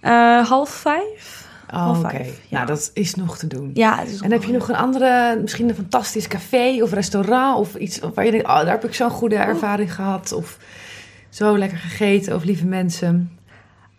Eh, 0.00 0.46
half 0.48 0.70
vijf. 0.70 1.40
Oh, 1.74 1.98
Oké, 2.04 2.16
ja. 2.16 2.24
nou 2.48 2.66
dat 2.66 2.90
is 2.94 3.14
nog 3.14 3.38
te 3.38 3.46
doen. 3.46 3.70
Ja, 3.74 3.98
het 3.98 4.08
is 4.08 4.20
En 4.20 4.30
heb 4.32 4.42
je 4.44 4.52
nog 4.52 4.68
een 4.68 4.74
andere, 4.76 5.38
misschien 5.40 5.68
een 5.68 5.74
fantastisch 5.74 6.28
café 6.28 6.78
of 6.82 6.92
restaurant 6.92 7.58
of 7.58 7.74
iets 7.74 8.00
waar 8.14 8.24
je 8.24 8.30
denkt, 8.30 8.46
oh, 8.46 8.54
daar 8.56 8.66
heb 8.70 8.84
ik 8.84 8.94
zo'n 8.94 9.10
goede 9.10 9.36
ervaring 9.36 9.94
gehad 9.94 10.32
of 10.32 10.58
zo 11.28 11.58
lekker 11.58 11.78
gegeten 11.78 12.34
of 12.34 12.44
lieve 12.44 12.66
mensen. 12.66 13.38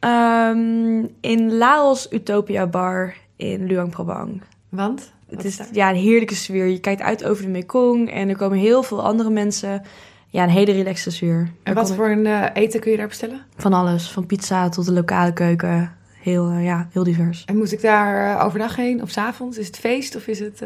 Ehm, 0.03 1.05
in 1.21 1.57
Laos 1.57 2.07
Utopia 2.11 2.67
Bar 2.67 3.13
in 3.35 3.67
Luang 3.67 3.89
Prabang. 3.89 4.41
Want? 4.69 5.11
Het 5.29 5.45
is 5.45 5.59
ja, 5.71 5.89
een 5.89 5.95
heerlijke 5.95 6.35
sfeer. 6.35 6.65
Je 6.65 6.79
kijkt 6.79 7.01
uit 7.01 7.23
over 7.23 7.43
de 7.43 7.49
Mekong 7.49 8.11
en 8.11 8.29
er 8.29 8.37
komen 8.37 8.57
heel 8.57 8.83
veel 8.83 9.03
andere 9.03 9.29
mensen. 9.29 9.81
Ja, 10.27 10.43
een 10.43 10.49
hele 10.49 10.71
relaxte 10.71 11.11
sfeer. 11.11 11.51
En 11.63 11.73
wat 11.73 11.93
voor 11.93 12.09
een 12.09 12.25
eh, 12.25 12.45
eten 12.53 12.79
kun 12.79 12.91
je 12.91 12.97
daar 12.97 13.07
bestellen? 13.07 13.41
Van 13.57 13.73
alles, 13.73 14.11
van 14.11 14.25
pizza 14.25 14.69
tot 14.69 14.85
de 14.85 14.91
lokale 14.91 15.33
keuken. 15.33 15.91
Heel, 16.19 16.49
eh, 16.49 16.63
ja, 16.63 16.87
heel 16.91 17.03
divers. 17.03 17.45
En 17.45 17.57
moet 17.57 17.71
ik 17.71 17.81
daar 17.81 18.37
eh, 18.37 18.45
overdag 18.45 18.75
heen 18.75 19.01
of 19.01 19.09
's 19.09 19.17
avonds? 19.17 19.57
Is 19.57 19.67
het 19.67 19.77
feest 19.77 20.15
of 20.15 20.27
is 20.27 20.39
het... 20.39 20.63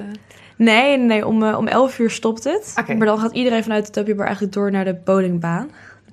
Nee, 0.55 0.97
nee 0.97 1.27
om, 1.27 1.43
om 1.43 1.67
11 1.67 1.99
uur 1.99 2.09
stopt 2.09 2.43
het. 2.43 2.73
Maar 2.87 3.07
dan 3.07 3.19
gaat 3.19 3.33
iedereen 3.33 3.63
vanuit 3.63 3.85
de 3.85 3.89
Utopia 3.91 4.15
Bar 4.15 4.25
eigenlijk 4.25 4.55
door 4.55 4.71
naar 4.71 4.85
de 4.85 5.01
bowlingbaan. 5.03 5.69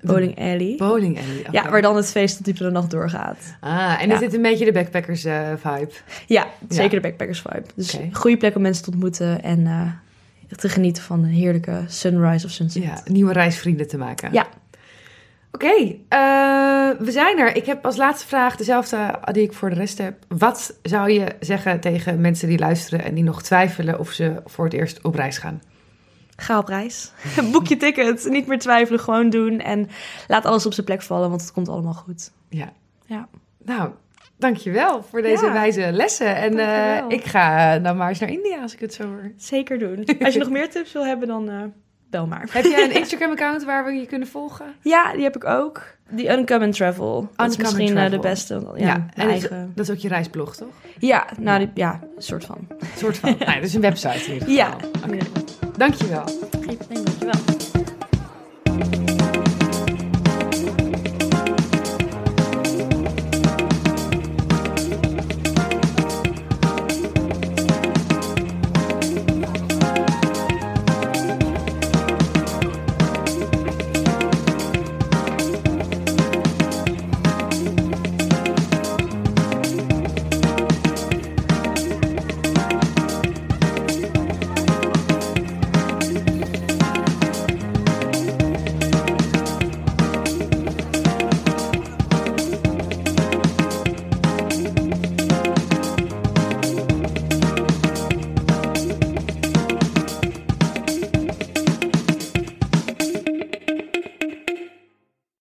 Bowling 0.06 0.38
Alley. 0.38 0.74
bowling 0.76 1.18
alley? 1.18 1.44
Ja, 1.50 1.70
waar 1.70 1.82
dan 1.82 1.96
het 1.96 2.10
feest 2.10 2.36
tot 2.36 2.44
diep 2.44 2.58
in 2.58 2.64
de 2.66 2.70
nacht 2.72 2.90
doorgaat. 2.90 3.56
Ah, 3.60 4.02
en 4.02 4.08
Ja. 4.08 4.14
is 4.14 4.20
dit 4.20 4.34
een 4.34 4.42
beetje 4.42 4.64
de 4.64 4.72
backpackers 4.72 5.24
eh, 5.24 5.48
vibe? 5.56 5.92
Ja, 6.26 6.46
zeker 6.68 6.94
de 6.94 7.00
backpackers 7.00 7.40
vibe. 7.40 7.66
Dus 7.74 7.94
Oké. 7.94 8.08
goede 8.12 8.36
plek 8.36 8.54
om 8.56 8.62
mensen 8.62 8.84
te 8.84 8.90
ontmoeten 8.90 9.42
en 9.42 9.66
eh, 9.66 9.90
te 10.56 10.68
genieten 10.68 11.02
van 11.02 11.18
een 11.24 11.30
heerlijke 11.30 11.80
sunrise 11.86 12.46
of 12.46 12.52
sunset. 12.52 12.82
Ja, 12.82 13.00
nieuwe 13.04 13.32
reisvrienden 13.32 13.88
te 13.88 13.98
maken. 13.98 14.32
Ja. 14.32 14.46
Oké, 15.52 15.66
eh, 16.08 16.18
we 16.98 17.10
zijn 17.10 17.38
er. 17.38 17.56
Ik 17.56 17.66
heb 17.66 17.84
als 17.84 17.96
laatste 17.96 18.26
vraag 18.26 18.56
dezelfde 18.56 19.18
die 19.32 19.42
ik 19.42 19.52
voor 19.52 19.68
de 19.70 19.74
rest 19.74 19.98
heb. 19.98 20.14
Wat 20.28 20.78
zou 20.82 21.10
je 21.10 21.26
zeggen 21.40 21.80
tegen 21.80 22.20
mensen 22.20 22.48
die 22.48 22.58
luisteren 22.58 23.04
en 23.04 23.14
die 23.14 23.24
nog 23.24 23.42
twijfelen 23.42 23.98
of 23.98 24.10
ze 24.10 24.32
voor 24.44 24.64
het 24.64 24.74
eerst 24.74 25.02
op 25.02 25.14
reis 25.14 25.38
gaan? 25.38 25.62
Ga 26.36 26.58
op 26.58 26.68
reis. 26.68 27.12
Boek 27.52 27.66
je 27.66 27.76
ticket. 27.76 28.26
Niet 28.30 28.46
meer 28.46 28.58
twijfelen, 28.58 29.00
gewoon 29.00 29.30
doen. 29.30 29.58
En 29.60 29.88
laat 30.28 30.44
alles 30.44 30.66
op 30.66 30.72
zijn 30.72 30.86
plek 30.86 31.02
vallen, 31.02 31.28
want 31.28 31.40
het 31.40 31.52
komt 31.52 31.68
allemaal 31.68 31.92
goed. 31.94 32.30
Ja. 32.48 32.72
Ja. 33.06 33.28
Nou, 33.64 33.90
dankjewel 34.36 35.02
voor 35.02 35.22
deze 35.22 35.46
Ja. 35.46 35.52
wijze 35.52 35.92
lessen. 35.92 36.36
En 36.36 36.58
eh, 36.58 36.66
Dankjewel. 36.66 37.10
ik 37.10 37.24
ga 37.24 37.78
dan 37.78 37.96
maar 37.96 38.08
eens 38.08 38.18
naar 38.18 38.30
India 38.30 38.62
als 38.62 38.72
ik 38.72 38.80
het 38.80 38.94
zo 38.94 39.04
hoor. 39.06 39.32
Zeker 39.36 39.78
doen. 39.78 40.04
Als 40.20 40.32
je 40.34 40.38
nog 40.40 40.50
meer 40.50 40.70
tips 40.70 40.92
wil 40.92 41.04
hebben, 41.06 41.28
dan 41.28 41.48
eh, 41.50 41.62
bel 42.16 42.26
maar. 42.26 42.46
Heb 42.50 42.64
jij 42.64 42.84
een 42.84 42.94
Instagram-account 43.00 43.64
waar 43.64 43.84
we 43.84 43.92
je 43.92 44.06
kunnen 44.06 44.28
volgen? 44.28 44.66
Ja, 44.80 45.12
die 45.12 45.22
heb 45.22 45.36
ik 45.36 45.44
ook. 45.44 45.82
Die 46.10 46.30
Uncommon 46.30 46.70
Travel. 46.70 47.30
Dat 47.36 47.50
is 47.50 47.56
misschien 47.56 47.86
eh, 47.86 47.92
Travel. 47.92 48.10
de 48.10 48.18
beste. 48.18 48.66
Ja, 48.76 49.06
en 49.14 49.28
eigen. 49.28 49.72
dat 49.74 49.88
is 49.88 49.94
ook 49.94 50.00
je 50.00 50.08
reisblog, 50.08 50.56
toch? 50.56 50.68
Ja, 50.98 51.26
nou, 51.38 51.58
die, 51.58 51.70
ja, 51.74 52.00
een 52.16 52.22
soort 52.22 52.44
van. 52.44 52.58
Een 52.68 52.86
soort 52.96 53.16
van. 53.18 53.30
nou, 53.38 53.50
ja, 53.50 53.54
dat 53.54 53.64
is 53.64 53.74
een 53.74 53.80
website 53.80 54.24
in 54.26 54.32
ieder 54.32 54.48
geval. 54.48 54.54
Ja. 54.54 54.76
Oké. 55.06 55.18
Dankjewel. 55.76 56.24
Probleem. 56.50 57.53